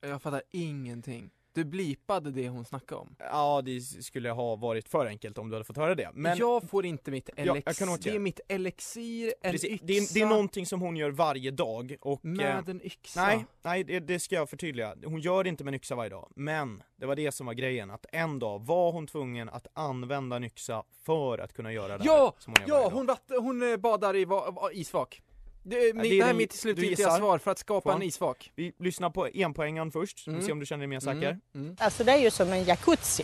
Jag 0.02 0.22
fattar 0.22 0.42
ingenting. 0.52 1.30
Du 1.58 1.66
blipade 1.66 2.32
det 2.32 2.50
hon 2.50 2.66
snackade 2.66 3.02
om. 3.02 3.16
Ja, 3.20 3.62
det 3.66 3.82
skulle 3.82 4.30
ha 4.32 4.56
varit 4.56 4.90
för 4.90 5.06
enkelt 5.06 5.38
om 5.38 5.50
du 5.50 5.56
hade 5.56 5.64
fått 5.66 5.78
höra 5.78 5.96
det. 5.96 6.10
Men 6.14 6.38
jag 6.38 6.70
får 6.70 6.86
inte 6.86 7.12
mitt 7.12 7.30
Ja, 7.36 7.44
elixir. 7.44 7.74
kan 7.86 7.90
återge. 7.94 8.10
det 8.12 8.16
är 8.16 8.20
mitt 8.20 8.40
elixir, 8.48 9.34
en 9.42 9.52
Precis, 9.52 9.70
yxa. 9.72 9.86
det, 9.86 9.98
är, 9.98 10.14
det 10.14 10.22
är 10.22 10.26
någonting 10.26 10.66
som 10.66 10.82
hon 10.82 10.98
gör 10.98 11.12
varje 11.12 11.52
dag 11.52 11.96
och... 12.02 12.26
Med 12.26 12.46
eh, 12.70 12.70
en 12.70 12.86
yxa? 12.86 13.26
Nej, 13.26 13.46
nej 13.62 13.84
det, 13.84 14.00
det 14.00 14.20
ska 14.20 14.36
jag 14.36 14.50
förtydliga. 14.50 14.96
Hon 15.06 15.20
gör 15.20 15.44
det 15.44 15.50
inte 15.50 15.64
med 15.64 15.72
en 15.72 15.76
yxa 15.76 15.96
varje 15.96 16.10
dag. 16.10 16.32
Men 16.36 16.84
det 16.96 17.06
var 17.06 17.16
det 17.16 17.32
som 17.32 17.46
var 17.46 17.54
grejen, 17.54 17.92
att 17.92 18.06
en 18.12 18.40
dag 18.40 18.66
var 18.66 18.92
hon 18.92 19.08
tvungen 19.08 19.50
att 19.50 19.68
använda 19.74 20.36
en 20.36 20.44
yxa 20.44 20.84
för 21.06 21.38
att 21.38 21.54
kunna 21.54 21.74
göra 21.74 21.98
det 21.98 22.06
Ja! 22.06 22.34
här 22.36 22.42
som 22.44 22.54
hon 22.58 22.64
Ja, 22.68 22.90
hon, 22.94 23.06
vatt, 23.06 23.32
hon 23.40 23.72
eh, 23.72 23.78
badar 23.78 24.16
i 24.16 24.26
va, 24.26 24.70
isvak. 24.74 25.22
Det, 25.70 25.76
Ja, 25.88 25.94
det, 26.04 26.10
det 26.10 26.24
här 26.24 26.30
är 26.30 26.34
mitt 26.34 26.52
du 26.52 26.58
slutgiltiga 26.58 27.12
svar 27.18 27.38
för 27.38 27.52
att 27.52 27.60
skapa 27.60 27.94
en 27.94 28.02
isvak. 28.02 28.52
Vi 28.56 28.74
lyssnar 28.80 29.10
på 29.10 29.28
enpoängaren 29.34 29.92
först, 29.92 30.28
Mm. 30.28 30.40
och 30.40 30.46
se 30.46 30.52
om 30.52 30.60
du 30.60 30.66
känner 30.66 30.80
dig 30.80 30.88
mer 30.88 31.00
säker. 31.00 31.40
Alltså 31.80 32.04
det 32.04 32.12
är 32.12 32.18
ju 32.18 32.32
som 32.32 32.54
en 32.54 32.64
jacuzzi 32.64 33.24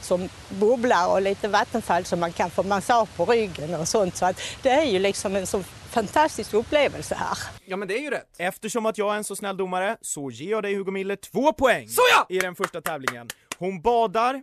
som 0.00 0.28
bubblar 0.48 1.12
och 1.12 1.22
lite 1.22 1.48
vattenfall 1.48 2.04
som 2.04 2.20
man 2.20 2.32
kan 2.32 2.50
få 2.50 2.62
massage 2.62 3.16
på 3.16 3.24
ryggen 3.24 3.74
och 3.74 3.88
sånt. 3.88 4.16
Så 4.16 4.24
att 4.26 4.40
det 4.62 4.68
är 4.70 4.84
ju 4.84 4.98
liksom 4.98 5.36
en 5.36 5.46
så 5.46 5.62
fantastisk 5.90 6.54
upplevelse 6.54 7.14
här. 7.14 7.38
Ja 7.64 7.76
men 7.76 7.88
det 7.88 7.94
är 7.98 8.02
ju 8.02 8.10
rätt. 8.10 8.34
Eftersom 8.38 8.86
att 8.86 8.98
jag 8.98 9.12
är 9.12 9.16
en 9.16 9.24
så 9.24 9.36
snäll 9.36 9.56
domare 9.56 9.96
så 10.00 10.30
ger 10.30 10.50
jag 10.50 10.62
dig 10.62 10.74
Hugo 10.74 10.90
Miller 10.90 11.16
två 11.16 11.52
poäng 11.52 11.88
i 12.28 12.38
den 12.38 12.54
första 12.54 12.80
tävlingen. 12.80 13.28
Hon 13.58 13.82
badar 13.82 14.42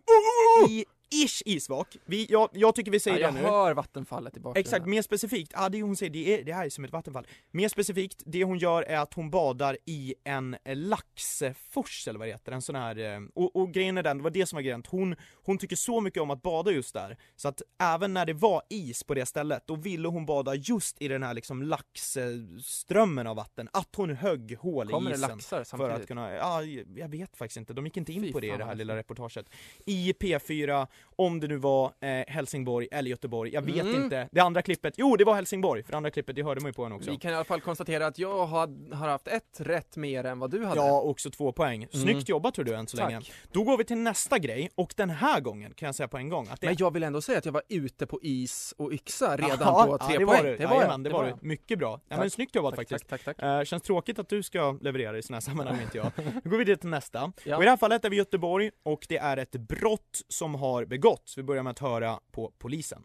i 0.69 0.85
ish 1.09 1.41
isvak. 1.45 1.97
Vi, 2.05 2.25
jag, 2.29 2.49
jag 2.53 2.75
tycker 2.75 2.91
vi 2.91 2.99
säger 2.99 3.17
Ja, 3.19 3.23
jag 3.25 3.33
det 3.35 3.41
nu. 3.41 3.47
hör 3.47 3.73
vattenfallet 3.73 4.37
i 4.37 4.39
bakgrunden. 4.39 4.59
Exakt, 4.61 4.85
mer 4.85 5.01
specifikt, 5.01 5.51
ja 5.55 5.69
det 5.69 5.81
hon 5.81 5.95
säger, 5.95 6.09
det 6.11 6.39
är, 6.39 6.43
det 6.43 6.53
här 6.53 6.65
är 6.65 6.69
som 6.69 6.83
ett 6.85 6.91
vattenfall. 6.91 7.27
Mer 7.51 7.69
specifikt, 7.69 8.23
det 8.25 8.43
hon 8.43 8.57
gör 8.57 8.83
är 8.83 8.97
att 8.97 9.13
hon 9.13 9.29
badar 9.29 9.77
i 9.85 10.15
en 10.23 10.55
laxfors 10.65 12.07
eller 12.07 12.19
vad 12.19 12.27
det 12.27 12.31
heter, 12.31 12.51
en 12.51 12.61
sån 12.61 12.75
här, 12.75 12.97
eh, 12.97 13.19
och, 13.35 13.55
och 13.55 13.71
grejen 13.73 13.97
är 13.97 14.03
den, 14.03 14.17
det 14.17 14.23
var 14.23 14.31
det 14.31 14.45
som 14.45 14.57
var 14.57 14.61
grejen, 14.61 14.83
hon, 14.89 15.15
hon 15.43 15.57
tycker 15.57 15.75
så 15.75 16.01
mycket 16.01 16.21
om 16.21 16.31
att 16.31 16.41
bada 16.41 16.71
just 16.71 16.93
där, 16.93 17.17
så 17.35 17.47
att 17.47 17.61
även 17.81 18.13
när 18.13 18.25
det 18.25 18.33
var 18.33 18.61
is 18.69 19.03
på 19.03 19.13
det 19.13 19.25
stället, 19.25 19.67
då 19.67 19.75
ville 19.75 20.07
hon 20.07 20.25
bada 20.25 20.55
just 20.55 21.01
i 21.01 21.07
den 21.07 21.23
här 21.23 21.33
liksom 21.33 21.63
laxströmmen 21.63 23.27
av 23.27 23.35
vatten, 23.35 23.69
att 23.73 23.95
hon 23.95 24.09
högg 24.15 24.57
hål 24.59 24.87
Kommer 24.89 25.09
i 25.09 25.13
det 25.13 25.17
isen. 25.17 25.29
laxar 25.29 25.57
för 25.57 25.63
samtidigt? 25.63 25.95
att 26.01 26.07
kunna, 26.07 26.33
ja 26.33 26.63
jag 26.95 27.07
vet 27.09 27.37
faktiskt 27.37 27.57
inte, 27.57 27.73
de 27.73 27.85
gick 27.85 27.97
inte 27.97 28.13
in 28.13 28.21
Fy 28.23 28.31
på 28.31 28.39
det 28.39 28.47
i 28.47 28.57
det 28.57 28.65
här 28.65 28.75
lilla 28.75 28.95
reportaget. 28.95 29.45
I 29.85 30.13
P4, 30.13 30.87
om 31.15 31.39
det 31.39 31.47
nu 31.47 31.57
var 31.57 31.85
eh, 31.99 32.09
Helsingborg 32.27 32.87
eller 32.91 33.09
Göteborg, 33.09 33.53
jag 33.53 33.61
vet 33.61 33.77
Mm. 33.85 34.03
inte. 34.03 34.29
Det 34.31 34.39
andra 34.39 34.61
klippet, 34.61 34.93
jo 34.97 35.15
det 35.15 35.23
var 35.23 35.35
Helsingborg, 35.35 35.83
för 35.83 35.91
det 35.91 35.97
andra 35.97 36.11
klippet, 36.11 36.35
det 36.35 36.43
hörde 36.43 36.61
man 36.61 36.69
ju 36.69 36.73
på 36.73 36.83
henne 36.83 36.95
också. 36.95 37.11
Vi 37.11 37.17
kan 37.17 37.31
i 37.31 37.35
alla 37.35 37.43
fall 37.43 37.61
konstatera 37.61 38.07
att 38.07 38.19
jag 38.19 38.45
har, 38.45 38.93
har 38.95 39.07
haft 39.07 39.27
ett 39.27 39.57
rätt 39.59 39.97
mer 39.97 40.23
än 40.23 40.39
vad 40.39 40.51
du 40.51 40.65
hade. 40.65 40.81
Ja, 40.81 41.01
också 41.01 41.29
två 41.31 41.51
poäng. 41.51 41.87
Snyggt 41.91 42.09
Mm. 42.09 42.23
jobbat 42.27 42.53
tror 42.53 42.65
du 42.65 42.75
än 42.75 42.87
så 42.87 42.97
Tack. 42.97 43.11
länge. 43.11 43.25
Då 43.51 43.63
går 43.63 43.77
vi 43.77 43.83
till 43.83 43.97
nästa 43.97 44.39
grej, 44.39 44.69
och 44.75 44.93
den 44.97 45.09
här 45.09 45.41
gången 45.41 45.73
kan 45.73 45.85
jag 45.85 45.95
säga 45.95 46.07
på 46.07 46.17
en 46.17 46.29
gång 46.29 46.47
att 46.51 46.61
det 46.61 46.67
Men 46.67 46.75
jag 46.79 46.93
vill 46.93 47.03
ändå 47.03 47.21
säga 47.21 47.37
att 47.37 47.45
jag 47.45 47.51
var 47.53 47.63
ute 47.69 48.05
på 48.07 48.19
is 48.21 48.73
och 48.77 48.93
yxa 48.93 49.37
redan 49.37 49.57
Ja, 49.59 49.85
på 49.85 49.97
ja, 50.01 50.07
tre 50.07 50.17
det 50.17 50.25
poäng. 50.25 50.37
Var 50.43 50.49
du. 50.49 50.57
Det 50.57 50.65
var 50.65 50.75
Jajamän, 50.75 50.91
jag. 50.91 51.03
det 51.03 51.09
var 51.17 51.25
du. 51.41 51.47
Mycket 51.47 51.79
bra. 51.79 51.91
Ja, 51.91 51.99
men 52.09 52.19
Tack. 52.19 52.33
snyggt 52.33 52.55
jobbat 52.55 52.75
Tack, 52.75 52.89
faktiskt. 52.89 53.09
tack, 53.09 53.23
tack, 53.23 53.41
Eh, 53.43 53.63
känns 53.63 53.83
tråkigt 53.83 54.19
att 54.19 54.29
du 54.29 54.43
ska 54.43 54.77
leverera 54.81 55.17
i 55.17 55.21
såna 55.21 55.35
här 55.35 55.41
sammanhang 55.41 55.81
inte 55.83 55.97
jag. 55.97 56.11
Nu 56.43 56.49
går 56.51 56.57
vi 56.57 56.77
till 56.77 56.89
nästa. 56.89 57.31
Ja. 57.43 57.55
Och 57.57 57.63
i 57.63 57.65
det 57.65 57.69
här 57.69 57.77
fallet 57.77 58.05
är 58.05 58.09
vi 58.09 58.15
i 58.15 58.19
Göteborg 58.19 58.71
och 58.83 59.05
det 59.09 59.17
är 59.17 59.37
ett 59.37 59.51
brott 59.51 60.21
som 60.27 60.55
har 60.55 60.85
begåtts. 60.87 61.37
Vi 61.37 61.43
börjar 61.43 61.63
med 61.63 61.71
att 61.71 61.79
höra 61.79 62.19
på 62.31 62.51
polisen. 62.57 63.03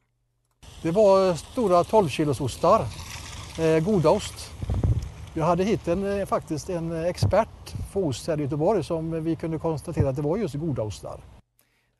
Det 0.83 0.91
var 0.91 1.29
eh, 1.29 1.35
stora 1.35 1.85
12 1.85 2.09
kilos 2.09 2.41
ostar, 2.41 2.87
eh, 3.61 3.85
godaost. 3.85 4.51
Jag 5.35 5.45
hade 5.45 5.65
hit 5.65 5.89
en, 5.89 6.21
eh, 6.21 6.27
faktiskt 6.27 6.71
en 6.71 6.93
eh, 6.93 7.05
expert 7.05 7.93
på 7.93 8.05
ost 8.05 8.27
här 8.27 8.41
i 8.41 8.43
Göteborg 8.43 8.85
som 8.85 9.25
vi 9.25 9.37
kunde 9.37 9.59
konstatera 9.59 10.09
att 10.09 10.17
det 10.17 10.23
var 10.23 10.37
just 10.37 10.55
godaostar. 10.55 11.21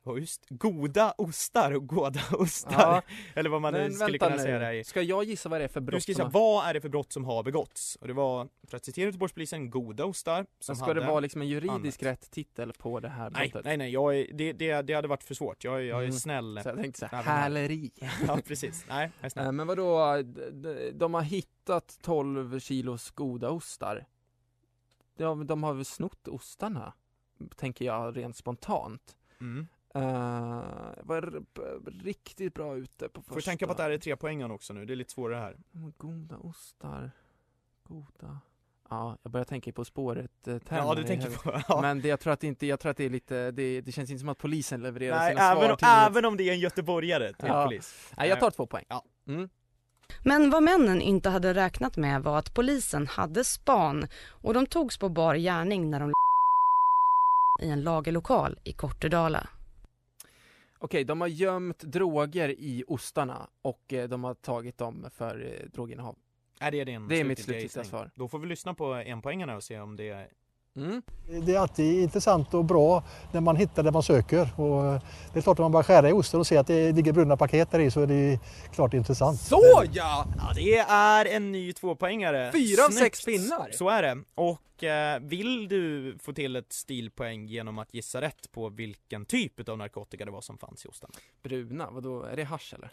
Och 0.05 0.19
just 0.19 0.45
goda 0.49 1.13
ostar 1.17 1.71
och 1.71 1.87
goda 1.87 2.19
ostar. 2.31 2.73
Ja. 2.81 3.01
Eller 3.35 3.49
vad 3.49 3.61
man 3.61 3.73
Men 3.73 3.93
skulle 3.93 4.17
kunna 4.17 4.35
nu. 4.35 4.41
säga 4.41 4.59
där 4.59 4.73
i. 4.73 4.83
Ska 4.83 5.01
jag 5.01 5.23
gissa 5.23 5.49
vad 5.49 5.61
det 5.61 5.63
är 5.63 5.67
för 5.67 5.79
Du 5.79 5.85
brott 5.85 6.03
ska 6.03 6.11
som 6.13 6.15
säga, 6.15 6.25
har- 6.25 6.31
vad 6.31 6.65
är 6.69 6.73
det 6.73 6.81
för 6.81 6.89
brott 6.89 7.13
som 7.13 7.25
har 7.25 7.43
begåtts? 7.43 7.95
Och 7.95 8.07
det 8.07 8.13
var, 8.13 8.47
för 8.67 8.77
att 8.77 8.85
citera 8.85 9.05
Göteborgspolisen, 9.05 9.69
goda 9.69 10.05
ostar 10.05 10.45
som 10.59 10.73
Men 10.73 10.75
ska 10.75 10.85
hade 10.85 10.99
det 10.99 11.07
vara 11.07 11.19
liksom 11.19 11.41
en 11.41 11.47
juridisk 11.47 11.73
använts. 11.73 12.03
rätt 12.03 12.31
titel 12.31 12.73
på 12.73 12.99
det 12.99 13.09
här 13.09 13.29
Nej, 13.29 13.49
brottet? 13.49 13.65
nej, 13.65 13.77
nej, 13.77 13.91
jag 13.91 14.17
är, 14.19 14.27
det, 14.33 14.53
det, 14.53 14.81
det 14.81 14.93
hade 14.93 15.07
varit 15.07 15.23
för 15.23 15.33
svårt. 15.33 15.63
Jag, 15.63 15.75
är- 15.75 15.79
jag 15.83 15.97
är 15.99 16.03
Mm. 16.03 16.11
snäll. 16.13 16.59
Så 16.63 16.69
jag 16.69 16.77
tänkte 16.77 16.99
så 16.99 17.05
här, 17.15 17.23
häleri. 17.23 17.91
ja, 18.27 18.39
precis. 18.47 18.85
Nej, 18.89 19.11
jag 19.19 19.25
är 19.25 19.29
snäll. 19.29 19.45
Eh, 19.45 19.51
Men 19.51 19.67
vadå, 19.67 20.21
d- 20.21 20.49
d- 20.51 20.91
de 20.93 21.13
har 21.13 21.21
hittat 21.21 21.97
12 22.01 22.59
kilos 22.59 23.11
goda 23.11 23.49
ostar. 23.49 24.05
De, 25.17 25.47
de 25.47 25.63
har 25.63 25.73
väl 25.73 25.85
snott 25.85 26.27
ostarna? 26.27 26.93
Tänker 27.55 27.85
jag 27.85 28.17
rent 28.17 28.35
spontant. 28.37 29.15
Mm. 29.41 29.67
Uh, 29.95 30.03
var 31.03 31.43
riktigt 32.03 32.53
bra 32.53 32.77
ute 32.77 33.09
på 33.09 33.21
första. 33.21 33.33
Får 33.33 33.41
tänka 33.41 33.65
på 33.65 33.71
att 33.71 33.77
det 33.77 33.83
här 33.83 33.91
är 33.91 33.97
tre 33.97 34.15
poängen 34.15 34.51
också 34.51 34.73
nu, 34.73 34.85
det 34.85 34.93
är 34.93 34.95
lite 34.95 35.11
svårare 35.11 35.39
här. 35.39 35.57
Goda 35.97 36.37
ostar, 36.37 37.11
goda. 37.87 38.39
Ja, 38.89 39.17
jag 39.23 39.31
börjar 39.31 39.45
tänka 39.45 39.71
på 39.71 39.85
spåret 39.85 40.47
eh, 40.47 40.57
Ja, 40.69 40.95
du 40.95 41.03
tänker 41.03 41.29
på- 41.29 41.61
ja. 41.67 41.81
Men 41.81 42.01
det, 42.01 42.07
jag 42.07 42.19
tror 42.19 42.33
att 42.33 42.39
det 42.39 42.47
inte, 42.47 42.65
jag 42.65 42.79
tror 42.79 42.89
att 42.91 42.97
det 42.97 43.03
är 43.05 43.09
lite, 43.09 43.51
det, 43.51 43.81
det 43.81 43.91
känns 43.91 44.09
inte 44.09 44.19
som 44.19 44.29
att 44.29 44.37
polisen 44.37 44.81
levererar 44.81 45.17
Nej, 45.17 45.31
sina 45.31 45.51
även, 45.51 45.63
svar 45.67 45.75
till 45.75 45.87
även 46.11 46.25
om 46.25 46.37
det 46.37 46.43
är 46.43 46.53
en 46.53 46.59
göteborgare 46.59 47.33
till 47.33 47.47
Ja. 47.47 47.63
polis. 47.65 48.11
Nej, 48.17 48.29
jag 48.29 48.39
tar 48.39 48.51
två 48.51 48.65
poäng. 48.65 48.85
Ja. 48.89 49.03
Mm. 49.27 49.49
Men 50.23 50.49
vad 50.49 50.63
männen 50.63 51.01
inte 51.01 51.29
hade 51.29 51.53
räknat 51.53 51.97
med 51.97 52.23
var 52.23 52.37
att 52.39 52.53
polisen 52.53 53.07
hade 53.07 53.43
span 53.43 54.07
och 54.29 54.53
de 54.53 54.65
togs 54.65 54.97
på 54.97 55.09
bar 55.09 55.35
gärning 55.35 55.89
när 55.89 55.99
de 55.99 56.13
i 57.61 57.69
en 57.69 57.81
lagerlokal 57.81 58.59
i 58.63 58.73
Kortedala. 58.73 59.47
Okej, 60.83 61.03
de 61.03 61.21
har 61.21 61.27
gömt 61.27 61.79
droger 61.79 62.49
i 62.49 62.83
ostarna 62.87 63.49
och 63.61 63.93
eh, 63.93 64.09
de 64.09 64.23
har 64.23 64.33
tagit 64.33 64.77
dem 64.77 65.07
för 65.11 65.45
eh, 65.45 65.69
droginnehav. 65.69 66.15
Är 66.59 66.71
det 66.71 66.83
din 66.83 67.07
Det 67.07 67.19
är 67.19 67.23
mitt 67.23 67.39
slutgiltiga 67.39 67.63
gissning? 67.63 67.85
svar. 67.85 68.11
Då 68.15 68.27
får 68.27 68.39
vi 68.39 68.47
lyssna 68.47 68.73
på 68.73 68.93
enpoängarna 68.93 69.55
och 69.55 69.63
se 69.63 69.79
om 69.79 69.95
det. 69.95 70.27
Mm. 70.75 71.01
Det 71.45 71.55
är 71.55 71.59
alltid 71.59 72.03
intressant 72.03 72.53
och 72.53 72.65
bra 72.65 73.03
när 73.31 73.41
man 73.41 73.55
hittar 73.55 73.83
det 73.83 73.91
man 73.91 74.03
söker. 74.03 74.59
Och 74.59 74.85
eh, 74.85 75.01
det 75.33 75.39
är 75.39 75.41
klart 75.41 75.59
att 75.59 75.63
man 75.63 75.71
bara 75.71 75.83
skära 75.83 76.09
i 76.09 76.13
osten 76.13 76.39
och 76.39 76.47
ser 76.47 76.59
att 76.59 76.67
det 76.67 76.91
ligger 76.91 77.13
brunna 77.13 77.37
paket 77.37 77.71
där 77.71 77.79
i 77.79 77.91
så 77.91 78.01
är 78.01 78.07
det 78.07 78.39
klart 78.73 78.93
intressant. 78.93 79.39
Så 79.39 79.83
ja! 79.93 80.25
Ja, 80.37 80.51
det 80.55 80.77
är 80.77 81.25
en 81.25 81.51
ny 81.51 81.73
tvåpoängare. 81.73 82.51
Fyra 82.51 82.85
av 82.85 82.89
sex 82.89 83.25
pinnar. 83.25 83.71
Så 83.71 83.89
är 83.89 84.01
det. 84.01 84.23
Och 84.35 84.83
eh, 84.83 85.19
vill 85.21 85.67
du 85.67 86.15
få 86.21 86.33
till 86.33 86.55
ett 86.55 86.73
stilpoäng 86.73 87.47
genom 87.47 87.79
att 87.79 87.93
gissa 87.93 88.21
rätt 88.21 88.51
på 88.51 88.69
vilken 88.69 89.25
typ 89.25 89.69
av 89.69 89.77
narkotika 89.77 90.25
det 90.25 90.31
var 90.31 90.41
som 90.41 90.57
fanns 90.57 90.85
i 90.85 90.87
osten? 90.87 91.09
Bruna, 91.43 91.89
vadå, 91.91 92.23
är 92.23 92.35
det 92.35 92.43
hasch 92.43 92.73
eller? 92.73 92.89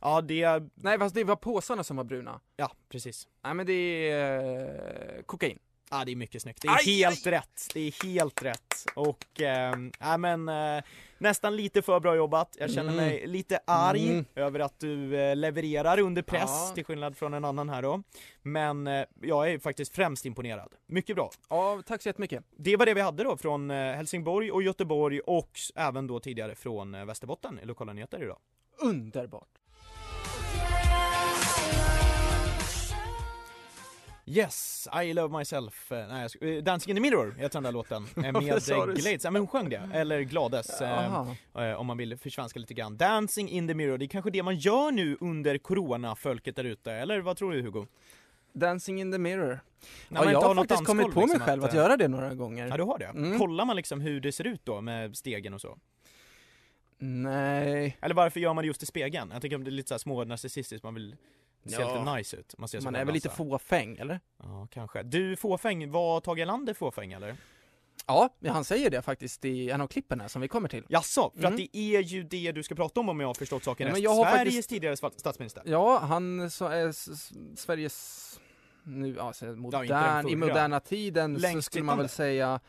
Ja, 0.00 0.20
det 0.20 0.42
är... 0.42 0.68
Nej 0.74 0.98
fast 0.98 1.14
det 1.14 1.24
var 1.24 1.36
påsarna 1.36 1.84
som 1.84 1.96
var 1.96 2.04
bruna. 2.04 2.40
Ja, 2.56 2.72
precis. 2.88 3.28
Nej 3.44 3.54
men 3.54 3.66
det 3.66 4.10
är 4.10 5.16
eh, 5.16 5.22
kokain. 5.26 5.58
Ja, 5.90 6.04
det 6.04 6.12
är 6.12 6.16
mycket 6.16 6.42
snyggt. 6.42 6.62
Det 6.62 6.68
är 6.68 6.72
Aj, 6.76 6.84
helt 6.84 7.26
rätt. 7.26 7.68
Det 7.74 7.80
är 7.80 8.04
helt 8.06 8.42
rätt. 8.42 8.74
Och, 8.94 9.40
ehm, 9.40 9.92
ja 10.00 10.16
men 10.16 10.48
eh, 10.48 10.82
nästan 11.18 11.56
lite 11.56 11.82
för 11.82 12.00
bra 12.00 12.16
jobbat. 12.16 12.56
Jag 12.60 12.70
känner 12.70 12.92
Mm. 12.92 13.04
mig 13.04 13.26
lite 13.26 13.60
arg 13.66 14.10
Mm. 14.10 14.24
över 14.34 14.60
att 14.60 14.80
du 14.80 15.16
eh, 15.20 15.36
levererar 15.36 15.98
under 16.00 16.22
press, 16.22 16.50
Ja. 16.68 16.72
till 16.74 16.84
skillnad 16.84 17.16
från 17.16 17.34
en 17.34 17.44
annan 17.44 17.68
här 17.68 17.82
då. 17.82 18.02
Men 18.42 18.86
eh, 18.86 19.04
jag 19.22 19.50
är 19.50 19.58
faktiskt 19.58 19.94
främst 19.94 20.26
imponerad. 20.26 20.74
Mycket 20.86 21.16
bra. 21.16 21.30
Ja, 21.48 21.82
tack 21.86 22.02
så 22.02 22.08
jättemycket. 22.08 22.44
Det 22.56 22.76
var 22.76 22.86
det 22.86 22.94
vi 22.94 23.00
hade 23.00 23.24
då 23.24 23.36
från 23.36 23.70
eh, 23.70 23.76
Helsingborg 23.76 24.50
och 24.52 24.62
Göteborg 24.62 25.20
och 25.20 25.50
även 25.74 26.06
då 26.06 26.20
tidigare 26.20 26.54
från 26.54 26.94
eh, 26.94 27.04
Västerbotten 27.04 27.58
i 27.62 27.64
lokala 27.66 27.92
nyheter 27.92 28.22
idag. 28.22 28.38
Underbart. 28.82 29.48
Yes, 34.28 34.88
I 35.02 35.12
love 35.12 35.38
myself. 35.38 35.92
Eh, 35.92 36.08
Nej, 36.08 36.28
jag 36.40 36.56
eh, 36.56 36.62
Dancing 36.62 36.90
in 36.90 36.96
the 36.96 37.10
mirror 37.10 37.34
heter 37.38 37.54
den 37.54 37.62
där 37.62 37.72
låten. 37.72 38.06
eh, 38.16 38.22
Med? 38.22 38.42
Glades. 38.42 39.24
Ja 39.24 39.30
men 39.30 39.40
hon 39.40 39.46
sjöng 39.46 39.68
det, 39.68 39.90
eller 39.94 40.20
Glades. 40.20 40.80
eh, 40.80 41.24
Om 41.76 41.86
man 41.86 41.96
vill 41.96 42.16
försvenska 42.16 42.58
lite 42.58 42.74
grann. 42.74 42.96
Dancing 42.96 43.48
in 43.48 43.68
the 43.68 43.74
mirror, 43.74 43.98
det 43.98 44.04
är 44.04 44.06
kanske 44.06 44.30
det 44.30 44.42
man 44.42 44.56
gör 44.56 44.90
nu 44.90 45.16
under 45.20 45.58
corona-folket 45.58 46.56
där 46.56 46.64
ute, 46.64 46.92
eller 46.92 47.20
vad 47.20 47.36
tror 47.36 47.52
du 47.52 47.62
Hugo? 47.62 47.86
Dancing 48.52 49.00
in 49.00 49.12
the 49.12 49.18
mirror. 49.18 49.60
Man 50.08 50.24
ja, 50.24 50.32
jag 50.32 50.40
har 50.40 50.54
faktiskt 50.54 50.84
kommit 50.84 51.06
på 51.06 51.20
mig 51.20 51.26
liksom, 51.26 51.40
själv 51.40 51.64
att, 51.64 51.70
att, 51.70 51.76
göra 51.76 51.96
det 51.96 52.08
några 52.08 52.34
gånger. 52.34 52.68
Ja 52.68 52.76
du 52.76 52.82
har 52.82 52.98
det? 52.98 53.04
Mm. 53.04 53.38
Kollar 53.38 53.64
man 53.64 53.76
liksom 53.76 54.00
hur 54.00 54.20
det 54.20 54.32
ser 54.32 54.46
ut 54.46 54.60
då 54.64 54.80
med 54.80 55.16
stegen 55.16 55.54
och 55.54 55.60
så? 55.60 55.78
Nej. 56.98 57.98
Eller 58.00 58.14
varför 58.14 58.40
gör 58.40 58.54
man 58.54 58.62
det 58.62 58.66
just 58.66 58.82
i 58.82 58.86
spegeln? 58.86 59.30
Jag 59.32 59.42
tycker 59.42 59.56
om 59.56 59.64
det 59.64 59.70
är 59.70 59.72
lite 59.72 59.88
så 59.88 59.98
små 59.98 60.24
narcissistiskt, 60.24 60.84
man 60.84 60.94
vill 60.94 61.16
se 61.66 61.74
Ja. 61.82 61.98
lite 62.04 62.14
nice 62.16 62.36
ut. 62.36 62.54
Man, 62.58 62.68
ser 62.68 62.80
Man 62.80 62.94
är 62.94 63.04
väl 63.04 63.14
lite 63.14 63.28
dansa. 63.28 63.36
fåfäng, 63.44 63.96
eller? 63.96 64.20
Ja, 64.42 64.68
kanske. 64.70 65.02
Du, 65.02 65.36
fåfäng, 65.36 65.90
var 65.90 66.20
Tage 66.20 66.38
Erlander 66.38 66.74
fåfäng 66.74 67.12
eller? 67.12 67.36
Ja, 68.06 68.30
han 68.46 68.64
säger 68.64 68.90
det 68.90 69.02
faktiskt 69.02 69.44
i 69.44 69.70
en 69.70 69.80
av 69.80 69.86
klippen 69.86 70.20
här 70.20 70.28
som 70.28 70.42
vi 70.42 70.48
kommer 70.48 70.68
till. 70.68 70.84
Jaså, 70.88 71.30
för 71.30 71.38
Mm. 71.38 71.52
att 71.52 71.56
det 71.56 71.76
är 71.76 72.00
ju 72.00 72.22
det 72.22 72.52
du 72.52 72.62
ska 72.62 72.74
prata 72.74 73.00
om 73.00 73.08
om 73.08 73.20
jag 73.20 73.26
har 73.26 73.34
förstått 73.34 73.64
saken 73.64 73.86
Ja, 73.86 73.92
men 73.92 74.02
rätt. 74.02 74.10
har 74.10 74.24
Sveriges 74.24 74.54
faktiskt- 74.54 74.68
tidigare 74.70 74.96
statsminister. 74.96 75.62
Ja, 75.66 75.98
han 75.98 76.50
så 76.50 76.64
är 76.66 76.92
Sveriges, 77.56 78.40
nu, 78.82 79.14
ja, 79.18 79.32
så 79.32 79.44
Ja, 79.44 79.50
inte 79.50 79.60
modern, 79.60 79.88
den 80.24 80.28
i 80.28 80.36
moderna 80.36 80.80
tiden 80.80 81.34
så 81.36 81.40
Längst 81.42 81.66
skulle 81.66 81.84
man 81.84 81.98
väl 81.98 82.08
säga, 82.08 82.60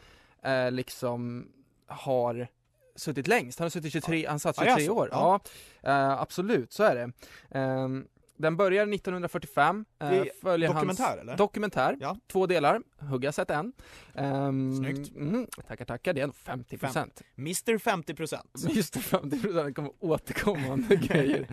eh, 0.43 0.71
liksom 0.71 1.51
har 1.87 2.47
suttit 2.95 3.27
längst. 3.27 3.59
Han 3.59 3.65
har 3.65 3.69
suttit 3.69 3.93
23, 3.93 4.25
han 4.27 4.39
satt 4.39 4.57
Ja, 4.57 4.63
23 4.63 4.81
jaså? 4.83 4.93
år. 4.93 5.09
Ja. 5.11 5.39
Ja, 5.81 5.89
eh, 5.89 6.21
absolut, 6.21 6.73
så 6.73 6.83
är 6.83 6.95
det. 6.95 7.11
Ehm, 7.59 8.07
den 8.39 8.57
börjar 8.57 8.87
1945, 8.93 9.85
eh, 9.99 10.09
Det 10.09 10.17
är 10.17 10.29
följer 10.41 10.69
dokumentär, 10.73 11.03
hans, 11.07 11.19
eller? 11.21 11.37
Dokumentär, 11.37 11.97
Ja. 11.99 12.17
två 12.27 12.45
delar, 12.47 12.81
Hugga 12.99 13.27
har 13.27 13.31
sett 13.31 13.49
en. 13.49 13.73
Um, 14.13 14.75
Snyggt. 14.77 15.15
Mm, 15.15 15.47
tackar, 15.67 15.85
tackar, 15.85 16.13
det 16.13 16.19
är 16.21 16.23
ändå 16.23 16.33
50 16.33 16.77
procent. 16.77 17.21
Mr 17.37 17.77
50 17.77 18.13
procent. 18.15 18.49
Just 18.69 18.93
det, 18.93 18.99
50 18.99 19.41
procent 19.41 19.75
kommer 19.75 19.91
återkommande 19.99 20.95
grejer. 21.07 21.47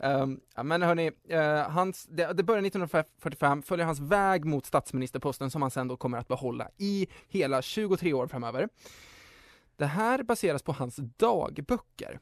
Um, 0.00 0.40
ja, 0.56 0.62
men 0.62 0.82
hörni, 0.82 1.10
eh, 1.28 1.70
hans, 1.70 2.06
det, 2.10 2.32
det 2.32 2.42
börjar 2.42 2.62
1945, 2.62 3.62
följer 3.62 3.86
hans 3.86 4.00
väg 4.00 4.44
mot 4.44 4.66
statsministerposten 4.66 5.50
som 5.50 5.62
han 5.62 5.70
sen 5.70 5.88
då 5.88 5.96
kommer 5.96 6.18
att 6.18 6.28
behålla 6.28 6.68
i 6.76 7.06
hela 7.28 7.62
23 7.62 8.12
år 8.12 8.26
framöver. 8.26 8.68
Det 9.76 9.86
här 9.86 10.22
baseras 10.22 10.62
på 10.62 10.72
hans 10.72 10.96
dagböcker. 10.96 12.20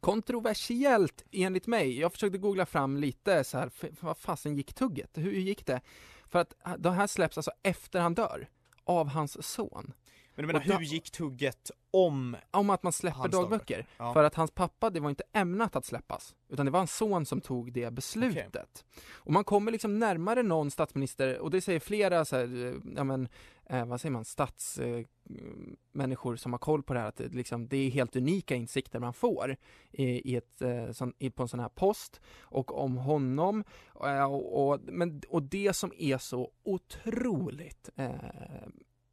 Kontroversiellt 0.00 1.24
enligt 1.32 1.66
mig. 1.66 2.00
Jag 2.00 2.12
försökte 2.12 2.38
googla 2.38 2.66
fram 2.66 2.96
lite 2.96 3.44
så 3.44 3.58
här, 3.58 3.70
vad 4.00 4.18
fasen 4.18 4.56
gick 4.56 4.74
tugget? 4.74 5.18
Hur 5.18 5.32
gick 5.32 5.66
det? 5.66 5.80
För 6.28 6.38
att 6.38 6.54
ah, 6.62 6.76
de 6.76 6.94
här 6.94 7.06
släpps 7.06 7.38
alltså 7.38 7.50
efter 7.62 8.00
han 8.00 8.14
dör, 8.14 8.48
av 8.84 9.08
hans 9.08 9.46
son. 9.46 9.92
Men 10.36 10.46
du 10.46 10.52
menar, 10.52 10.60
hur 10.60 10.80
gick 10.80 11.10
tugget 11.10 11.70
om? 11.90 12.36
Om 12.50 12.70
att 12.70 12.82
man 12.82 12.92
släpper 12.92 13.18
Hans 13.18 13.32
dagböcker. 13.32 13.86
ja. 13.98 14.12
För 14.12 14.24
att 14.24 14.34
hans 14.34 14.50
pappa, 14.50 14.90
det 14.90 15.00
var 15.00 15.10
inte 15.10 15.24
ämnat 15.32 15.76
att 15.76 15.84
släppas. 15.84 16.34
Utan 16.48 16.66
det 16.66 16.72
var 16.72 16.80
hans 16.80 16.96
son 16.96 17.26
som 17.26 17.40
tog 17.40 17.72
det 17.72 17.90
beslutet. 17.90 18.84
Och 19.12 19.32
man 19.32 19.44
kommer 19.44 19.72
liksom 19.72 19.98
närmare 19.98 20.42
någon 20.42 20.70
statsminister, 20.70 21.38
och 21.38 21.50
det 21.50 21.60
säger 21.60 21.80
flera 21.80 22.24
så 22.24 22.36
här, 22.36 22.74
ja 22.96 23.04
men, 23.04 23.28
eh, 23.66 23.86
vad 23.86 24.00
säger 24.00 24.12
man, 24.12 24.24
statsmänniskor 24.24 26.32
eh, 26.32 26.36
som 26.36 26.52
har 26.52 26.58
koll 26.58 26.82
på 26.82 26.94
det 26.94 27.00
här, 27.00 27.08
att 27.08 27.16
det, 27.16 27.28
liksom, 27.28 27.68
det 27.68 27.76
är 27.76 27.90
helt 27.90 28.16
unika 28.16 28.54
insikter 28.54 29.00
man 29.00 29.14
får 29.14 29.56
i, 29.90 30.32
i 30.32 30.36
ett, 30.36 30.62
eh, 30.62 30.90
sån, 30.90 31.12
i, 31.18 31.30
på 31.30 31.42
en 31.42 31.48
sån 31.48 31.60
här 31.60 31.68
post. 31.68 32.20
Och 32.40 32.78
om 32.78 32.96
honom, 32.96 33.64
eh, 34.04 34.24
och, 34.24 34.68
och, 34.68 34.80
men, 34.82 35.22
och 35.28 35.42
det 35.42 35.76
som 35.76 35.92
är 35.98 36.18
så 36.18 36.50
otroligt 36.64 37.90
eh, 37.96 38.10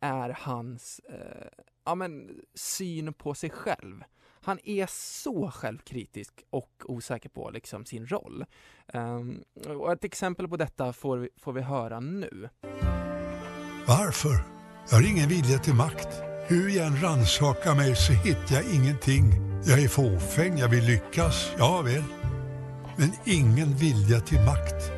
är 0.04 0.38
hans 0.40 1.00
eh, 1.00 1.64
ja, 1.86 1.96
men, 1.96 2.42
syn 2.54 3.14
på 3.14 3.34
sig 3.34 3.50
själv. 3.50 4.04
Han 4.42 4.60
är 4.64 4.88
så 4.90 5.52
självkritisk 5.52 6.34
och 6.50 6.84
osäker 6.86 7.30
på 7.30 7.50
liksom, 7.50 7.86
sin 7.86 8.08
roll. 8.08 8.46
Ehm, 8.88 9.44
och 9.68 9.92
ett 9.92 10.04
exempel 10.04 10.48
på 10.48 10.58
detta 10.58 10.94
får 10.94 11.18
vi, 11.18 11.30
får 11.38 11.54
vi 11.54 11.62
höra 11.62 12.00
nu. 12.00 12.50
Varför? 13.88 14.54
Jag 14.90 14.98
har 14.98 15.12
ingen 15.12 15.30
vilja 15.30 15.60
till 15.60 15.74
makt. 15.74 16.22
Hur 16.48 16.70
jag 16.70 16.88
än 16.88 17.02
rannsakar 17.02 17.76
mig 17.76 17.96
så 17.96 18.14
hittar 18.14 18.56
jag 18.56 18.76
ingenting. 18.76 19.24
Jag 19.66 19.84
är 19.84 19.88
fåfäng, 19.88 20.58
jag 20.58 20.70
vill 20.70 20.86
lyckas, 20.86 21.52
ja 21.58 21.82
väl. 21.82 22.04
Men 22.98 23.10
ingen 23.26 23.76
vilja 23.76 24.20
till 24.20 24.40
makt. 24.40 24.92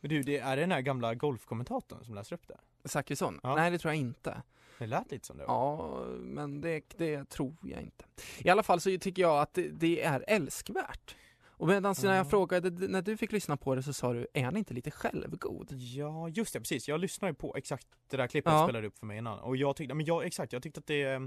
Men 0.00 0.10
du, 0.10 0.22
det 0.22 0.38
är 0.38 0.56
den 0.56 0.72
här 0.72 0.80
gamla 0.80 1.14
golfkommentatorn 1.14 2.04
som 2.04 2.14
läser 2.14 2.34
upp 2.34 2.48
det? 2.48 2.58
Zachrisson? 2.84 3.40
Ja. 3.42 3.54
Nej, 3.54 3.70
det 3.70 3.78
tror 3.78 3.92
jag 3.94 4.00
inte. 4.00 4.42
Det 4.78 4.86
lät 4.86 5.10
lite 5.10 5.26
som 5.26 5.36
det. 5.36 5.44
Ja, 5.46 6.04
men 6.20 6.60
det, 6.60 6.84
det 6.96 7.28
tror 7.30 7.56
jag 7.62 7.82
inte. 7.82 8.04
I 8.38 8.48
alla 8.48 8.62
fall 8.62 8.80
så 8.80 8.98
tycker 8.98 9.22
jag 9.22 9.40
att 9.40 9.54
det, 9.54 9.68
det 9.68 10.02
är 10.02 10.24
älskvärt. 10.28 11.16
Och 11.42 11.68
medan 11.68 11.94
när 12.02 12.16
jag 12.16 12.30
frågade, 12.30 12.88
när 12.88 13.02
du 13.02 13.16
fick 13.16 13.32
lyssna 13.32 13.56
på 13.56 13.74
det 13.74 13.82
så 13.82 13.92
sa 13.92 14.12
du, 14.12 14.26
är 14.34 14.44
han 14.44 14.56
inte 14.56 14.74
lite 14.74 14.90
självgod? 14.90 15.72
Ja, 15.72 16.28
just 16.28 16.52
det, 16.52 16.60
precis. 16.60 16.88
Jag 16.88 17.00
lyssnade 17.00 17.30
ju 17.30 17.34
på 17.34 17.56
exakt 17.56 17.86
det 18.10 18.16
där 18.16 18.26
klippet 18.26 18.52
Ja. 18.52 18.58
du 18.60 18.64
spelade 18.64 18.86
upp 18.86 18.98
för 18.98 19.06
mig 19.06 19.18
innan 19.18 19.38
och 19.38 19.56
jag 19.56 19.76
tyckte, 19.76 19.94
men 19.94 20.06
jag, 20.06 20.24
exakt, 20.26 20.52
jag 20.52 20.62
tyckte 20.62 20.80
att 20.80 20.86
det 20.86 21.02
eh, 21.02 21.20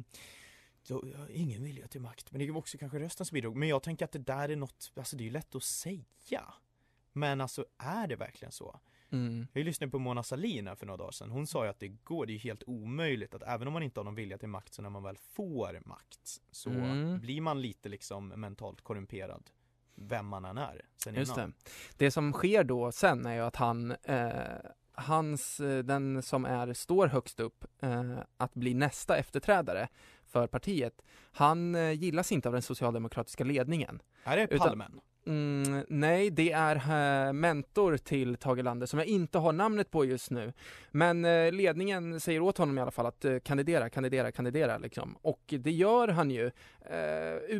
jag 0.88 0.95
har 1.18 1.30
ingen 1.32 1.64
vilja 1.64 1.88
till 1.88 2.01
makt, 2.01 2.32
men 2.32 2.39
det 2.39 2.51
var 2.51 2.60
också 2.60 2.78
kanske 2.78 2.99
rösten 2.99 3.26
som 3.26 3.36
bidrog. 3.36 3.56
Men 3.56 3.70
jag 3.70 3.84
tänker 3.84 4.06
att 4.06 4.12
det 4.12 4.20
där 4.20 4.49
är 4.49 4.56
något, 4.56 4.91
alltså 4.95 5.16
det 5.16 5.24
är 5.24 5.26
ju 5.26 5.32
lätt 5.32 5.56
att 5.56 5.64
säga. 5.64 6.54
Men 7.12 7.41
alltså, 7.41 7.66
är 7.78 8.08
det 8.08 8.16
verkligen 8.16 8.51
så? 8.51 8.80
Mm. 9.14 9.47
Jag 9.53 9.66
lyssnade 9.66 9.91
på 9.91 9.99
Mona 9.99 10.24
Sahlin 10.24 10.68
här 10.68 10.76
för 10.76 10.86
några 10.86 10.97
dagar 10.97 11.11
sedan. 11.11 11.32
Hon 11.32 11.47
sa 11.47 11.64
ju 11.64 11.70
att 11.70 11.80
det 11.80 11.88
går, 11.88 12.26
det 12.26 12.34
är 12.34 12.39
helt 12.39 12.64
omöjligt 12.68 13.34
att 13.34 13.43
även 13.43 13.68
om 13.68 13.74
man 13.74 13.84
inte 13.84 13.99
har 13.99 14.05
någon 14.05 14.16
vilja 14.16 14.38
till 14.38 14.49
makt 14.49 14.74
så 14.74 14.82
när 14.82 14.89
man 14.89 15.03
väl 15.03 15.18
får 15.18 15.82
makt 15.86 16.41
så 16.51 16.70
Mm. 16.70 17.20
blir 17.20 17.41
man 17.41 17.61
lite 17.61 17.89
liksom 17.89 18.28
mentalt 18.28 18.82
korrumperad. 18.82 19.49
Vem 19.95 20.26
man 20.28 20.45
än 20.45 20.57
är 20.57 20.82
sen 20.97 21.16
Just 21.16 21.36
det. 21.36 21.41
innan. 21.41 21.53
Det 21.97 22.11
som 22.11 22.34
sker 22.34 22.64
då 22.64 22.91
sen 22.91 23.26
är 23.26 23.34
ju 23.34 23.41
att 23.41 23.55
han, 23.55 23.91
eh, 23.91 24.32
hans, 24.91 25.59
eh, 25.59 25.84
den 25.84 26.24
som 26.24 26.45
är, 26.45 26.74
står 26.74 27.07
högst 27.07 27.39
upp 27.39 27.66
eh, 27.82 28.18
att 28.38 28.53
bli 28.53 28.74
nästa 28.74 29.18
efterträdare 29.18 29.88
för 30.26 30.47
partiet, 30.47 31.01
han 31.32 31.76
eh, 31.76 31.91
gillas 31.91 32.32
inte 32.32 32.49
av 32.49 32.53
den 32.53 32.61
socialdemokratiska 32.61 33.43
ledningen. 33.43 34.01
Är 34.24 34.38
det 34.38 34.43
Utan- 34.43 34.68
Palmen? 34.68 34.99
Mm, 35.26 35.86
nej, 35.89 36.30
det 36.30 36.51
är 36.51 36.76
äh, 37.28 37.34
mentor 37.34 37.97
till 37.97 38.36
Tage 38.36 38.59
Erlander 38.59 38.88
som 38.88 38.99
jag 38.99 39.07
inte 39.07 39.38
har 39.38 39.53
namnet 39.53 39.91
på 39.91 40.05
just 40.05 40.32
nu. 40.32 40.53
Men 40.91 41.26
äh, 41.26 41.51
ledningen 41.51 42.19
säger 42.19 42.41
åt 42.41 42.57
honom 42.57 42.78
i 42.78 42.82
alla 42.82 42.91
fall 42.91 43.05
att 43.05 43.26
äh, 43.26 43.39
kandidera, 43.39 43.89
kandidera, 43.89 44.32
kandidera 44.32 44.78
liksom. 44.78 45.17
Och 45.21 45.41
det 45.47 45.71
gör 45.71 46.07
han 46.07 46.32
ju. 46.32 46.51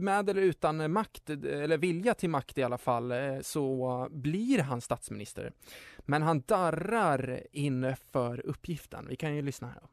Med 0.02 0.30
eller 0.30 0.42
utan 0.42 0.92
makt, 0.92 1.30
eller 1.30 1.78
vilja 1.78 2.14
till 2.14 2.30
makt 2.30 2.58
i 2.58 2.64
alla 2.64 2.78
fall, 2.78 3.14
så 3.42 4.08
blir 4.12 4.60
han 4.60 4.82
statsminister. 4.82 5.52
Men 6.00 6.22
han 6.22 6.44
darrar 6.46 7.44
inför 7.52 8.46
uppgiften. 8.46 9.08
Vi 9.10 9.16
kan 9.16 9.36
ju 9.36 9.42
lyssna 9.42 9.68
här. 9.68 9.80
Då. 9.82 9.88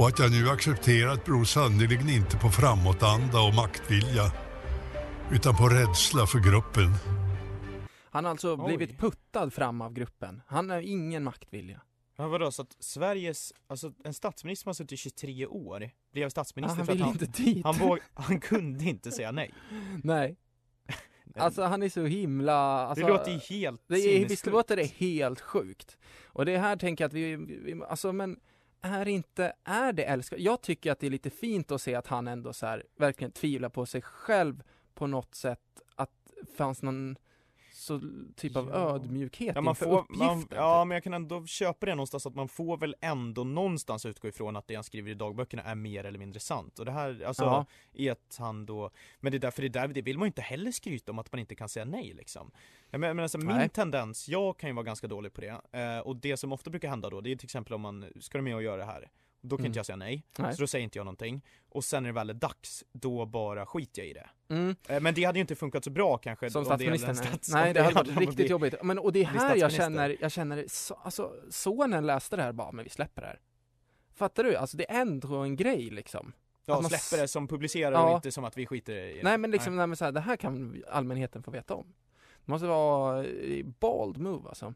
Och 0.00 0.08
att 0.08 0.18
jag 0.18 0.30
nu 0.30 0.48
accepterat 0.48 1.24
beror 1.24 1.44
sannerligen 1.44 2.08
inte 2.08 2.36
på 2.36 2.48
framåtanda 2.48 3.40
och 3.40 3.54
maktvilja. 3.54 4.32
Utan 5.32 5.56
på 5.56 5.68
rädsla 5.68 6.26
för 6.26 6.38
gruppen. 6.38 6.90
Han 8.10 8.24
har 8.24 8.30
alltså 8.30 8.56
Oj. 8.60 8.76
blivit 8.76 8.98
puttad 8.98 9.50
fram 9.50 9.80
av 9.80 9.92
gruppen. 9.92 10.42
Han 10.46 10.70
har 10.70 10.80
ingen 10.80 11.24
maktvilja. 11.24 11.80
Ja 12.16 12.28
vadå, 12.28 12.50
så 12.50 12.62
att 12.62 12.76
Sveriges, 12.78 13.52
alltså 13.66 13.92
en 14.04 14.14
statsminister 14.14 14.62
som 14.62 14.68
har 14.68 14.74
suttit 14.74 14.92
i 14.92 14.96
23 14.96 15.46
år 15.46 15.90
blev 16.12 16.28
statsminister 16.28 16.76
han 16.76 16.86
för 16.86 16.92
att 16.92 17.00
han, 17.00 17.08
inte 17.08 17.26
dit. 17.26 17.64
han, 17.64 17.74
våg, 17.74 17.98
han 18.14 18.40
kunde 18.40 18.84
inte 18.84 19.10
säga 19.10 19.32
nej. 19.32 19.54
Nej. 20.02 20.36
Alltså 21.36 21.62
han 21.62 21.82
är 21.82 21.88
så 21.88 22.04
himla... 22.04 22.54
Alltså, 22.54 23.06
det 23.06 23.12
låter 23.12 23.32
ju 23.32 23.38
helt 23.38 23.82
det 23.86 23.94
är, 23.94 23.98
Visst 23.98 24.12
sinnessjukt. 24.12 24.46
låter 24.46 24.76
det 24.76 24.84
helt 24.84 25.40
sjukt? 25.40 25.98
Och 26.26 26.46
det 26.46 26.58
här 26.58 26.76
tänker 26.76 27.04
jag 27.04 27.08
att 27.08 27.14
vi, 27.14 27.36
vi 27.36 27.82
alltså 27.88 28.12
men 28.12 28.40
är 28.80 29.08
inte, 29.08 29.52
är 29.64 29.92
det 29.92 30.04
älskvärt? 30.04 30.40
Jag 30.40 30.62
tycker 30.62 30.92
att 30.92 31.00
det 31.00 31.06
är 31.06 31.10
lite 31.10 31.30
fint 31.30 31.70
att 31.72 31.82
se 31.82 31.94
att 31.94 32.06
han 32.06 32.28
ändå 32.28 32.52
så 32.52 32.66
här 32.66 32.84
verkligen 32.96 33.32
tvivlar 33.32 33.68
på 33.68 33.86
sig 33.86 34.02
själv 34.02 34.62
på 34.94 35.06
något 35.06 35.34
sätt, 35.34 35.60
att 35.96 36.10
fanns 36.56 36.82
någon 36.82 37.16
så 37.72 38.00
typ 38.36 38.56
av 38.56 38.74
ödmjukhet 38.74 39.52
Ja, 39.54 39.60
man 39.60 39.72
inför 39.72 39.84
får, 39.86 39.98
uppgiften. 39.98 40.26
man, 40.26 40.46
ja, 40.50 40.84
men 40.84 40.94
jag 40.94 41.04
kan 41.04 41.14
ändå 41.14 41.46
köpa 41.46 41.86
det 41.86 41.94
någonstans 41.94 42.26
att 42.26 42.34
man 42.34 42.48
får 42.48 42.76
väl 42.76 42.96
ändå 43.00 43.44
någonstans 43.44 44.06
utgå 44.06 44.28
ifrån 44.28 44.56
att 44.56 44.66
det 44.68 44.74
han 44.74 44.84
skriver 44.84 45.10
i 45.10 45.14
dagböckerna 45.14 45.62
är 45.62 45.74
mer 45.74 46.04
eller 46.04 46.18
mindre 46.18 46.40
sant. 46.40 46.78
Och 46.78 46.84
det 46.84 46.92
här, 46.92 47.22
alltså, 47.26 47.44
Ja. 47.44 47.66
i 47.92 48.10
att 48.10 48.36
han 48.38 48.66
då, 48.66 48.90
men 49.20 49.32
det 49.32 49.38
är 49.38 49.40
därför 49.40 49.62
det 49.62 49.68
där, 49.68 49.88
det 49.88 50.02
vill 50.02 50.18
man 50.18 50.26
ju 50.26 50.28
inte 50.28 50.42
heller 50.42 50.72
skryta 50.72 51.12
om 51.12 51.18
att 51.18 51.32
man 51.32 51.38
inte 51.38 51.54
kan 51.54 51.68
säga 51.68 51.84
nej 51.84 52.12
liksom. 52.14 52.50
Jag 52.90 53.00
menar, 53.00 53.14
men 53.14 53.22
alltså, 53.22 53.38
min 53.38 53.46
Nej. 53.56 53.68
tendens, 53.68 54.28
jag 54.28 54.56
kan 54.58 54.70
ju 54.70 54.74
vara 54.74 54.84
ganska 54.84 55.06
dålig 55.06 55.32
på 55.32 55.40
det, 55.40 55.60
eh, 55.80 55.98
och 55.98 56.16
det 56.16 56.36
som 56.36 56.52
ofta 56.52 56.70
brukar 56.70 56.88
hända 56.88 57.10
då, 57.10 57.20
det 57.20 57.32
är 57.32 57.36
till 57.36 57.46
exempel 57.46 57.74
om 57.74 57.80
man, 57.80 58.04
ska 58.20 58.38
du 58.38 58.42
med 58.42 58.54
och 58.54 58.62
göra 58.62 58.76
det 58.76 58.84
här? 58.84 59.10
Då 59.46 59.56
kan 59.56 59.60
Mm. 59.62 59.66
inte 59.70 59.78
jag 59.78 59.86
säga 59.86 59.96
nej, 59.96 60.24
Nej. 60.38 60.54
så 60.54 60.60
då 60.62 60.66
säger 60.66 60.84
inte 60.84 60.98
jag 60.98 61.04
någonting. 61.04 61.42
Och 61.68 61.84
sen 61.84 62.02
när 62.02 62.10
det 62.10 62.14
väl 62.14 62.30
är 62.30 62.34
dags, 62.34 62.84
då 62.92 63.26
bara 63.26 63.66
skiter 63.66 64.02
jag 64.02 64.08
i 64.08 64.12
det. 64.12 64.28
Mm. 64.48 64.76
Eh, 64.88 65.00
Men 65.00 65.14
det 65.14 65.24
hade 65.24 65.38
ju 65.38 65.40
inte 65.40 65.54
funkat 65.54 65.84
så 65.84 65.90
bra 65.90 66.18
kanske 66.18 66.50
Som 66.50 66.66
om 66.66 66.78
det 66.78 66.84
gällde 66.84 66.98
statsminister? 66.98 67.26
en 67.26 67.30
Nej, 67.30 67.38
stats- 67.38 67.52
nej 67.54 67.74
det 67.74 67.82
hade 67.82 67.94
varit 67.94 68.18
riktigt 68.18 68.36
bli- 68.36 68.46
jobbigt. 68.46 68.74
Men, 68.82 68.98
och 68.98 69.12
det 69.12 69.20
är 69.20 69.24
här 69.24 69.56
jag 69.56 69.72
känner, 69.72 70.16
jag 70.20 70.32
känner, 70.32 70.64
så, 70.68 70.94
alltså 70.94 71.34
sonen 71.50 72.06
läste 72.06 72.36
det 72.36 72.42
här 72.42 72.52
bara, 72.52 72.72
men 72.72 72.84
vi 72.84 72.90
släpper 72.90 73.22
det 73.22 73.28
här. 73.28 73.40
Fattar 74.14 74.44
du? 74.44 74.56
Alltså 74.56 74.76
det 74.76 74.90
är 74.90 75.00
ändå 75.00 75.34
en 75.36 75.56
grej 75.56 75.90
liksom. 75.90 76.32
Ja, 76.66 76.74
man 76.74 76.84
släpper 76.90 77.22
det 77.22 77.28
som 77.28 77.48
publicerar 77.48 77.92
Ja. 77.92 78.10
och 78.10 78.16
inte 78.16 78.32
som 78.32 78.44
att 78.44 78.56
vi 78.56 78.66
skiter 78.66 78.92
i 78.96 79.16
det. 79.16 79.22
Nej 79.22 79.38
men 79.38 79.50
liksom, 79.50 79.76
nej. 79.76 79.86
men 79.86 79.96
så 79.96 80.04
här, 80.04 80.12
det 80.12 80.20
här 80.20 80.36
kan 80.36 80.82
allmänheten 80.90 81.42
få 81.42 81.50
veta 81.50 81.74
om. 81.74 81.94
Det 82.46 82.52
måste 82.52 82.66
vara 82.66 83.24
eh, 83.24 83.64
bald 83.64 84.18
move 84.18 84.48
alltså. 84.48 84.74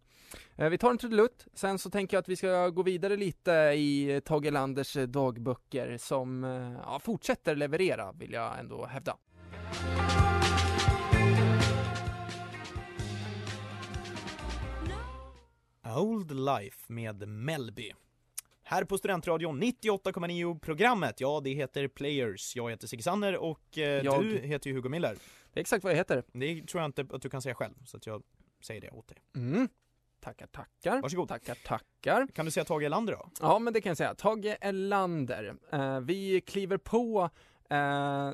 Eh, 0.57 0.69
vi 0.69 0.79
tar 0.79 0.91
en 0.91 0.99
trudelutt, 0.99 1.47
sen 1.55 1.79
så 1.79 1.91
tänker 1.91 2.17
jag 2.17 2.23
att 2.23 2.29
vi 2.29 2.37
ska 2.37 2.69
gå 2.69 2.83
vidare 2.83 3.17
lite 3.17 3.53
i 3.53 4.15
eh, 4.15 4.21
Tage 4.21 4.47
Erlanders 4.47 4.97
dagböcker 5.09 5.97
som 5.99 6.43
ja, 6.85 7.01
fortsätter 7.05 7.57
leverera 7.57 8.13
vill 8.13 8.33
jag 8.33 8.59
ändå 8.59 8.87
hävda. 8.87 9.17
Old 15.97 16.31
Life 16.31 16.93
med 16.93 17.29
Melby. 17.29 17.93
Här 18.71 18.85
på 18.85 18.99
Studentradion 18.99 19.63
98,9 19.63 20.59
programmet, 20.59 21.21
ja 21.21 21.41
det 21.45 21.51
heter 21.51 21.89
Players. 21.89 22.57
Jag 22.57 22.71
heter 22.71 22.87
Sigge 22.87 23.03
Sanner 23.03 23.37
och 23.37 23.79
eh, 23.79 23.83
Jag- 24.05 24.23
du 24.23 24.39
heter 24.39 24.71
ju 24.71 24.77
Hugo 24.77 24.89
Miller. 24.89 25.17
Det 25.53 25.59
är 25.59 25.61
exakt 25.61 25.85
vad 25.85 25.93
jag 25.93 25.97
heter. 25.97 26.23
Det 26.33 26.67
tror 26.67 26.81
jag 26.83 26.89
inte 26.89 27.07
att 27.17 27.23
du 27.23 27.31
kan 27.31 27.43
säga 27.43 27.55
själv, 27.55 27.75
så 27.85 27.97
att 27.97 28.07
jag 28.07 28.23
säger 28.63 28.81
det 28.81 28.91
åt 28.91 29.09
dig. 29.09 29.19
Mm. 29.37 29.69
Tackar, 30.21 30.47
tackar. 30.47 31.03
Varsågod. 31.03 31.29
Tackar, 31.29 31.55
tackar. 31.65 32.27
Kan 32.35 32.45
du 32.45 32.51
säga 32.51 32.65
Tage 32.65 32.83
Erlander 32.83 33.13
då? 33.13 33.31
Ja, 33.41 33.59
men 33.59 33.73
det 33.73 33.81
kan 33.81 33.91
jag 33.91 33.97
säga. 33.97 34.15
Tage 34.15 34.57
Erlander. 34.61 35.55
Eh, 35.73 36.01
vi 36.01 36.41
kliver 36.41 36.77
på 36.77 37.31
eh, 37.71 38.31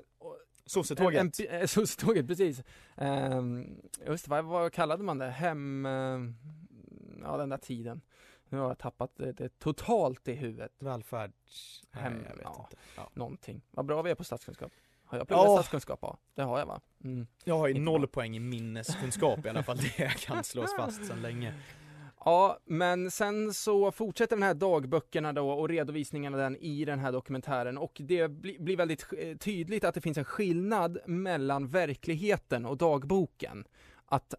Sossetåget. 0.67 1.39
en- 1.41 1.47
eh, 1.61 1.67
Sossetåget, 1.67 2.27
precis. 2.27 2.63
Eh, 2.97 3.43
just 4.07 4.25
det, 4.25 4.31
vad, 4.31 4.45
vad 4.45 4.73
kallade 4.73 5.03
man 5.05 5.19
det? 5.19 5.31
Hem... 5.31 5.87
Eh, 5.87 6.19
ja, 7.23 7.37
den 7.37 7.49
där 7.49 7.59
tiden. 7.59 8.01
Nu 8.49 8.59
har 8.59 8.69
jag 8.69 8.79
tappat 8.79 9.11
det, 9.17 9.33
det 9.33 9.59
totalt 9.59 10.29
i 10.29 10.33
huvudet. 10.35 10.73
Välfärds... 10.79 11.83
Hem, 11.91 12.13
Nej, 12.13 12.23
jag 12.29 12.37
vet 12.37 12.45
ja, 12.45 12.69
inte. 12.71 12.83
Ja. 12.97 13.11
Någonting. 13.15 13.63
Vad 13.71 13.85
bra 13.87 14.03
vi 14.03 14.11
är 14.11 14.15
på 14.15 14.25
statskunskap. 14.25 14.73
Har 15.05 15.19
jag 15.19 15.29
pluggat 15.29 15.45
Ja. 15.47 15.57
statskunskap? 15.57 15.99
Ja, 16.03 16.19
det 16.35 16.43
har 16.43 16.59
jag 16.59 16.67
va? 16.67 16.81
Mm. 17.05 17.27
Jag 17.45 17.59
har 17.59 17.67
ju 17.69 17.75
Inte 17.75 17.85
noll 17.85 18.01
bra. 18.01 18.09
poäng 18.09 18.37
i 18.37 18.41
minneskunskap 18.41 19.47
i 19.47 19.49
alla 19.49 19.63
fall, 19.63 19.77
det 19.77 20.21
kan 20.21 20.45
slås 20.45 20.77
fast 20.77 21.07
sedan 21.07 21.23
länge. 21.23 21.55
Ja, 22.25 22.59
men 22.65 23.11
sen 23.11 23.55
så 23.55 23.93
fortsätter 23.93 24.37
den 24.37 24.43
här 24.43 24.55
dagböckerna 24.55 25.33
då 25.33 25.51
och 25.51 25.69
redovisningarna 25.69 26.37
den 26.37 26.57
i 26.57 26.85
den 26.85 26.99
här 26.99 27.13
dokumentären 27.13 27.79
och 27.79 27.93
det 28.05 28.29
bli, 28.29 28.57
blir 28.61 28.77
väldigt 28.77 29.07
eh, 29.19 29.37
tydligt 29.37 29.85
att 29.85 29.95
det 29.95 30.01
finns 30.01 30.19
en 30.19 30.25
skillnad 30.25 30.99
mellan 31.07 31.69
verkligheten 31.69 32.67
och 32.67 32.77
dagboken. 32.77 33.65
Att 34.07 34.35
eh, 34.35 34.39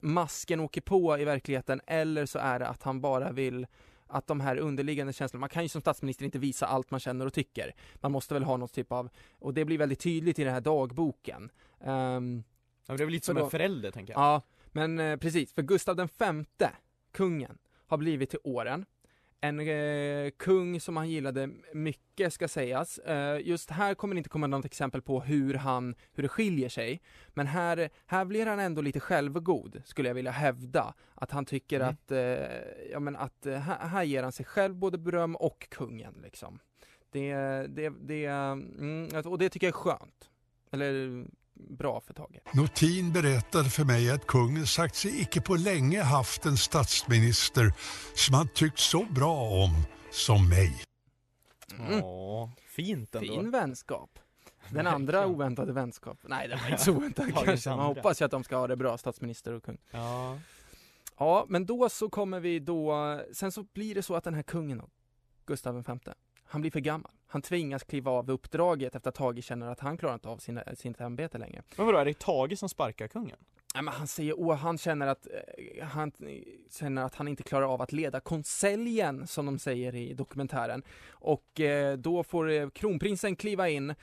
masken 0.00 0.60
åker 0.60 0.80
på 0.80 1.18
i 1.18 1.24
verkligheten 1.24 1.80
eller 1.86 2.26
så 2.26 2.38
är 2.38 2.58
det 2.58 2.66
att 2.66 2.82
han 2.82 3.00
bara 3.00 3.32
vill 3.32 3.66
att 4.06 4.26
de 4.26 4.40
här 4.40 4.56
underliggande 4.56 5.12
känslorna, 5.12 5.40
man 5.40 5.48
kan 5.48 5.62
ju 5.62 5.68
som 5.68 5.80
statsminister 5.80 6.24
inte 6.24 6.38
visa 6.38 6.66
allt 6.66 6.90
man 6.90 7.00
känner 7.00 7.26
och 7.26 7.32
tycker. 7.32 7.74
Man 7.94 8.12
måste 8.12 8.34
väl 8.34 8.44
ha 8.44 8.56
något 8.56 8.72
typ 8.72 8.92
av, 8.92 9.08
och 9.38 9.54
det 9.54 9.64
blir 9.64 9.78
väldigt 9.78 10.00
tydligt 10.00 10.38
i 10.38 10.44
den 10.44 10.52
här 10.54 10.60
dagboken. 10.60 11.50
Ehm, 11.80 12.42
Ja, 12.86 12.96
det 12.96 13.02
är 13.02 13.06
väl 13.06 13.12
lite 13.12 13.26
som 13.26 13.36
en 13.36 13.42
då- 13.42 13.50
förälder 13.50 13.90
tänker 13.90 14.12
jag. 14.12 14.20
Ja, 14.22 14.42
men 14.66 14.98
eh, 14.98 15.16
precis, 15.16 15.52
för 15.52 15.62
Gustav 15.62 15.96
den 15.96 16.08
femte, 16.08 16.70
kungen, 17.12 17.58
har 17.86 17.96
blivit 17.98 18.30
till 18.30 18.38
åren. 18.44 18.84
En 19.40 19.60
eh, 19.60 20.30
kung 20.30 20.80
som 20.80 20.96
han 20.96 21.10
gillade 21.10 21.50
mycket 21.72 22.32
ska 22.32 22.48
sägas. 22.48 22.98
Eh, 22.98 23.40
just 23.46 23.70
här 23.70 23.94
kommer 23.94 24.14
det 24.14 24.18
inte 24.18 24.28
komma 24.30 24.46
något 24.46 24.64
exempel 24.64 25.02
på 25.02 25.20
hur 25.20 25.54
han, 25.54 25.94
hur 26.12 26.22
det 26.22 26.28
skiljer 26.28 26.68
sig. 26.68 27.00
Men 27.28 27.46
här, 27.46 27.90
här 28.06 28.24
blir 28.24 28.46
han 28.46 28.60
ändå 28.60 28.82
lite 28.82 29.00
självgod, 29.00 29.82
skulle 29.84 30.08
jag 30.08 30.14
vilja 30.14 30.30
hävda. 30.30 30.94
Att 31.14 31.30
han 31.30 31.44
tycker 31.44 31.80
Mm. 31.80 31.88
att, 31.88 32.10
eh, 32.10 32.90
ja 32.92 33.00
men 33.00 33.16
att 33.16 33.46
eh, 33.46 33.54
här, 33.58 33.88
här 33.88 34.02
ger 34.04 34.22
han 34.22 34.32
sig 34.32 34.46
själv 34.46 34.74
både 34.74 34.98
beröm 34.98 35.36
och 35.36 35.68
kungen 35.70 36.14
liksom. 36.22 36.58
Det, 37.10 37.34
det, 37.68 37.92
det, 38.00 38.26
mm, 38.26 39.08
och 39.24 39.38
det 39.38 39.48
tycker 39.48 39.66
jag 39.66 39.74
är 39.74 39.78
skönt. 39.78 40.30
Eller 40.72 41.24
bra 41.58 42.00
för 42.00 42.14
Tage. 42.14 42.40
Notin 42.52 43.12
berättade 43.12 43.70
för 43.70 43.84
mig 43.84 44.10
att 44.10 44.26
kungen 44.26 44.66
sagt 44.66 44.94
sig 44.94 45.20
icke 45.20 45.40
på 45.40 45.56
länge 45.56 46.02
haft 46.02 46.46
en 46.46 46.56
statsminister 46.56 47.72
som 48.14 48.34
han 48.34 48.48
tyckt 48.48 48.78
så 48.78 49.04
bra 49.04 49.42
om 49.42 49.70
som 50.10 50.48
mig. 50.48 50.82
Mm. 51.78 51.98
Ja, 51.98 52.52
fint 52.68 53.14
ändå. 53.14 53.34
Fin 53.34 53.50
vänskap. 53.50 54.18
Den 54.70 54.86
andra 54.86 55.26
oväntade 55.26 55.72
vänskap. 55.72 56.18
Nej, 56.22 56.48
den 56.48 56.58
var 56.58 56.70
inte 56.70 56.82
så 56.84 56.92
oväntad 56.96 57.34
kanske. 57.44 57.70
Man 57.70 57.78
hoppas 57.78 58.20
ju 58.20 58.24
att 58.24 58.30
de 58.30 58.44
ska 58.44 58.56
ha 58.56 58.66
det 58.66 58.76
bra, 58.76 58.98
statsminister 58.98 59.52
och 59.52 59.64
kung. 59.64 59.78
Ja. 59.90 60.38
Ja, 61.18 61.46
men 61.48 61.66
då 61.66 61.88
så 61.88 62.08
kommer 62.08 62.40
vi 62.40 62.58
då, 62.58 63.20
sen 63.32 63.52
så 63.52 63.62
blir 63.62 63.94
det 63.94 64.02
så 64.02 64.14
att 64.14 64.24
den 64.24 64.34
här 64.34 64.42
kungen, 64.42 64.82
Gustav 65.46 65.74
V, 65.74 66.12
han 66.48 66.60
blir 66.60 66.70
för 66.70 66.80
gammal. 66.80 67.12
Han 67.26 67.42
tvingas 67.42 67.82
kliva 67.82 68.10
av 68.10 68.30
uppdraget 68.30 68.94
efter 68.94 69.08
att 69.08 69.14
Tage 69.14 69.44
känner 69.44 69.66
att 69.66 69.80
han 69.80 69.96
klarar 69.96 70.14
inte 70.14 70.28
av 70.28 70.38
sina, 70.38 70.62
sitt 70.76 71.00
ämbete 71.00 71.38
längre. 71.38 71.62
Men 71.76 71.86
vadå, 71.86 71.98
är 71.98 72.04
det 72.04 72.18
Tage 72.18 72.58
som 72.58 72.68
sparkar 72.68 73.08
kungen? 73.08 73.36
Nej, 73.74 73.82
men 73.82 73.94
han 73.94 74.06
säger, 74.06 74.40
åh, 74.40 74.56
han 74.56 74.78
känner 74.78 75.06
att, 75.06 75.26
eh, 75.26 75.86
han 75.86 76.12
känner 76.70 77.02
att 77.02 77.14
han 77.14 77.28
inte 77.28 77.42
klarar 77.42 77.74
av 77.74 77.82
att 77.82 77.92
leda 77.92 78.20
konseljen, 78.20 79.26
som 79.26 79.46
de 79.46 79.58
säger 79.58 79.94
i 79.94 80.14
dokumentären. 80.14 80.82
Och 81.10 81.60
eh, 81.60 81.96
då 81.96 82.24
får 82.24 82.50
eh, 82.50 82.68
kronprinsen 82.70 83.36
kliva 83.36 83.68
in, 83.68 83.94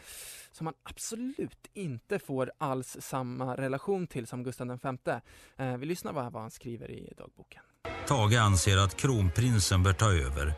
som 0.52 0.68
han 0.68 0.74
absolut 0.84 1.70
inte 1.74 2.20
får 2.20 2.52
alls 2.58 2.98
samma 3.00 3.56
relation 3.56 4.08
till 4.08 4.28
som 4.28 4.44
Gustav 4.44 4.68
V. 4.68 5.12
Eh, 5.58 5.78
vi 5.78 5.86
lyssnar 5.86 6.14
vad, 6.14 6.32
vad 6.34 6.42
han 6.42 6.52
skriver 6.52 6.92
i 6.92 7.14
dagboken. 7.18 7.62
Tage 8.08 8.40
anser 8.40 8.78
att 8.78 8.96
kronprinsen 8.96 9.84
bör 9.84 9.94
ta 9.94 10.12
över. 10.14 10.54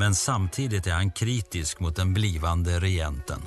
Men 0.00 0.14
samtidigt 0.14 0.86
är 0.86 0.90
han 0.92 1.10
kritisk 1.10 1.80
mot 1.80 1.96
den 1.96 2.14
blivande 2.14 2.80
regenten. 2.80 3.40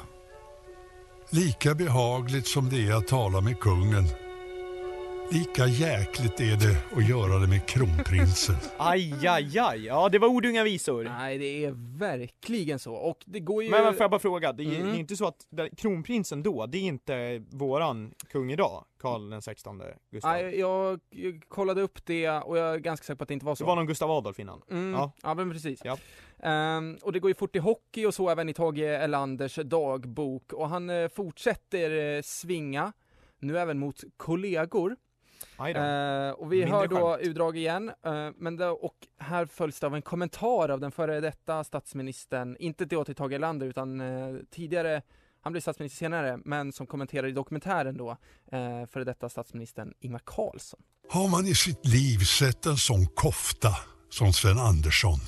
Lika 1.30 1.76
behagligt 1.76 2.48
som 2.48 2.70
det 2.70 2.88
är 2.88 2.94
att 2.96 3.08
tala 3.08 3.42
med 3.42 3.60
kungen, 3.60 4.04
lika 5.32 5.66
jäkligt 5.68 6.40
är 6.40 6.56
det 6.56 6.78
att 6.98 7.10
göra 7.10 7.40
det 7.40 7.48
med 7.48 7.66
kronprinsen. 7.68 8.56
Aj, 8.78 9.28
aj, 9.28 9.60
aj. 9.60 9.86
Ja, 9.86 10.10
det 10.10 10.20
var 10.20 10.28
ord 10.28 10.46
inga 10.46 10.64
visor. 10.64 11.04
Nej, 11.04 11.38
det 11.38 11.66
är 11.66 11.98
verkligen 12.00 12.80
så. 12.80 12.94
Och 12.94 13.18
det 13.26 13.40
går 13.40 13.64
ju... 13.64 13.70
Men, 13.70 13.84
men 13.84 13.94
får 13.94 14.02
jag 14.04 14.12
bara 14.12 14.20
fråga, 14.20 14.54
det 14.54 14.64
är, 14.64 14.68
Mm. 14.76 14.88
det 14.92 14.98
är 14.98 15.00
inte 15.00 15.16
så 15.16 15.28
att 15.28 15.46
där- 15.50 15.70
kronprinsen 15.78 16.44
då, 16.44 16.66
det 16.66 16.78
är 16.78 16.82
inte 16.82 17.44
våran 17.52 18.14
kung 18.32 18.52
idag, 18.52 18.86
Karl 19.02 19.30
den 19.30 19.42
16 19.42 19.82
Gustav? 20.12 20.32
Nej, 20.32 20.60
jag, 20.60 21.00
jag 21.10 21.42
kollade 21.50 21.82
upp 21.82 22.06
det 22.06 22.30
och 22.30 22.58
jag 22.58 22.74
är 22.74 22.78
ganska 22.78 23.04
säker 23.06 23.16
på 23.16 23.24
att 23.24 23.28
det 23.28 23.34
inte 23.34 23.46
var 23.46 23.56
så. 23.56 23.64
Det 23.64 23.68
var 23.68 23.76
någon 23.76 23.88
Gustav 23.88 24.12
Adolf 24.12 24.40
innan? 24.40 24.62
Mm, 24.72 24.94
Ja. 24.94 25.12
ja. 25.24 25.34
men 25.34 25.52
precis. 25.52 25.80
Ja. 25.84 25.98
Ehm, 26.44 26.98
och 27.02 27.14
det 27.14 27.20
går 27.20 27.30
ju 27.30 27.36
fort 27.36 27.56
i 27.56 27.60
hockey 27.60 28.06
och 28.06 28.14
så 28.14 28.30
även 28.30 28.50
i 28.50 28.54
Tage 28.54 28.80
Erlanders 28.80 29.56
dagbok 29.56 30.54
och 30.54 30.70
han 30.70 30.90
eh, 30.90 31.10
fortsätter 31.10 32.16
eh, 32.16 32.22
svinga, 32.22 32.94
nu 33.40 33.60
även 33.60 33.80
mot 33.80 34.04
kollegor. 34.18 34.96
Då. 35.58 35.66
Eh, 35.66 36.32
och 36.32 36.54
vi 36.54 36.58
Mindre 36.58 36.78
hör 36.78 36.88
då 36.88 37.14
skämt. 37.14 37.28
utdrag 37.28 37.58
igen, 37.58 37.92
eh, 38.06 38.30
men 38.38 38.58
det, 38.58 38.68
och 38.68 38.96
här 39.18 39.46
följs 39.46 39.80
det 39.80 39.88
av 39.88 39.96
en 39.96 40.02
kommentar 40.02 40.70
av 40.70 40.80
den 40.80 40.92
före 40.92 41.20
detta 41.20 41.64
statsministern, 41.64 42.58
inte 42.60 42.86
då 42.86 43.06
till 43.06 43.16
Tage 43.16 43.32
Erlander 43.32 43.68
utan 43.68 44.02
eh, 44.02 44.36
tidigare 44.52 45.02
han 45.42 45.54
blev 45.54 45.62
statsminister 45.62 45.98
senare, 45.98 46.40
men 46.46 46.72
som 46.72 46.88
kommenterar 46.88 47.28
i 47.28 47.32
dokumentären 47.32 47.98
då, 47.98 48.10
eh, 48.52 48.86
före 48.92 49.04
detta 49.04 49.30
statsministern 49.30 49.94
Ingvar 50.00 50.22
Carlsson. 50.26 50.80
Har 51.10 51.28
man 51.28 51.46
i 51.46 51.56
sitt 51.56 51.86
liv 51.86 52.20
sett 52.20 52.66
en 52.66 52.78
sån 52.78 53.08
kofta 53.08 53.70
som 54.10 54.34
Sven 54.34 54.60
Andersson? 54.60 55.20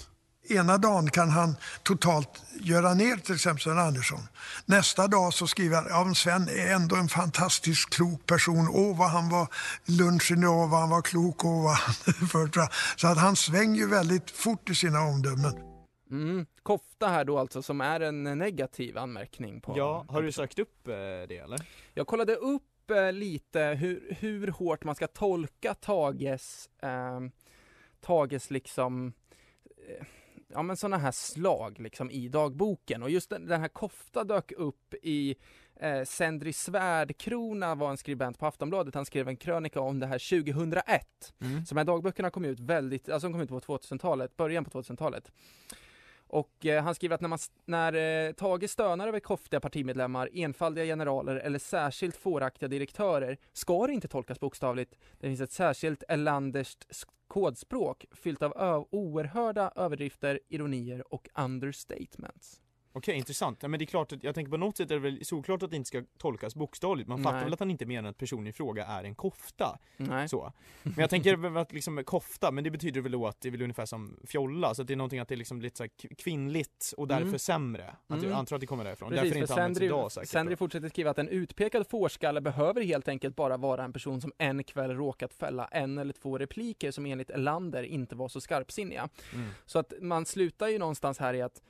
Ena 0.49 0.77
dagen 0.77 1.09
kan 1.09 1.29
han 1.29 1.55
totalt 1.83 2.43
göra 2.59 2.93
ner 2.93 3.17
till 3.17 3.35
exempel 3.35 3.61
Sven 3.61 3.79
Andersson. 3.79 4.19
Nästa 4.65 5.07
dag 5.07 5.33
så 5.33 5.47
skriver 5.47 5.75
han, 5.75 5.85
ja 5.89 6.13
Sven 6.15 6.49
är 6.49 6.73
ändå 6.73 6.95
en 6.95 7.07
fantastiskt 7.07 7.89
klok 7.89 8.25
person. 8.25 8.69
Åh 8.71 8.97
vad 8.97 9.09
han 9.09 9.29
var 9.29 9.47
lunchen 9.85 10.39
idag, 10.39 10.67
vad 10.67 10.79
han 10.79 10.89
var 10.89 11.01
klok 11.01 11.45
och 11.45 11.51
vad 11.51 11.75
han 11.75 11.93
fört 12.27 12.53
fram. 12.53 12.67
Så 12.95 13.07
att 13.07 13.17
han 13.17 13.35
svänger 13.35 13.75
ju 13.75 13.87
väldigt 13.87 14.31
fort 14.31 14.69
i 14.69 14.75
sina 14.75 15.01
omdömen. 15.01 15.53
Mm, 16.11 16.45
kofta 16.63 17.07
här 17.07 17.25
då 17.25 17.39
alltså, 17.39 17.61
som 17.61 17.81
är 17.81 17.99
en 17.99 18.23
negativ 18.23 18.97
anmärkning 18.97 19.61
på... 19.61 19.73
Ja, 19.77 20.05
har 20.09 20.21
du 20.21 20.31
sökt 20.31 20.59
upp 20.59 20.87
eh, 20.87 20.93
det 21.27 21.37
eller? 21.43 21.67
Jag 21.93 22.07
kollade 22.07 22.35
upp 22.35 22.63
upp 22.85 22.97
eh, 22.97 23.11
lite 23.11 23.59
hur, 23.59 24.17
hur 24.19 24.47
hårt 24.47 24.83
man 24.83 24.95
ska 24.95 25.07
tolka 25.07 25.73
Tages, 25.73 26.69
eh, 26.81 27.19
Tages 28.01 28.51
liksom 28.51 29.13
eh, 29.87 30.05
ja 30.55 30.63
men 30.63 30.77
sådana 30.77 30.97
här 30.97 31.11
slag 31.11 31.79
liksom 31.79 32.11
i 32.11 32.27
dagboken 32.27 33.03
och 33.03 33.09
just 33.09 33.29
den, 33.29 33.47
den 33.47 33.61
här 33.61 33.67
kofta 33.67 34.23
dök 34.23 34.51
upp 34.51 34.93
i 35.01 35.35
eh, 35.75 36.03
Sendri 36.03 36.53
Svärdkrona 36.53 37.75
var 37.75 37.89
en 37.89 37.97
skribent 37.97 38.39
på 38.39 38.45
Aftonbladet, 38.45 38.95
han 38.95 39.05
skrev 39.05 39.27
en 39.27 39.37
krönika 39.37 39.79
om 39.79 39.99
det 39.99 40.07
här 40.07 40.43
2001. 40.43 41.33
Mm. 41.41 41.65
Så 41.65 41.75
de 41.75 41.77
här 41.77 41.85
dagböckerna 41.85 42.29
kom 42.29 42.45
ut 42.45 42.59
väldigt, 42.59 43.09
alltså 43.09 43.27
de 43.27 43.33
kom 43.33 43.41
ut 43.41 43.49
på 43.49 43.59
2000-talet, 43.59 44.37
början 44.37 44.65
på 44.65 44.81
2000-talet. 44.81 45.31
Och 46.35 46.65
eh, 46.65 46.83
han 46.83 46.95
skriver 46.95 47.15
att 47.15 47.21
när, 47.21 47.29
man, 47.29 47.39
när 47.65 47.93
eh, 48.27 48.33
Tage 48.33 48.69
stönar 48.69 49.07
över 49.07 49.19
koftiga 49.19 49.59
partimedlemmar, 49.59 50.29
enfaldiga 50.33 50.85
generaler 50.85 51.35
eller 51.35 51.59
särskilt 51.59 52.17
fåraktiga 52.17 52.69
direktörer 52.69 53.37
ska 53.53 53.87
det 53.87 53.93
inte 53.93 54.07
tolkas 54.07 54.39
bokstavligt. 54.39 54.95
Det 55.19 55.27
finns 55.27 55.41
ett 55.41 55.51
särskilt 55.51 56.03
Erlanderskt 56.07 57.05
kodspråk 57.27 58.05
fyllt 58.11 58.41
av 58.41 58.87
oerhörda 58.91 59.71
överdrifter, 59.75 60.39
ironier 60.49 61.13
och 61.13 61.29
understatements. 61.35 62.61
Okej, 62.97 63.15
intressant. 63.15 63.57
Ja, 63.61 63.67
men 63.67 63.77
det 63.79 63.83
är 63.83 63.87
klart 63.87 64.11
att, 64.11 64.23
jag 64.23 64.35
tänker 64.35 64.51
på 64.51 64.57
något 64.57 64.77
sätt 64.77 64.91
är 64.91 64.95
det 64.95 65.01
väl 65.01 65.25
såklart 65.25 65.63
att 65.63 65.69
det 65.69 65.75
inte 65.75 65.87
ska 65.87 66.03
tolkas 66.17 66.55
bokstavligt. 66.55 67.09
Man 67.09 67.23
fattar 67.23 67.35
Nej. 67.35 67.43
väl 67.43 67.53
att 67.53 67.59
han 67.59 67.71
inte 67.71 67.85
menar 67.85 68.09
att 68.09 68.17
personen 68.17 68.47
i 68.47 68.53
fråga 68.53 68.85
är 68.85 69.03
en 69.03 69.15
kofta. 69.15 69.79
Nej. 69.97 70.29
Så. 70.29 70.53
Men 70.83 70.93
jag 70.97 71.09
tänker 71.09 71.57
att 71.57 71.73
liksom 71.73 72.03
kofta, 72.03 72.51
men 72.51 72.63
det 72.63 72.71
betyder 72.71 73.01
väl 73.01 73.11
då 73.11 73.27
att 73.27 73.41
det 73.41 73.49
är 73.49 73.51
väl 73.51 73.61
ungefär 73.61 73.85
som 73.85 74.19
fjolla, 74.27 74.75
så 74.75 74.81
att 74.81 74.87
det 74.87 74.93
är 74.93 74.95
någonting 74.97 75.19
att 75.19 75.27
det 75.27 75.35
är 75.35 75.37
liksom 75.37 75.61
lite 75.61 75.77
så 75.77 75.87
kvinnligt 76.17 76.93
och 76.97 77.07
därför 77.07 77.25
Mm. 77.27 77.39
sämre. 77.39 77.95
Att 78.07 78.17
Mm. 78.17 78.29
Jag 78.29 78.39
antar 78.39 78.55
att 78.55 78.59
det 78.59 78.67
kommer 78.67 78.83
därifrån. 78.83 79.09
Precis, 79.09 79.23
därför 79.23 79.39
inte 79.41 79.53
används 79.53 79.81
idag 79.81 80.11
säkert. 80.11 80.29
Sendri 80.29 80.55
fortsätter 80.55 80.89
skriva 80.89 81.09
att 81.09 81.19
en 81.19 81.29
utpekad 81.29 81.87
fårskalle 81.87 82.41
behöver 82.41 82.81
helt 82.81 83.07
enkelt 83.07 83.35
bara 83.35 83.57
vara 83.57 83.83
en 83.83 83.93
person 83.93 84.21
som 84.21 84.31
en 84.37 84.63
kväll 84.63 84.91
råkat 84.91 85.33
fälla 85.33 85.65
en 85.65 85.97
eller 85.97 86.13
två 86.13 86.37
repliker 86.37 86.91
som 86.91 87.05
enligt 87.05 87.29
Elander 87.29 87.83
inte 87.83 88.15
var 88.15 88.27
så 88.27 88.41
skarpsinniga. 88.41 89.09
Mm. 89.33 89.49
Så 89.65 89.79
att 89.79 89.93
man 90.01 90.25
slutar 90.25 90.67
ju 90.67 90.79
någonstans 90.79 91.19
här 91.19 91.33
i 91.33 91.41
att, 91.41 91.61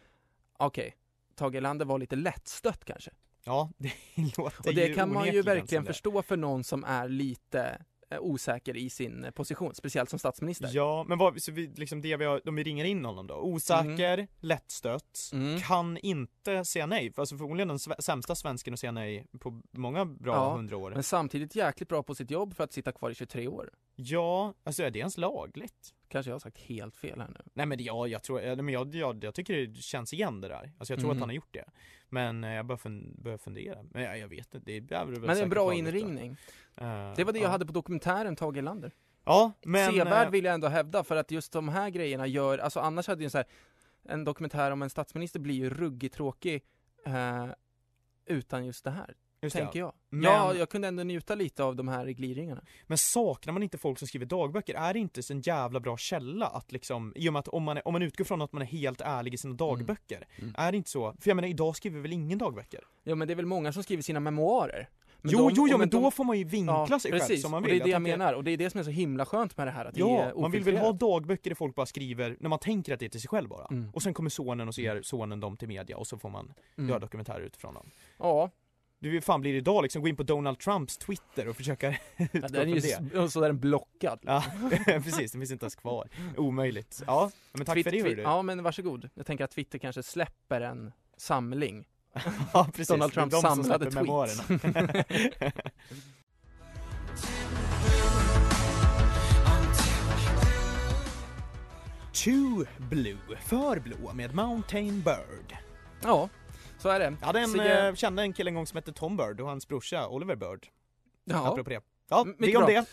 okej, 0.58 0.96
Tage 1.36 1.56
Erlander 1.56 1.86
var 1.86 2.00
lite 2.00 2.16
lättstött 2.16 2.86
kanske. 2.86 3.12
Ja, 3.44 3.70
det 3.78 3.92
låter 4.38 4.70
Och 4.70 4.76
det 4.76 4.94
kan 4.94 5.14
man 5.14 5.26
ju 5.34 5.42
verkligen 5.42 5.86
förstå 5.86 6.22
för 6.22 6.38
någon 6.38 6.64
som 6.64 6.84
är 6.84 7.08
lite 7.08 7.82
eh, 8.10 8.20
osäker 8.20 8.78
i 8.78 8.90
sin 8.90 9.24
eh, 9.24 9.32
position, 9.32 9.76
speciellt 9.76 10.10
som 10.10 10.20
statsminister. 10.20 10.70
Ja, 10.74 11.06
men 11.08 11.18
vad, 11.18 11.42
så 11.42 11.52
vi, 11.52 11.68
liksom 11.68 12.02
det 12.02 12.18
vi 12.18 12.26
har, 12.26 12.50
om 12.50 12.56
vi 12.56 12.64
ringer 12.64 12.86
in 12.86 13.06
honom 13.06 13.28
då, 13.28 13.36
osäker, 13.36 14.14
Mm. 14.18 14.28
lättstött, 14.40 15.32
kan 15.68 15.98
inte 15.98 16.66
säga 16.66 16.86
nej, 16.86 17.14
alltså 17.16 17.38
förmodligen 17.38 17.68
den 17.68 17.80
sämsta 17.80 18.36
svensken 18.36 18.74
att 18.74 18.80
säga 18.80 18.92
nej 18.92 19.26
på 19.40 19.62
många 19.72 20.06
bra 20.06 20.54
hundra 20.56 20.78
år. 20.78 20.92
Men 20.92 21.04
samtidigt 21.04 21.56
jäkligt 21.56 21.90
bra 21.90 22.04
på 22.04 22.16
sitt 22.16 22.32
jobb 22.32 22.56
för 22.56 22.64
att 22.64 22.74
sitta 22.74 22.92
kvar 22.92 23.12
i 23.12 23.16
23 23.16 23.48
år. 23.48 23.70
Ja, 23.96 24.54
alltså 24.64 24.84
är 24.84 24.92
det 24.92 25.00
ens 25.00 25.18
lagligt? 25.18 25.94
Kanske 26.08 26.30
jag 26.30 26.36
har 26.36 26.40
sagt 26.40 26.58
helt 26.58 26.96
fel 26.98 27.20
här 27.22 27.28
nu. 27.28 27.42
Nej 27.54 27.66
men 27.66 27.84
ja, 27.84 28.08
jag 28.08 28.24
tror, 28.24 28.42
ja, 28.42 28.56
men 28.56 28.70
jag, 28.74 28.96
jag, 28.96 29.24
jag 29.24 29.34
tycker 29.36 29.68
det 29.68 29.76
känns 29.82 30.14
igen 30.14 30.42
det 30.42 30.48
där. 30.48 30.72
Alltså 30.78 30.94
jag 30.94 31.00
tror 31.00 31.10
Mm. 31.12 31.18
att 31.18 31.20
han 31.20 31.30
har 31.30 31.36
gjort 31.36 31.54
det. 31.54 31.66
Men 32.10 32.44
eh, 32.44 32.54
jag 32.54 32.66
börjar, 32.66 32.78
fun, 32.78 33.16
börjar 33.18 33.38
fundera. 33.38 33.84
Men 33.84 34.04
jag, 34.04 34.20
jag 34.20 34.28
vet 34.28 34.56
inte, 34.56 34.60
det 34.60 34.78
är 34.78 35.06
väl 35.06 35.20
Men 35.20 35.22
det 35.22 35.40
är 35.40 35.44
en 35.44 35.50
bra 35.50 35.74
inringning. 35.74 36.38
Eh, 36.76 37.14
Det 37.16 37.24
var 37.24 37.34
det 37.34 37.40
jag 37.40 37.48
ja. 37.48 37.52
hade 37.52 37.66
på 37.66 37.72
dokumentären 37.74 38.36
Tage 38.36 38.58
Erlander. 38.58 38.92
Ja, 39.26 39.52
men... 39.66 39.92
Sevärd 39.94 40.26
eh, 40.28 40.32
vill 40.32 40.46
jag 40.46 40.54
ändå 40.54 40.68
hävda 40.68 41.04
för 41.04 41.16
att 41.16 41.32
just 41.32 41.52
de 41.52 41.70
här 41.70 41.90
grejerna 41.90 42.28
gör, 42.28 42.58
alltså 42.58 42.80
annars 42.80 43.08
hade 43.08 43.22
ju 43.22 43.26
en 43.26 43.32
så 43.32 43.38
här, 43.38 43.48
en 44.04 44.24
dokumentär 44.24 44.72
om 44.72 44.82
en 44.82 44.90
statsminister 44.90 45.40
blir 45.40 45.56
ju 45.56 45.70
ruggigt 45.70 46.16
tråkig 46.16 46.64
eh, 47.06 47.46
utan 48.26 48.66
just 48.66 48.84
det 48.84 48.92
här. 48.92 49.16
Just 49.46 49.56
tänker 49.56 49.80
jag. 49.80 49.94
Men- 50.10 50.24
Ja, 50.24 50.54
jag 50.54 50.70
kunde 50.70 50.88
ändå 50.88 51.04
njuta 51.04 51.36
lite 51.36 51.64
av 51.64 51.76
de 51.76 51.88
här 51.88 52.06
gliringarna. 52.06 52.62
Men 52.88 52.98
saknar 52.98 53.54
man 53.54 53.64
inte 53.64 53.78
folk 53.78 54.00
som 54.00 54.08
skriver 54.08 54.26
dagböcker? 54.26 54.74
Är 54.76 54.94
det 54.94 55.00
inte 55.00 55.24
så 55.24 55.34
en 55.34 55.42
jävla 55.42 55.80
bra 55.80 55.98
källa 55.98 56.48
att 56.48 56.72
liksom, 56.72 57.14
i 57.16 57.30
och 57.30 57.34
med 57.34 57.40
att 57.40 57.48
om 57.48 57.64
man, 57.64 57.78
är, 57.78 57.88
om 57.88 57.94
man 57.94 58.02
utgår 58.02 58.26
från 58.26 58.42
att 58.42 58.54
man 58.54 58.62
är 58.62 58.66
helt 58.66 59.02
ärlig 59.02 59.34
i 59.34 59.38
sina 59.38 59.54
dagböcker, 59.54 60.28
är 60.58 60.72
det 60.72 60.78
inte 60.78 60.90
så? 60.90 61.16
För 61.20 61.30
jag 61.30 61.36
menar 61.36 61.48
idag 61.50 61.76
skriver 61.76 62.00
väl 62.02 62.14
ingen 62.14 62.38
dagböcker? 62.38 62.80
Ja 63.04 63.16
men 63.16 63.28
det 63.28 63.34
är 63.34 63.36
väl 63.36 63.46
många 63.46 63.74
som 63.74 63.84
skriver 63.84 64.04
sina 64.04 64.20
memoarer. 64.20 64.90
Men 65.22 65.32
Jo, 65.32 65.38
de- 65.40 65.54
jo, 65.56 65.68
jo, 65.68 65.74
och 65.74 65.80
men 65.80 65.90
då 65.90 66.02
de- 66.02 66.12
får 66.12 66.24
man 66.24 66.38
ju 66.38 66.44
vinkla 66.44 67.00
sig 67.00 67.12
själv 67.12 67.20
precis. 67.22 67.42
som 67.42 67.52
man 67.52 67.64
och 67.64 67.70
vill. 67.70 67.78
det 67.78 67.82
är 67.82 67.86
det 67.86 67.90
jag, 67.90 67.98
tänker- 68.04 68.18
menar, 68.18 68.34
och 68.34 68.44
det 68.44 68.52
är 68.52 68.58
det 68.58 68.70
som 68.70 68.80
är 68.80 68.84
så 68.84 68.90
himla 68.90 69.26
skönt 69.26 69.58
med 69.58 69.68
det 69.68 69.72
här, 69.72 69.86
att 69.86 69.94
det 69.94 70.02
är 70.02 70.06
Ja, 70.36 70.42
man 70.42 70.52
vill 70.52 70.64
väl 70.64 70.78
ha 70.78 70.92
dagböcker 70.92 71.50
där 71.50 71.56
folk 71.56 71.76
bara 71.76 71.86
skriver, 71.86 72.38
när 72.40 72.50
man 72.50 72.60
tänker 72.60 72.94
att 72.94 73.00
det 73.00 73.06
är 73.06 73.10
till 73.10 73.22
sig 73.22 73.28
själv 73.30 73.50
bara. 73.50 73.68
Mm. 73.72 73.90
Och 73.94 74.02
sen 74.04 74.14
kommer 74.14 74.30
sonen 74.30 74.68
och 74.68 74.76
så 74.76 74.82
ger 74.82 75.02
sonen 75.02 75.40
dem 75.40 75.58
till 75.58 75.68
media 75.68 75.98
och 75.98 76.08
så 76.08 76.18
får 76.18 76.30
man 76.30 76.54
Mm. 76.78 76.90
göra 76.90 77.00
dokumentärer 77.00 77.42
utifrån 77.42 77.74
dem. 77.74 77.90
Ja. 78.20 78.50
Du, 79.00 79.22
fan 79.22 79.42
blir 79.42 79.52
det 79.52 79.58
idag 79.58 79.84
liksom? 79.84 80.02
Gå 80.02 80.08
in 80.08 80.16
på 80.16 80.24
Donald 80.24 80.60
Trumps 80.60 80.98
Twitter 80.98 81.48
och 81.48 81.56
försöka 81.58 81.90
Ja, 82.18 82.28
den 82.32 82.56
är 82.56 82.66
ju, 82.66 82.80
det. 82.80 83.18
och 83.20 83.32
så 83.32 83.42
är 83.42 83.48
den 83.48 83.60
blockad. 83.60 84.20
Ja, 84.22 84.44
precis, 84.86 85.32
den 85.32 85.42
finns 85.42 85.52
inte 85.52 85.64
ens 85.64 85.76
kvar. 85.76 86.10
Omöjligt. 86.38 87.04
Ja, 87.08 87.32
men 87.54 87.66
tack 87.66 87.76
Twitter- 87.76 87.92
för 87.92 87.98
det 87.98 88.10
hörru. 88.10 88.22
Ja 88.22 88.42
men 88.42 88.64
varsågod. 88.64 89.10
Jag 89.14 89.26
tänker 89.26 89.44
att 89.44 89.52
Twitter 89.52 89.80
kanske 89.80 90.04
släpper 90.04 90.62
en 90.62 90.92
samling. 91.18 91.86
Ja, 92.54 92.68
precis. 92.72 92.88
Donald 92.88 93.14
Trump 93.14 93.32
de 93.32 93.42
samlade 93.42 93.92
tweets. 93.92 94.42
Too 102.14 102.66
Blue, 102.90 103.18
för 103.46 103.80
blå 103.80 104.14
med 104.14 104.36
Mountain 104.36 105.02
Bird. 105.02 105.58
Ja, 106.04 106.30
så 106.78 106.90
är 106.90 107.00
det. 107.00 107.16
Jag 107.20 107.28
hade 107.28 107.40
en, 107.40 107.52
det- 107.54 107.88
eh, 107.88 107.96
kände 107.96 108.22
en 108.22 108.34
kille 108.34 108.50
en 108.50 108.56
gång 108.56 108.68
som 108.68 108.76
hette 108.78 108.92
Tom 108.94 109.18
Bird 109.18 109.42
och 109.42 109.48
hans 109.48 109.68
brorsa 109.68 110.08
Oliver 110.08 110.36
Bird. 110.36 110.68
Ja. 111.24 111.48
Apropå 111.52 111.70
det. 111.70 111.82
Ja, 112.10 112.26
mycket 112.38 112.58
om 112.60 112.66
det. 112.66 112.86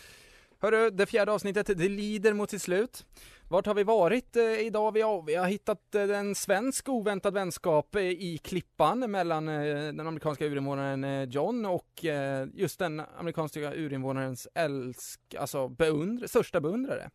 Hörru, 0.59 0.89
det 0.89 1.05
fjärde 1.05 1.31
avsnittet, 1.31 1.67
det 1.67 1.89
lider 1.89 2.33
mot 2.33 2.49
sitt 2.49 2.61
slut. 2.61 3.05
Vart 3.49 3.65
har 3.65 3.73
vi 3.73 3.83
varit 3.83 4.35
eh, 4.35 4.43
idag? 4.43 4.91
Vi 4.91 5.01
har, 5.01 5.21
vi 5.21 5.35
har 5.35 5.45
hittat 5.47 5.95
eh, 5.95 6.01
en 6.01 6.35
svensk 6.35 6.89
oväntad 6.89 7.33
vänskap 7.33 7.95
eh, 7.95 8.01
i 8.01 8.39
Klippan 8.43 9.11
mellan 9.11 9.47
eh, 9.47 9.63
den 9.93 10.07
amerikanska 10.07 10.45
urinvånaren 10.45 11.03
eh, 11.03 11.23
John 11.23 11.65
och 11.65 12.05
just 12.53 12.79
den 12.79 12.99
amerikanska 13.17 13.73
urinvånarens 13.73 14.47
älsk, 14.55 15.19
alltså 15.39 15.67
beundr, 15.67 16.27
största 16.27 16.61
beundrare, 16.61 17.09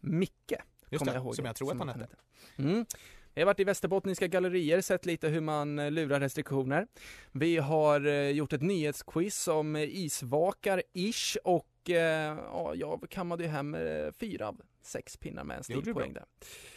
Micke. 0.00 0.52
Just 0.90 1.04
det, 1.04 1.12
jag 1.12 1.22
ihåg 1.22 1.36
som 1.36 1.44
jag 1.44 1.56
tror 1.56 1.72
att 1.72 1.78
han 1.78 1.88
hette. 1.88 2.16
Mm. 2.56 2.86
Vi 3.34 3.40
har 3.40 3.46
varit 3.46 3.60
i 3.60 3.64
Västerbottniska 3.64 4.26
gallerier, 4.26 4.80
sett 4.80 5.06
lite 5.06 5.28
hur 5.28 5.40
man 5.40 5.78
eh, 5.78 5.90
lurar 5.90 6.20
restriktioner. 6.20 6.86
Vi 7.32 7.56
har 7.56 8.06
eh, 8.06 8.30
gjort 8.30 8.52
ett 8.52 8.62
nyhetsquiz 8.62 9.48
om 9.48 9.76
eh, 9.76 9.82
isvakar-ish 9.82 11.36
och 11.44 11.68
ja, 11.84 12.74
jag 12.74 13.06
kammade 13.10 13.42
ju 13.42 13.48
hem 13.48 13.76
fyra 14.18 14.48
av 14.48 14.60
sex 14.82 15.16
pinnar 15.16 15.44
med 15.44 15.56
en 15.56 15.64
stilpoäng 15.64 16.12
där. 16.12 16.24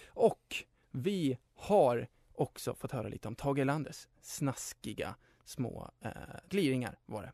Och 0.09 0.55
vi 0.91 1.37
har 1.55 2.07
också 2.33 2.75
fått 2.75 2.91
höra 2.91 3.07
lite 3.07 3.27
om 3.27 3.35
Tage 3.35 3.59
Erlanders 3.59 4.07
snaskiga 4.21 5.15
små 5.45 5.91
eh, 6.01 6.11
gliringar 6.49 6.99
var 7.05 7.21
det. 7.21 7.31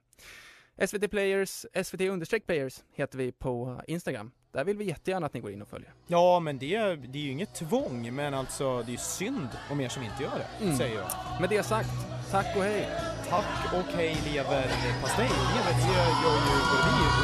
SVT 0.88 1.12
Players, 1.12 1.66
SVT 1.84 2.02
understreck 2.02 2.46
Players 2.46 2.80
heter 2.96 3.18
vi 3.18 3.32
på 3.32 3.82
Instagram. 3.88 4.32
Där 4.54 4.64
vill 4.64 4.78
vi 4.78 4.86
jättegärna 4.86 5.26
att 5.26 5.34
ni 5.34 5.40
går 5.40 5.52
in 5.52 5.62
och 5.62 5.68
följer. 5.68 5.94
Ja, 6.08 6.40
men 6.40 6.58
det, 6.60 6.78
det 6.96 7.18
är 7.20 7.24
ju 7.24 7.32
inget 7.32 7.56
tvång, 7.56 8.16
men 8.16 8.34
alltså 8.34 8.84
det 8.84 8.94
är 8.94 8.98
synd 8.98 9.48
om 9.72 9.82
er 9.82 9.90
som 9.90 10.04
inte 10.04 10.24
gör 10.24 10.32
det, 10.38 10.48
Mm. 10.66 10.78
säger 10.78 10.96
jag. 10.96 11.08
Med 11.42 11.50
det 11.50 11.64
sagt, 11.64 11.90
tack 12.32 12.56
och 12.58 12.64
hej! 12.64 12.90
Tack 13.30 13.74
och 13.74 13.94
hej 13.98 14.18
lever 14.34 14.68
pastej. 15.02 15.30
Lever, 15.56 15.74
det 15.74 15.94
gör 15.94 16.08
ju 16.08 16.14
både 16.24 16.42
vi 16.86 16.92
och 17.08 17.14
ni 17.18 17.24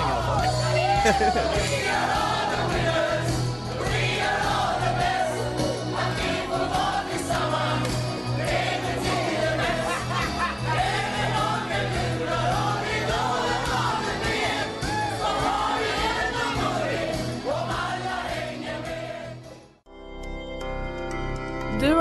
i 0.00 0.02
alla 0.12 0.22
fall. 0.22 0.46